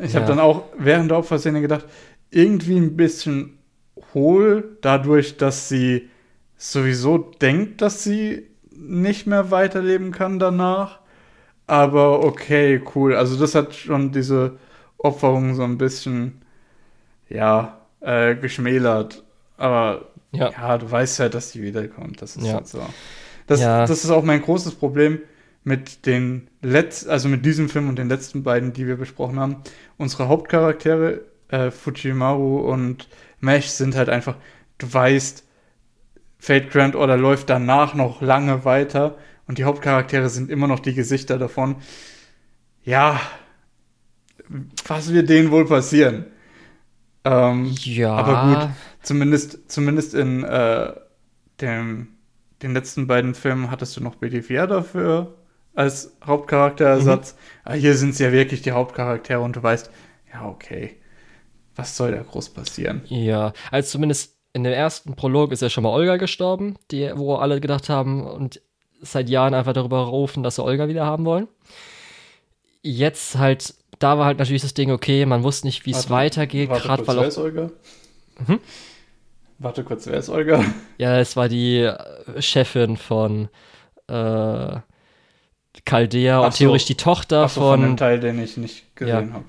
[0.00, 0.28] ich habe Ja.
[0.28, 1.84] dann auch während der Opferszene gedacht,
[2.30, 3.58] irgendwie ein bisschen
[4.14, 6.10] hohl, dadurch, dass sie
[6.56, 11.00] sowieso denkt, dass sie nicht mehr weiterleben kann danach.
[11.66, 13.16] Aber okay, cool.
[13.16, 14.58] Also, das hat schon diese
[15.02, 16.42] Opferung so ein bisschen,
[17.28, 19.24] ja, äh, geschmälert.
[19.56, 20.50] Aber ja.
[20.50, 22.22] ja, du weißt halt, dass die wiederkommt.
[22.22, 22.54] Das ist Ja.
[22.54, 22.80] halt so.
[23.46, 23.86] Das, Ja.
[23.86, 25.20] das ist auch mein großes Problem
[25.64, 29.56] mit den letzten, also mit diesem Film und den letzten beiden, die wir besprochen haben.
[29.98, 33.08] Unsere Hauptcharaktere, äh, Fujimaru und
[33.40, 34.36] Mesh, sind halt einfach,
[34.78, 35.44] du weißt,
[36.38, 39.16] Fate Grand Order läuft danach noch lange weiter
[39.46, 41.76] und die Hauptcharaktere sind immer noch die Gesichter davon.
[42.84, 43.20] Ja,
[44.86, 46.26] was wird denen wohl passieren?
[47.24, 48.14] Ähm, Ja.
[48.16, 48.68] aber gut,
[49.02, 50.92] zumindest, zumindest in äh,
[51.60, 52.08] dem,
[52.62, 55.34] den letzten beiden Filmen hattest du noch Bedivier dafür
[55.74, 57.36] als Hauptcharakterersatz.
[57.64, 59.90] Aber hier sind es ja wirklich die Hauptcharaktere und du weißt,
[60.32, 60.96] ja, okay,
[61.76, 63.02] was soll da groß passieren?
[63.06, 67.36] Ja, also zumindest in dem ersten Prolog ist ja schon mal Olga gestorben, die, wo
[67.36, 68.60] alle gedacht haben und
[69.00, 71.48] seit Jahren einfach darüber rufen, dass sie Olga wieder haben wollen.
[72.82, 76.70] Jetzt halt, da war halt natürlich das Ding, okay, man wusste nicht, wie es weitergeht,
[76.70, 77.70] Warte gerade kurz, weil wer auch, ist Olga?
[78.46, 78.60] Mhm.
[79.58, 80.64] Warte kurz, wer ist Olga?
[80.98, 83.48] ja, es war die äh, Chefin von
[84.08, 84.76] äh,
[85.86, 86.58] Chaldea Ach und so.
[86.58, 89.34] theoretisch die Tochter so, von dem von, Teil, den ich nicht gesehen Ja.
[89.34, 89.44] habe.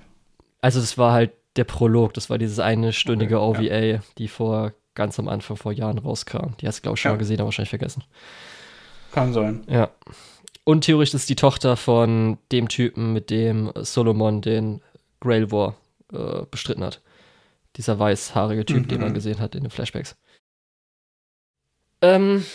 [0.61, 4.73] also das war halt der Prolog, das war dieses eine stündige Okay, OVA, die vor
[4.95, 6.55] ganz am Anfang vor Jahren rauskam.
[6.61, 7.13] Die hast du, glaube ich, schon Ja.
[7.13, 8.03] mal gesehen, aber wahrscheinlich vergessen.
[9.11, 9.63] Kann sein.
[9.67, 9.89] Ja.
[10.65, 14.81] Und theoretisch ist die Tochter von dem Typen, mit dem Solomon den
[15.19, 15.75] Grail War
[16.13, 17.01] äh, bestritten hat.
[17.75, 19.13] Dieser weißhaarige Typ, den man Mhm.
[19.15, 20.15] gesehen hat in den Flashbacks.
[22.01, 22.45] Ähm,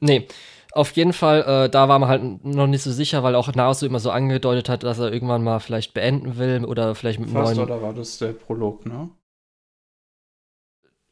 [0.00, 0.28] Nee,
[0.72, 3.84] auf jeden Fall, äh, da war man halt noch nicht so sicher, weil auch Nasu
[3.84, 7.56] immer so angedeutet hat, dass er irgendwann mal vielleicht beenden will oder vielleicht mit First
[7.56, 7.58] neuen.
[7.68, 9.10] Order war das der Prolog, ne?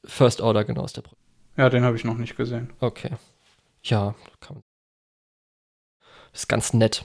[0.05, 1.17] First Order, genau, ist der Pro
[1.57, 2.73] Ja, den habe ich noch nicht gesehen.
[2.79, 3.11] Okay.
[3.83, 4.63] Ja, kann man.
[6.37, 7.05] Ist ganz nett.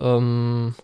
[0.00, 0.76] Ähm,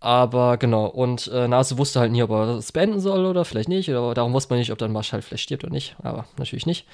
[0.00, 3.70] aber genau, und äh, Nasu wusste halt nie, ob er es beenden soll oder vielleicht
[3.70, 3.88] nicht.
[3.88, 5.96] Oder darum wusste man nicht, ob dann Marsch halt vielleicht stirbt oder nicht.
[6.02, 6.86] Aber natürlich nicht.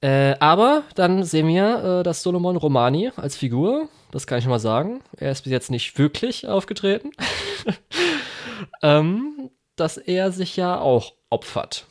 [0.00, 4.60] Äh, aber dann sehen wir, äh, dass Solomon Romani als Figur, das kann ich mal
[4.60, 7.10] sagen, er ist bis jetzt nicht wirklich aufgetreten,
[8.82, 11.84] ähm, dass er sich ja auch opfert.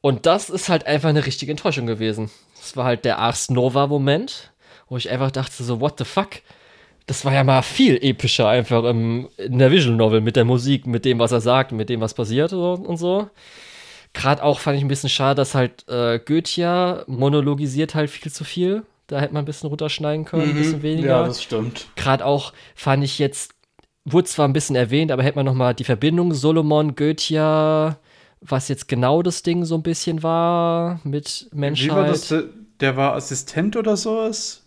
[0.00, 2.30] Und das ist halt einfach eine richtige Enttäuschung gewesen.
[2.56, 4.52] Das war halt der Ars Nova-Moment,
[4.88, 6.30] wo ich einfach dachte, so, what the fuck?
[7.06, 10.86] Das war ja mal viel epischer einfach im, in der Visual Novel mit der Musik,
[10.86, 13.30] mit dem, was er sagt, mit dem, was passiert und so.
[14.12, 18.44] Gerade auch fand ich ein bisschen schade, dass halt äh, Goethe monologisiert halt viel zu
[18.44, 18.82] viel.
[19.06, 21.18] Da hätte man ein bisschen runterschneiden können, ein bisschen weniger.
[21.18, 21.22] Mhm.
[21.22, 21.86] Ja, das stimmt.
[21.96, 23.52] Gerade auch fand ich jetzt,
[24.04, 27.96] wurde zwar ein bisschen erwähnt, aber hätte man noch mal die Verbindung Solomon, Goethe,
[28.40, 31.90] was jetzt genau das Ding so ein bisschen war mit Menschheit.
[31.90, 32.34] Wie war das?
[32.80, 34.62] Der war Assistent oder sowas?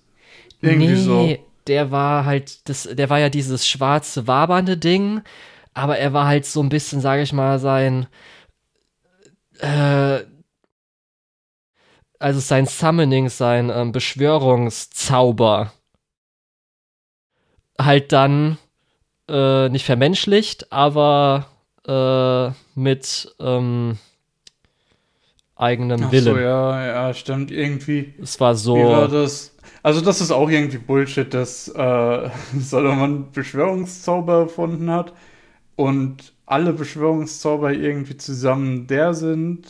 [0.62, 1.38] Irgendwie nee, so.
[1.68, 5.22] der war halt, das, der war ja dieses schwarze, wabernde Ding,
[5.74, 8.08] aber er war halt so ein bisschen, sage ich mal, sein,
[9.60, 10.20] äh,
[12.20, 15.74] also sein Summoning, sein ähm, Beschwörungszauber
[17.80, 18.58] halt dann
[19.28, 21.48] äh, nicht vermenschlicht, aber
[21.88, 23.98] äh, mit ähm,
[25.56, 26.24] eigenem Ach Willen.
[26.24, 27.52] so, ja, ja, stimmt.
[27.52, 28.14] Irgendwie.
[28.22, 28.76] Es war so.
[28.76, 29.56] Wie war das?
[29.84, 32.30] Also, das ist auch irgendwie Bullshit, dass äh,
[32.60, 35.14] Solomon Beschwörungszauber erfunden hat
[35.76, 39.66] und alle Beschwörungszauber irgendwie zusammen der sind,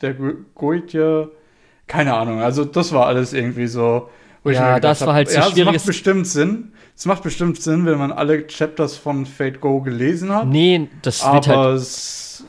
[0.00, 0.14] der
[0.54, 1.30] Goethe.
[1.86, 2.40] Keine Ahnung.
[2.40, 4.08] Also, das war alles irgendwie so.
[4.42, 6.72] wo ich Ja, das war hab, halt so ja, Es schwieriges- macht bestimmt Sinn.
[6.96, 10.46] Es macht bestimmt Sinn, wenn man alle Chapters von Fate Go gelesen hat.
[10.46, 11.78] Nee, das wird aber halt.
[11.80, 12.44] es.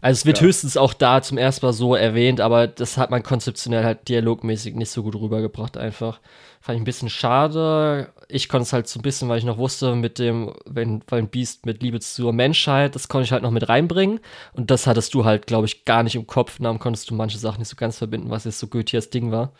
[0.00, 0.46] Also es wird ja.
[0.46, 4.74] höchstens auch da zum ersten Mal so erwähnt, aber das hat man konzeptionell halt dialogmäßig
[4.74, 6.20] nicht so gut rübergebracht einfach.
[6.62, 8.10] Fand ich ein bisschen schade.
[8.28, 11.20] Ich konnte es halt so ein bisschen, weil ich noch wusste, mit dem, wenn, weil
[11.20, 14.20] ein Beast mit Liebe zur Menschheit, das konnte ich halt noch mit reinbringen.
[14.52, 16.58] Und das hattest du halt, glaube ich, gar nicht im Kopf.
[16.60, 19.52] Darum konntest du manche Sachen nicht so ganz verbinden, was jetzt so Goethes Ding war.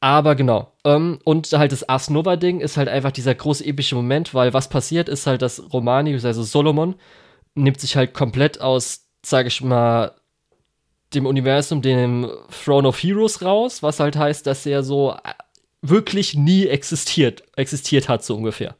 [0.00, 0.72] Aber genau.
[0.84, 4.68] Ähm, und halt das Ars Nova-Ding ist halt einfach dieser große epische Moment, weil was
[4.68, 6.94] passiert ist halt, dass Romani, also Solomon,
[7.54, 10.14] nimmt sich halt komplett aus, sage ich mal,
[11.14, 12.30] dem Universum, dem
[12.64, 15.32] Throne of Heroes raus, was halt heißt, dass er so äh,
[15.80, 18.76] wirklich nie existiert, existiert hat, so ungefähr.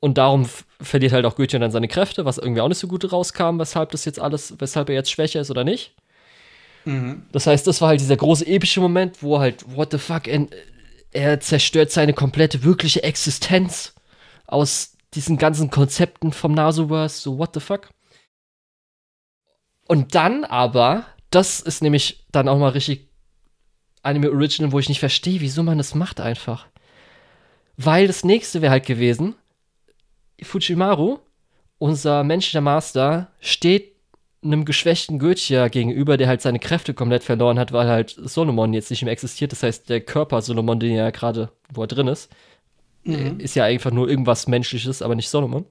[0.00, 0.48] Und darum
[0.80, 3.90] verliert halt auch Goethe dann seine Kräfte, was irgendwie auch nicht so gut rauskam, weshalb
[3.90, 5.94] das jetzt alles, weshalb er jetzt schwächer ist oder nicht.
[6.84, 7.24] Mhm.
[7.32, 10.22] Das heißt, das war halt dieser große epische Moment, wo halt, what the fuck,
[11.12, 13.94] er zerstört seine komplette wirkliche Existenz
[14.46, 17.88] aus diesen ganzen Konzepten vom Nasuverse, so what the fuck.
[19.88, 23.08] Und dann aber, das ist nämlich dann auch mal richtig
[24.02, 26.66] Anime Original, wo ich nicht verstehe, wieso man das macht einfach.
[27.76, 29.34] Weil das nächste wäre halt gewesen,
[30.42, 31.18] Fujimaru,
[31.78, 33.96] unser menschlicher Master, steht
[34.42, 38.90] einem geschwächten Goethe gegenüber, der halt seine Kräfte komplett verloren hat, weil halt Solomon jetzt
[38.90, 39.52] nicht mehr existiert.
[39.52, 42.30] Das heißt, der Körper Solomon, den er gerade, wo er drin ist,
[43.06, 43.40] Mhm.
[43.40, 45.64] ist ja einfach nur irgendwas Menschliches, aber nicht Solomon.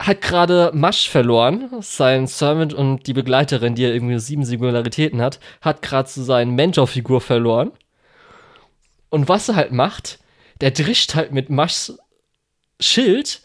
[0.00, 5.40] Hat gerade Masch verloren, sein Servant und die Begleiterin, die ja irgendwie sieben Singularitäten hat,
[5.60, 7.72] hat gerade so seine Mentorfigur verloren.
[9.10, 10.20] Und was er halt macht,
[10.60, 11.98] der drischt halt mit Maschs
[12.80, 13.42] Schild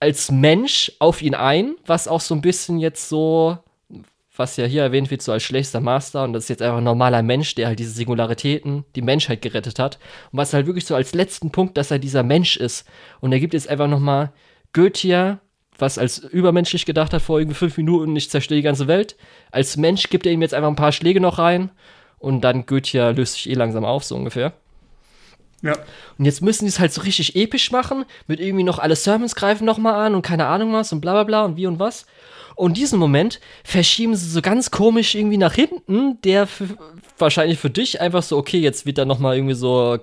[0.00, 3.58] als Mensch auf ihn ein, was auch so ein bisschen jetzt so,
[4.38, 6.84] was ja hier erwähnt wird, so als schlechtester Master und das ist jetzt einfach ein
[6.84, 9.98] normaler Mensch, der halt diese Singularitäten, die Menschheit gerettet hat.
[10.30, 12.86] Und was halt wirklich so als letzten Punkt, dass er dieser Mensch ist.
[13.20, 14.32] Und er gibt jetzt einfach nochmal
[14.72, 15.40] Goethe,
[15.78, 19.16] was als übermenschlich gedacht hat vor irgendwie fünf Minuten, ich zerstöre die ganze Welt.
[19.50, 21.70] Als Mensch gibt er ihm jetzt einfach ein paar Schläge noch rein
[22.18, 24.52] und dann Goethe löst sich eh langsam auf, so ungefähr.
[25.62, 25.74] Ja.
[26.16, 29.34] Und jetzt müssen die es halt so richtig episch machen, mit irgendwie noch alle Sermons
[29.34, 31.78] greifen noch mal an und keine Ahnung was und bla bla bla und wie und
[31.80, 32.06] was.
[32.58, 36.76] Und diesen Moment verschieben sie so ganz komisch irgendwie nach hinten, der für,
[37.16, 39.98] wahrscheinlich für dich einfach so, okay, jetzt wird da noch mal irgendwie so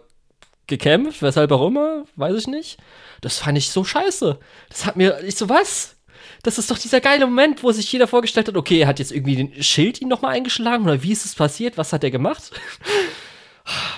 [0.66, 2.78] gekämpft, weshalb auch immer, weiß ich nicht.
[3.20, 4.40] Das fand ich so scheiße.
[4.70, 5.98] Das hat mir, ich so, was?
[6.44, 9.12] Das ist doch dieser geile Moment, wo sich jeder vorgestellt hat, okay, er hat jetzt
[9.12, 11.78] irgendwie den Schild ihn noch mal eingeschlagen oder wie ist es passiert?
[11.78, 12.52] Was hat er gemacht?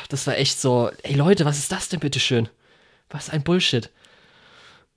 [0.07, 2.47] Das war echt so, ey Leute, was ist das denn bitte schön?
[3.09, 3.89] Was ein Bullshit.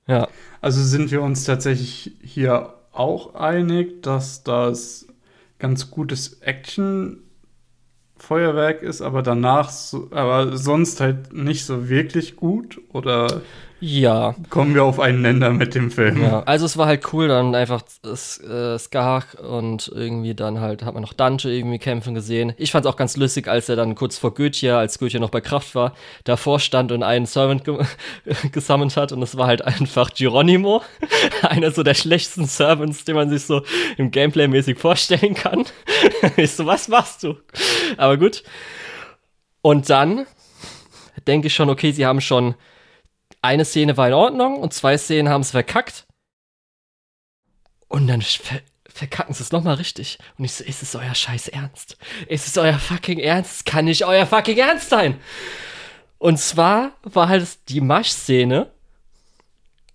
[0.06, 0.28] Ja.
[0.60, 5.06] Also sind wir uns tatsächlich hier auch einig, dass das
[5.58, 7.22] ganz gutes Action
[8.16, 12.80] Feuerwerk ist, aber danach, so, aber sonst halt nicht so wirklich gut?
[12.92, 13.40] Oder
[13.80, 14.34] Ja.
[14.50, 16.22] kommen wir auf einen Nenner mit dem Film?
[16.22, 20.94] Ja, also es war halt cool, dann einfach äh, Skar und irgendwie dann halt hat
[20.94, 22.52] man noch Dante irgendwie kämpfen gesehen.
[22.58, 25.30] Ich fand es auch ganz lustig, als er dann kurz vor Goethe, als Goethe noch
[25.30, 25.94] bei Kraft war,
[26.24, 27.78] davor stand und einen Servant ge
[28.52, 30.82] gesammelt hat und es war halt einfach Geronimo,
[31.42, 33.62] einer so der schlechtesten Servants, den man sich so
[33.96, 35.64] im Gameplay mäßig vorstellen kann.
[36.36, 37.36] ich so, was machst du?
[37.96, 38.42] Aber gut.
[39.62, 40.26] Und dann
[41.26, 42.54] denke ich schon, okay, sie haben schon
[43.42, 46.06] eine Szene war in Ordnung und zwei Szenen haben es verkackt.
[47.88, 48.60] Und dann ver
[48.92, 50.18] verkacken sie es nochmal richtig.
[50.36, 51.96] Und ich so, ist es euer scheiß Ernst?
[52.26, 53.50] Ist es euer fucking Ernst?
[53.56, 55.18] Es kann nicht euer fucking Ernst sein.
[56.18, 58.70] Und zwar war halt die Masch-Szene.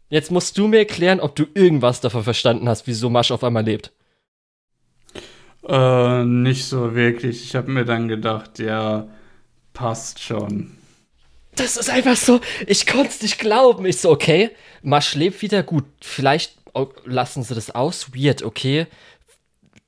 [0.10, 3.64] Jetzt musst du mir erklären, ob du irgendwas davon verstanden hast, wieso Masch auf einmal
[3.64, 3.92] lebt.
[5.68, 7.44] Äh, nicht so wirklich.
[7.44, 9.08] Ich habe mir dann gedacht, ja,
[9.74, 10.75] passt schon.
[11.56, 13.86] Das ist einfach so, ich konnte es nicht glauben.
[13.86, 14.52] Ich so, okay,
[14.82, 15.86] Masch lebt wieder gut.
[16.02, 16.57] Vielleicht
[17.06, 18.14] lassen sie das aus.
[18.14, 18.88] Weird, okay.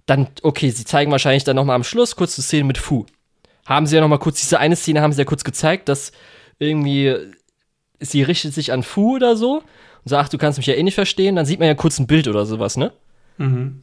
[0.06, 3.06] Dann, okay, sie zeigen wahrscheinlich dann nochmal am Schluss kurz die Szene mit Fu.
[3.66, 6.14] Haben sie ja nochmal kurz, diese eine Szene haben sie ja kurz gezeigt, dass
[6.60, 7.16] irgendwie
[8.00, 10.96] sie richtet sich an Fu oder so und sagt, du kannst mich ja eh nicht
[10.96, 11.36] verstehen.
[11.36, 12.94] Dann sieht man ja kurz ein Bild oder sowas, ne?
[13.38, 13.82] Mhm.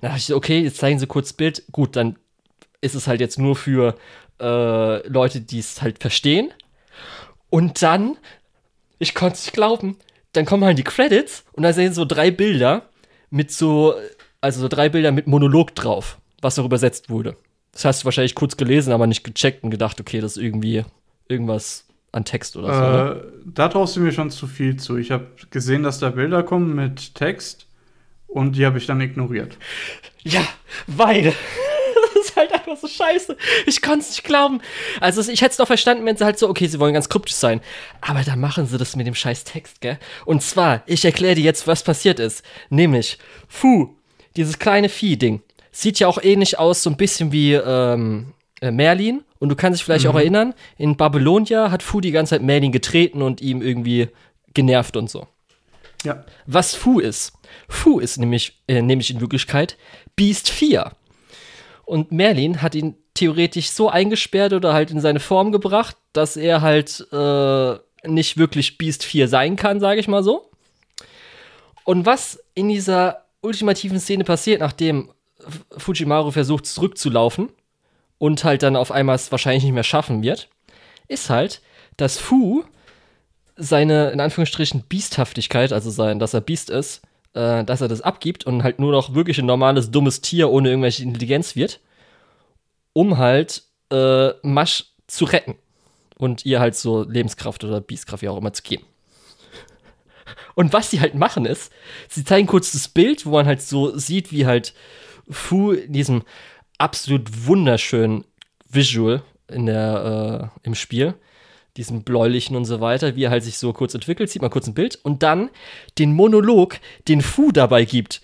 [0.00, 1.64] Dann dachte ich, so, okay, jetzt zeigen sie kurz Bild.
[1.72, 2.16] Gut, dann
[2.80, 3.96] ist es halt jetzt nur für
[4.40, 6.52] äh, Leute, die es halt verstehen.
[7.54, 8.16] Und dann,
[8.98, 9.96] ich konnte es nicht glauben,
[10.32, 12.88] dann kommen halt die Credits und da sehen so drei Bilder
[13.30, 13.94] mit so,
[14.40, 17.36] also so drei Bilder mit Monolog drauf, was auch übersetzt wurde.
[17.70, 20.84] Das hast du wahrscheinlich kurz gelesen, aber nicht gecheckt und gedacht, okay, das ist irgendwie
[21.28, 22.80] irgendwas an Text oder so.
[22.80, 23.20] ne?
[23.20, 24.96] Äh, da traust du mir schon zu viel zu.
[24.96, 27.68] Ich habe gesehen, dass da Bilder kommen mit Text
[28.26, 29.58] und die habe ich dann ignoriert.
[30.24, 30.42] Ja,
[30.88, 31.32] weil.
[32.66, 33.36] Einfach so scheiße.
[33.66, 34.60] Ich konnte es nicht glauben.
[35.00, 37.34] Also, ich hätte es noch verstanden, wenn sie halt so, okay, sie wollen ganz kryptisch
[37.34, 37.60] sein.
[38.00, 39.98] Aber dann machen sie das mit dem scheiß Text, gell?
[40.24, 42.42] Und zwar, ich erkläre dir jetzt, was passiert ist.
[42.70, 43.18] Nämlich,
[43.48, 43.94] Fu,
[44.36, 45.42] dieses kleine Vieh-Ding,
[45.72, 49.24] sieht ja auch ähnlich aus, so ein bisschen wie ähm, äh, Merlin.
[49.40, 52.72] Und du kannst dich vielleicht auch erinnern, in Babylonia hat Fu die ganze Zeit Merlin
[52.72, 54.08] getreten und ihm irgendwie
[54.54, 55.26] genervt und so
[56.04, 56.24] Ja.
[56.46, 57.32] was Fu ist.
[57.68, 59.76] Fu ist nämlich, äh, nämlich in Wirklichkeit
[60.16, 60.92] Beast 4.
[61.84, 66.62] Und Merlin hat ihn theoretisch so eingesperrt oder halt in seine Form gebracht, dass er
[66.62, 67.74] halt äh,
[68.06, 70.50] nicht wirklich Beast 4 sein kann, sage ich mal so.
[71.84, 75.10] Und was in dieser ultimativen Szene passiert, nachdem
[75.76, 77.50] Fujimaru versucht zurückzulaufen
[78.18, 80.48] und halt dann auf einmal es wahrscheinlich nicht mehr schaffen wird,
[81.08, 81.60] ist halt,
[81.96, 82.64] dass Fu
[83.56, 87.02] seine, in Anführungsstrichen, Biesthaftigkeit, also sein, dass er Biest ist,
[87.34, 90.70] äh, dass er das abgibt und halt nur noch wirklich ein normales, dummes Tier ohne
[90.70, 91.80] irgendwelche Intelligenz wird,
[92.92, 95.56] um halt äh, Masch zu retten
[96.16, 98.84] und ihr halt so Lebenskraft oder Biestkraft, wie auch immer, zu geben.
[100.54, 101.72] Und was sie halt machen ist,
[102.08, 104.72] sie zeigen kurz das Bild, wo man halt so sieht, wie halt
[105.28, 106.22] Fu in diesem
[106.78, 108.24] absolut wunderschönen
[108.68, 111.14] Visual in der, äh, im Spiel,
[111.76, 114.66] diesem bläulichen und so weiter, wie er halt sich so kurz entwickelt, sieht man kurz
[114.66, 115.50] ein Bild und dann
[115.98, 116.78] den Monolog,
[117.08, 118.22] den Fu dabei gibt,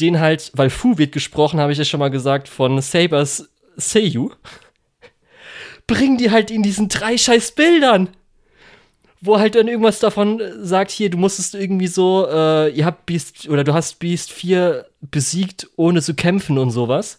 [0.00, 4.30] den halt, weil Fu wird gesprochen, habe ich ja schon mal gesagt, von Sabers Seiyu,
[5.86, 8.08] bringen die halt in diesen drei scheiß Bildern
[9.20, 13.06] wo halt dann irgendwas davon äh, sagt, hier, du musstest irgendwie so, äh, ihr habt
[13.06, 17.18] Beast, oder du hast Beast 4 besiegt, ohne zu kämpfen und sowas.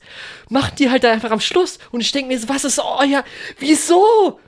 [0.49, 1.80] Machen die halt da einfach am Schluss.
[1.91, 3.23] Und ich denke mir so, was ist euer,
[3.60, 4.39] wieso?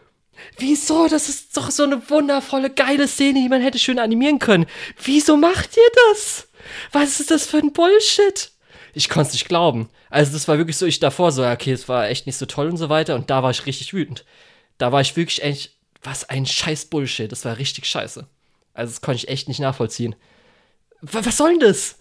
[0.57, 1.07] Wieso?
[1.07, 4.65] Das ist doch so eine wundervolle, geile Szene, die man hätte schön animieren können.
[5.03, 6.47] Wieso macht ihr das?
[6.91, 8.51] Was ist das für ein Bullshit?
[8.93, 9.89] Ich konnte es nicht glauben.
[10.09, 12.69] Also, das war wirklich so, ich davor so, okay, es war echt nicht so toll
[12.69, 13.15] und so weiter.
[13.15, 14.26] Und da war ich richtig wütend.
[14.77, 17.31] Da war ich wirklich echt, was ein scheiß Bullshit.
[17.31, 18.27] Das war richtig scheiße.
[18.73, 20.15] Also, das konnte ich echt nicht nachvollziehen.
[21.01, 21.97] W was soll denn das?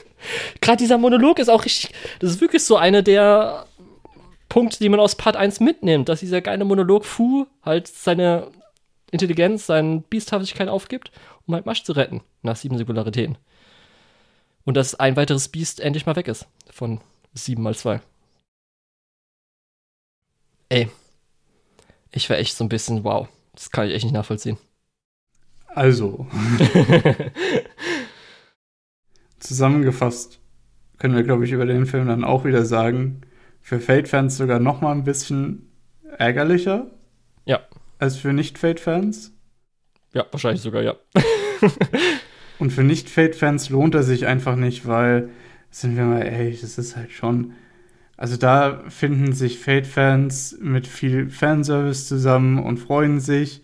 [0.60, 1.90] Gerade dieser Monolog ist auch richtig.
[2.18, 3.66] Das ist wirklich so eine der
[4.54, 8.52] Punkte, die man aus Part 1 mitnimmt, dass dieser geile Monolog Fu halt seine
[9.10, 11.10] Intelligenz, seine Biesthaftigkeit aufgibt,
[11.44, 13.36] um halt Masch zu retten nach sieben Singularitäten.
[14.64, 17.00] Und dass ein weiteres Biest endlich mal weg ist von
[17.32, 18.00] sieben mal zwei.
[20.68, 20.88] Ey,
[22.12, 23.26] ich war echt so ein bisschen, wow,
[23.56, 24.56] das kann ich echt nicht nachvollziehen.
[25.66, 26.28] Also,
[29.40, 30.38] zusammengefasst
[30.98, 33.22] können wir, glaube ich, über den Film dann auch wieder sagen,
[33.64, 35.72] für Fate-Fans sogar noch mal ein bisschen
[36.18, 36.86] ärgerlicher
[37.44, 37.60] Ja,
[37.98, 39.32] als für Nicht-Fate-Fans.
[40.12, 40.94] ja, wahrscheinlich sogar, ja.
[42.60, 45.30] Und für Nicht-Fate-Fans lohnt er sich einfach nicht, weil,
[45.70, 47.54] sind wir mal ehrlich, das ist halt schon
[48.16, 53.62] also da finden sich Fate-Fans mit viel Fanservice zusammen und freuen sich.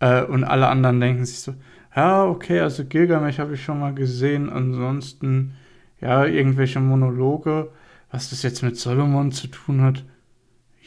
[0.00, 1.54] Äh, und alle anderen denken sich so,
[1.94, 4.50] ja, okay, also Gilgamesh habe ich schon mal gesehen.
[4.50, 5.54] Ansonsten,
[6.00, 7.70] ja, irgendwelche Monologe.
[8.10, 10.04] Was das jetzt mit Solomon zu tun hat,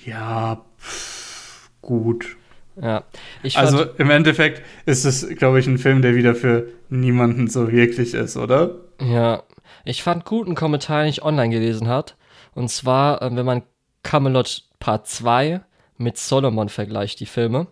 [0.05, 2.37] ja, pff, gut.
[2.81, 3.03] Ja,
[3.43, 7.71] ich also im Endeffekt ist es, glaube ich, ein Film, der wieder für niemanden so
[7.71, 8.75] wirklich ist, oder?
[8.99, 9.43] Ja,
[9.83, 12.15] ich fand gut einen Kommentar, den ich online gelesen hat.
[12.53, 13.63] Und zwar, ähm, wenn man
[14.03, 15.61] Camelot Part 2
[15.97, 17.67] mit Solomon vergleicht, die Filme,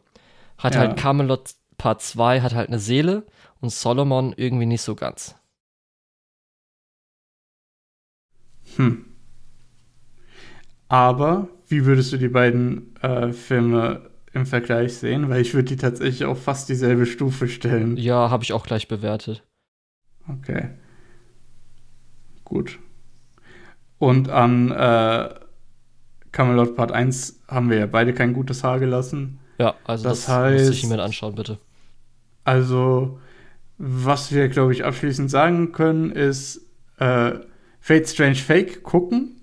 [0.58, 0.82] hat ja.
[0.82, 3.26] halt Camelot Part 2 hat halt eine Seele
[3.62, 5.36] und Solomon irgendwie nicht so ganz.
[8.76, 9.09] Hm.
[10.90, 15.30] Aber wie würdest du die beiden äh, Filme im Vergleich sehen?
[15.30, 17.96] Weil ich würde die tatsächlich auf fast dieselbe Stufe stellen.
[17.96, 19.44] Ja, habe ich auch gleich bewertet.
[20.28, 20.70] Okay.
[22.44, 22.80] Gut.
[24.00, 25.30] Und an äh,
[26.32, 29.40] Camelot Part 1 haben wir ja beide kein gutes Haar gelassen.
[29.60, 31.60] Ja, also das, das heißt, muss sich jemand anschauen, bitte.
[32.46, 33.20] Also,
[33.78, 36.66] was wir, glaube ich, abschließend sagen können, ist
[36.98, 37.34] äh,
[37.80, 39.39] Fate Strange Fake gucken.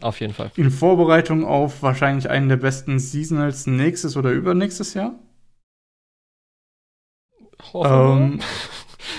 [0.00, 0.50] Auf jeden Fall.
[0.56, 5.14] In Vorbereitung auf wahrscheinlich einen der besten Seasonals nächstes oder übernächstes Jahr.
[7.74, 8.40] Ähm,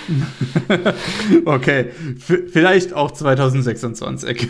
[1.45, 4.49] okay, v vielleicht auch 2026.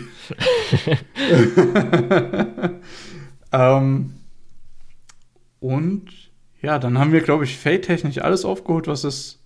[3.52, 4.14] ähm,
[5.60, 6.04] und
[6.62, 9.40] ja, dann haben wir, glaube ich, Fate-technisch alles aufgeholt, was es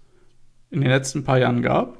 [0.70, 1.98] in den letzten paar Jahren gab.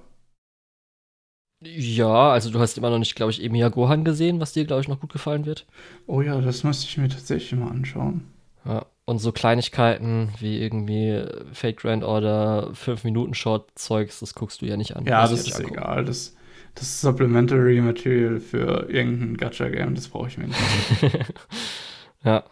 [1.61, 4.83] Ja, also du hast immer noch nicht, glaube ich, Emiya Gohan gesehen, was dir, glaube
[4.83, 5.66] ich, noch gut gefallen wird.
[6.07, 8.27] Oh ja, das müsste ich mir tatsächlich mal anschauen.
[8.66, 14.97] Ja, und so Kleinigkeiten wie irgendwie Fake Grand Order, 5-Minuten-Short-Zeugs, das guckst du ja nicht
[14.97, 15.07] an.
[15.07, 15.78] Ja, das ist angucken.
[15.78, 16.05] egal.
[16.05, 16.37] Das,
[16.74, 20.59] das ist Supplementary Material für irgendein Gacha-Game, das brauche ich mir nicht.
[22.24, 22.45] ja.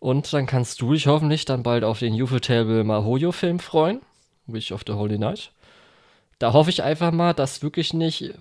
[0.00, 4.00] Und dann kannst du dich hoffentlich dann bald auf den Ufotable Mahoyo-Film freuen.
[4.46, 5.52] Wish of the Holy Night
[6.38, 8.32] da hoffe ich einfach mal, dass wirklich nicht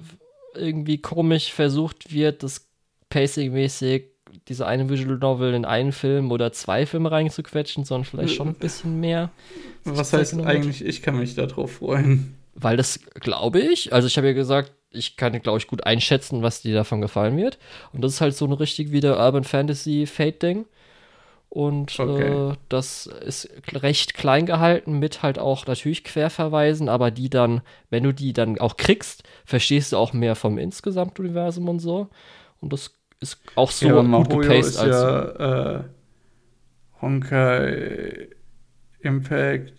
[0.55, 2.67] irgendwie komisch versucht wird, das
[3.09, 4.05] Pacing-mäßig
[4.47, 8.55] diese eine Visual Novel in einen Film oder zwei Filme reinzuquetschen, sondern vielleicht schon ein
[8.55, 9.29] bisschen mehr.
[9.83, 12.35] Was heißt eigentlich, ich kann mich darauf freuen?
[12.53, 16.41] Weil das glaube ich, also ich habe ja gesagt, ich kann, glaube ich, gut einschätzen,
[16.41, 17.57] was dir davon gefallen wird.
[17.91, 20.65] Und das ist halt so eine richtig wieder Urban Fantasy Fate-Ding.
[21.49, 22.51] Und okay.
[22.51, 28.03] äh, das ist recht klein gehalten mit halt auch natürlich Querverweisen, aber die dann, wenn
[28.03, 32.09] du die dann auch kriegst, verstehst du auch mehr vom Insgesamtuniversum und so.
[32.59, 32.91] Und das
[33.21, 34.77] ist auch so ja, gut gepaced.
[34.77, 35.83] als ja, äh,
[37.01, 38.27] Honkai
[38.99, 39.73] Impact.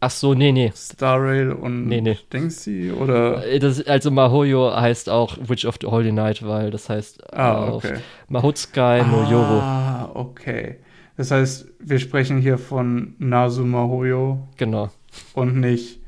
[0.00, 0.72] Ach so, nee, nee.
[0.74, 2.18] Star Rail und nee, nee.
[2.32, 3.46] Dingsy oder?
[3.46, 7.72] Äh, das, also Mahoyo heißt auch Witch of the Holy Night, weil das heißt ah,
[7.72, 7.98] okay.
[8.28, 9.60] Mahotsukai no Yoro.
[9.60, 10.76] Ah, okay.
[11.16, 14.48] Das heißt, wir sprechen hier von Nazuma Hoyo.
[14.56, 14.90] Genau.
[15.34, 16.00] Und nicht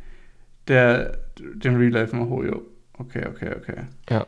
[0.68, 2.62] der, den Real Life Mahoyo.
[2.98, 3.82] Okay, okay, okay.
[4.10, 4.26] Ja.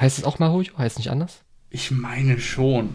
[0.00, 0.76] Heißt es auch Mahoyo?
[0.78, 1.42] Heißt es nicht anders?
[1.70, 2.94] Ich meine schon.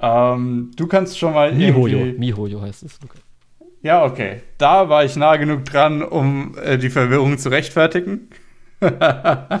[0.00, 2.14] Ähm, du kannst schon mal Mihoyo.
[2.18, 2.98] Mihoyo heißt es.
[3.04, 3.18] Okay.
[3.82, 4.42] Ja, okay.
[4.56, 8.28] Da war ich nah genug dran, um äh, die Verwirrung zu rechtfertigen.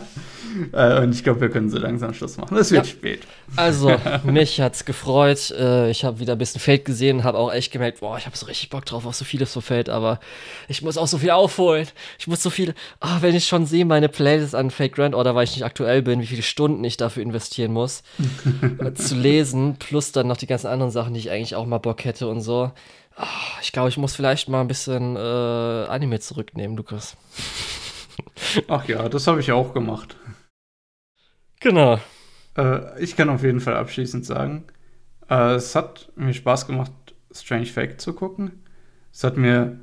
[0.72, 2.56] Äh, und ich glaube, wir können so langsam Schluss machen.
[2.56, 2.90] Es wird ja.
[2.90, 3.20] spät.
[3.56, 5.50] Also, mich hat's gefreut.
[5.50, 8.36] Äh, ich habe wieder ein bisschen Feld gesehen, habe auch echt gemerkt, boah, ich habe
[8.36, 10.20] so richtig Bock drauf auf so vieles so Feld, aber
[10.68, 11.86] ich muss auch so viel aufholen.
[12.18, 15.34] Ich muss so viel, oh, wenn ich schon sehe, meine Playlist an Fake Grand Order,
[15.34, 18.02] weil ich nicht aktuell bin, wie viele Stunden ich dafür investieren muss,
[18.84, 21.78] äh, zu lesen, plus dann noch die ganzen anderen Sachen, die ich eigentlich auch mal
[21.78, 22.70] Bock hätte und so.
[23.20, 23.24] Oh,
[23.62, 27.16] ich glaube, ich muss vielleicht mal ein bisschen äh, Anime zurücknehmen, Lukas.
[28.68, 30.16] Ach ja, das habe ich auch gemacht.
[31.60, 32.00] Genau.
[32.56, 34.64] Äh, ich kann auf jeden Fall abschließend sagen,
[35.28, 36.92] äh, es hat mir Spaß gemacht,
[37.30, 38.64] Strange Fact zu gucken.
[39.12, 39.80] Es hat mir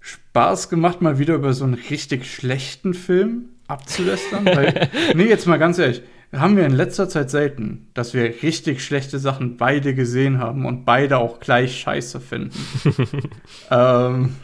[0.00, 4.44] Spaß gemacht, mal wieder über so einen richtig schlechten Film abzulästern.
[4.44, 6.02] weil, nee, jetzt mal ganz ehrlich,
[6.32, 10.84] haben wir in letzter Zeit selten, dass wir richtig schlechte Sachen beide gesehen haben und
[10.84, 12.58] beide auch gleich scheiße finden.
[13.70, 14.34] ähm,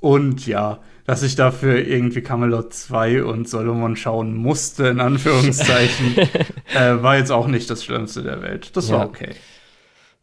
[0.00, 6.18] und ja, dass ich dafür irgendwie Camelot 2 und Solomon schauen musste, in Anführungszeichen,
[6.74, 8.76] äh, war jetzt auch nicht das Schlimmste der Welt.
[8.76, 8.98] Das ja.
[8.98, 9.30] war okay.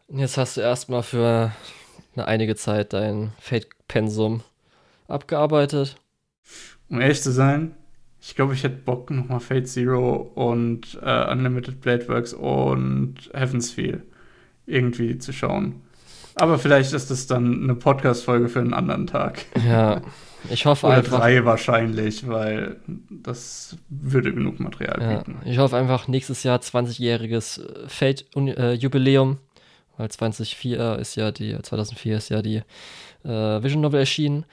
[0.10, 1.52] Jetzt hast du erstmal für
[2.16, 4.44] eine einige Zeit dein Fate-Pensum
[5.07, 5.95] abgearbeitet.
[6.88, 7.74] Um ehrlich zu sein,
[8.22, 13.72] ich glaube, ich hätte Bock, nochmal Fate Zero und äh, Unlimited Blade Works und Heaven's
[13.72, 14.03] Feel
[14.68, 15.82] irgendwie zu schauen.
[16.36, 19.45] Aber vielleicht ist es dann eine Podcast-Folge für einen anderen Tag.
[19.68, 20.03] Ja,
[20.49, 21.19] ich hoffe Oder einfach.
[21.19, 25.41] drei wahrscheinlich, weil das würde genug Material Ja, bieten.
[25.45, 29.39] ich hoffe einfach nächstes Jahr 20-jähriges äh, Fate-Jubiläum,
[29.97, 32.61] weil 2004 ist ja die, 2004 ist ja die
[33.23, 34.45] äh, Vision Novel erschienen.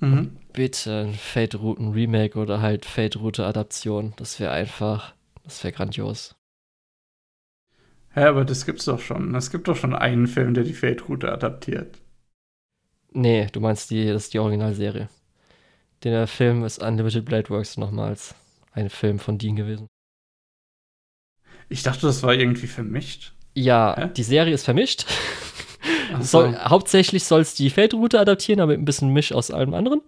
[0.00, 0.36] Mhm.
[0.52, 4.14] Bitte ein Fate-Routen Remake oder halt Fate-Route Adaption.
[4.16, 5.14] Das wäre einfach,
[5.44, 6.36] das wäre grandios.
[8.14, 9.34] Ja, aber das gibt's doch schon.
[9.34, 11.96] Es gibt doch schon einen Film, der die Fate-Route adaptiert.
[13.12, 15.08] Nee, du meinst die, das ist die Originalserie.
[16.04, 18.34] Der Film ist Unlimited Blade Works nochmals
[18.72, 19.88] ein Film von Dean gewesen.
[21.68, 23.32] Ich dachte, das war irgendwie vermischt.
[23.54, 24.10] Ja, Hä?
[24.16, 25.06] die Serie ist vermischt.
[26.14, 26.58] Ach Soll, so.
[26.60, 30.00] hauptsächlich soll es die Fate-Route adaptieren, aber mit ein bisschen Misch aus allem anderen.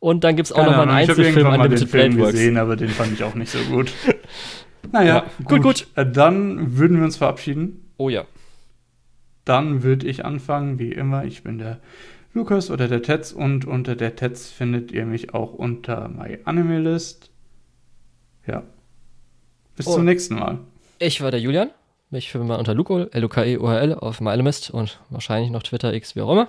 [0.00, 2.32] Und dann gibt es auch Keine nochmal einen Ahnung, Einzelfilm irgendwann mal den Film Blade
[2.32, 3.92] gesehen, aber den fand ich auch nicht so gut.
[4.92, 5.86] naja, Ja, gut, gut.
[5.96, 7.90] Äh, Dann würden wir uns verabschieden.
[7.96, 8.24] Oh ja.
[9.44, 11.24] Dann würde ich anfangen, wie immer.
[11.24, 11.80] Ich bin der
[12.38, 16.78] Lukas oder der Tetz und unter der Tetz findet ihr mich auch unter My Anime
[16.78, 17.30] List.
[18.46, 18.62] Ja.
[19.76, 19.94] Bis Oh.
[19.94, 20.58] zum nächsten Mal.
[21.00, 21.70] Ich war der Julian.
[22.10, 26.30] Mich findet man unter Luko, L-U-K-E-O-H-L auf MyAlmist und wahrscheinlich noch Twitter, X, wie auch
[26.32, 26.48] immer.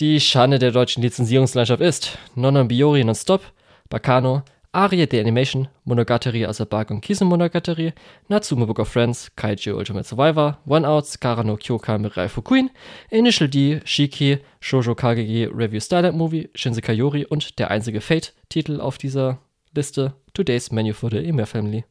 [0.00, 3.42] Die Schande der deutschen Lizenzierungslandschaft ist Nonon Biori Nonstop,
[3.90, 4.42] Bacano,
[4.74, 7.92] Arie the Animation, Monogatari Asabak und Kisen Monogatari,
[8.30, 12.70] Natsume Book of Friends, Kaiju Ultimate Survivor, One Outs, Karano Kyoka Mirai Fukuin,
[13.10, 18.96] Initial D, Shiki, Shoujo Kagegi Review Starlight Movie, Shinsekai Yori und der einzige Fate-Titel auf
[18.96, 19.40] dieser
[19.74, 21.84] Liste, Today's Menu for the Emir Family.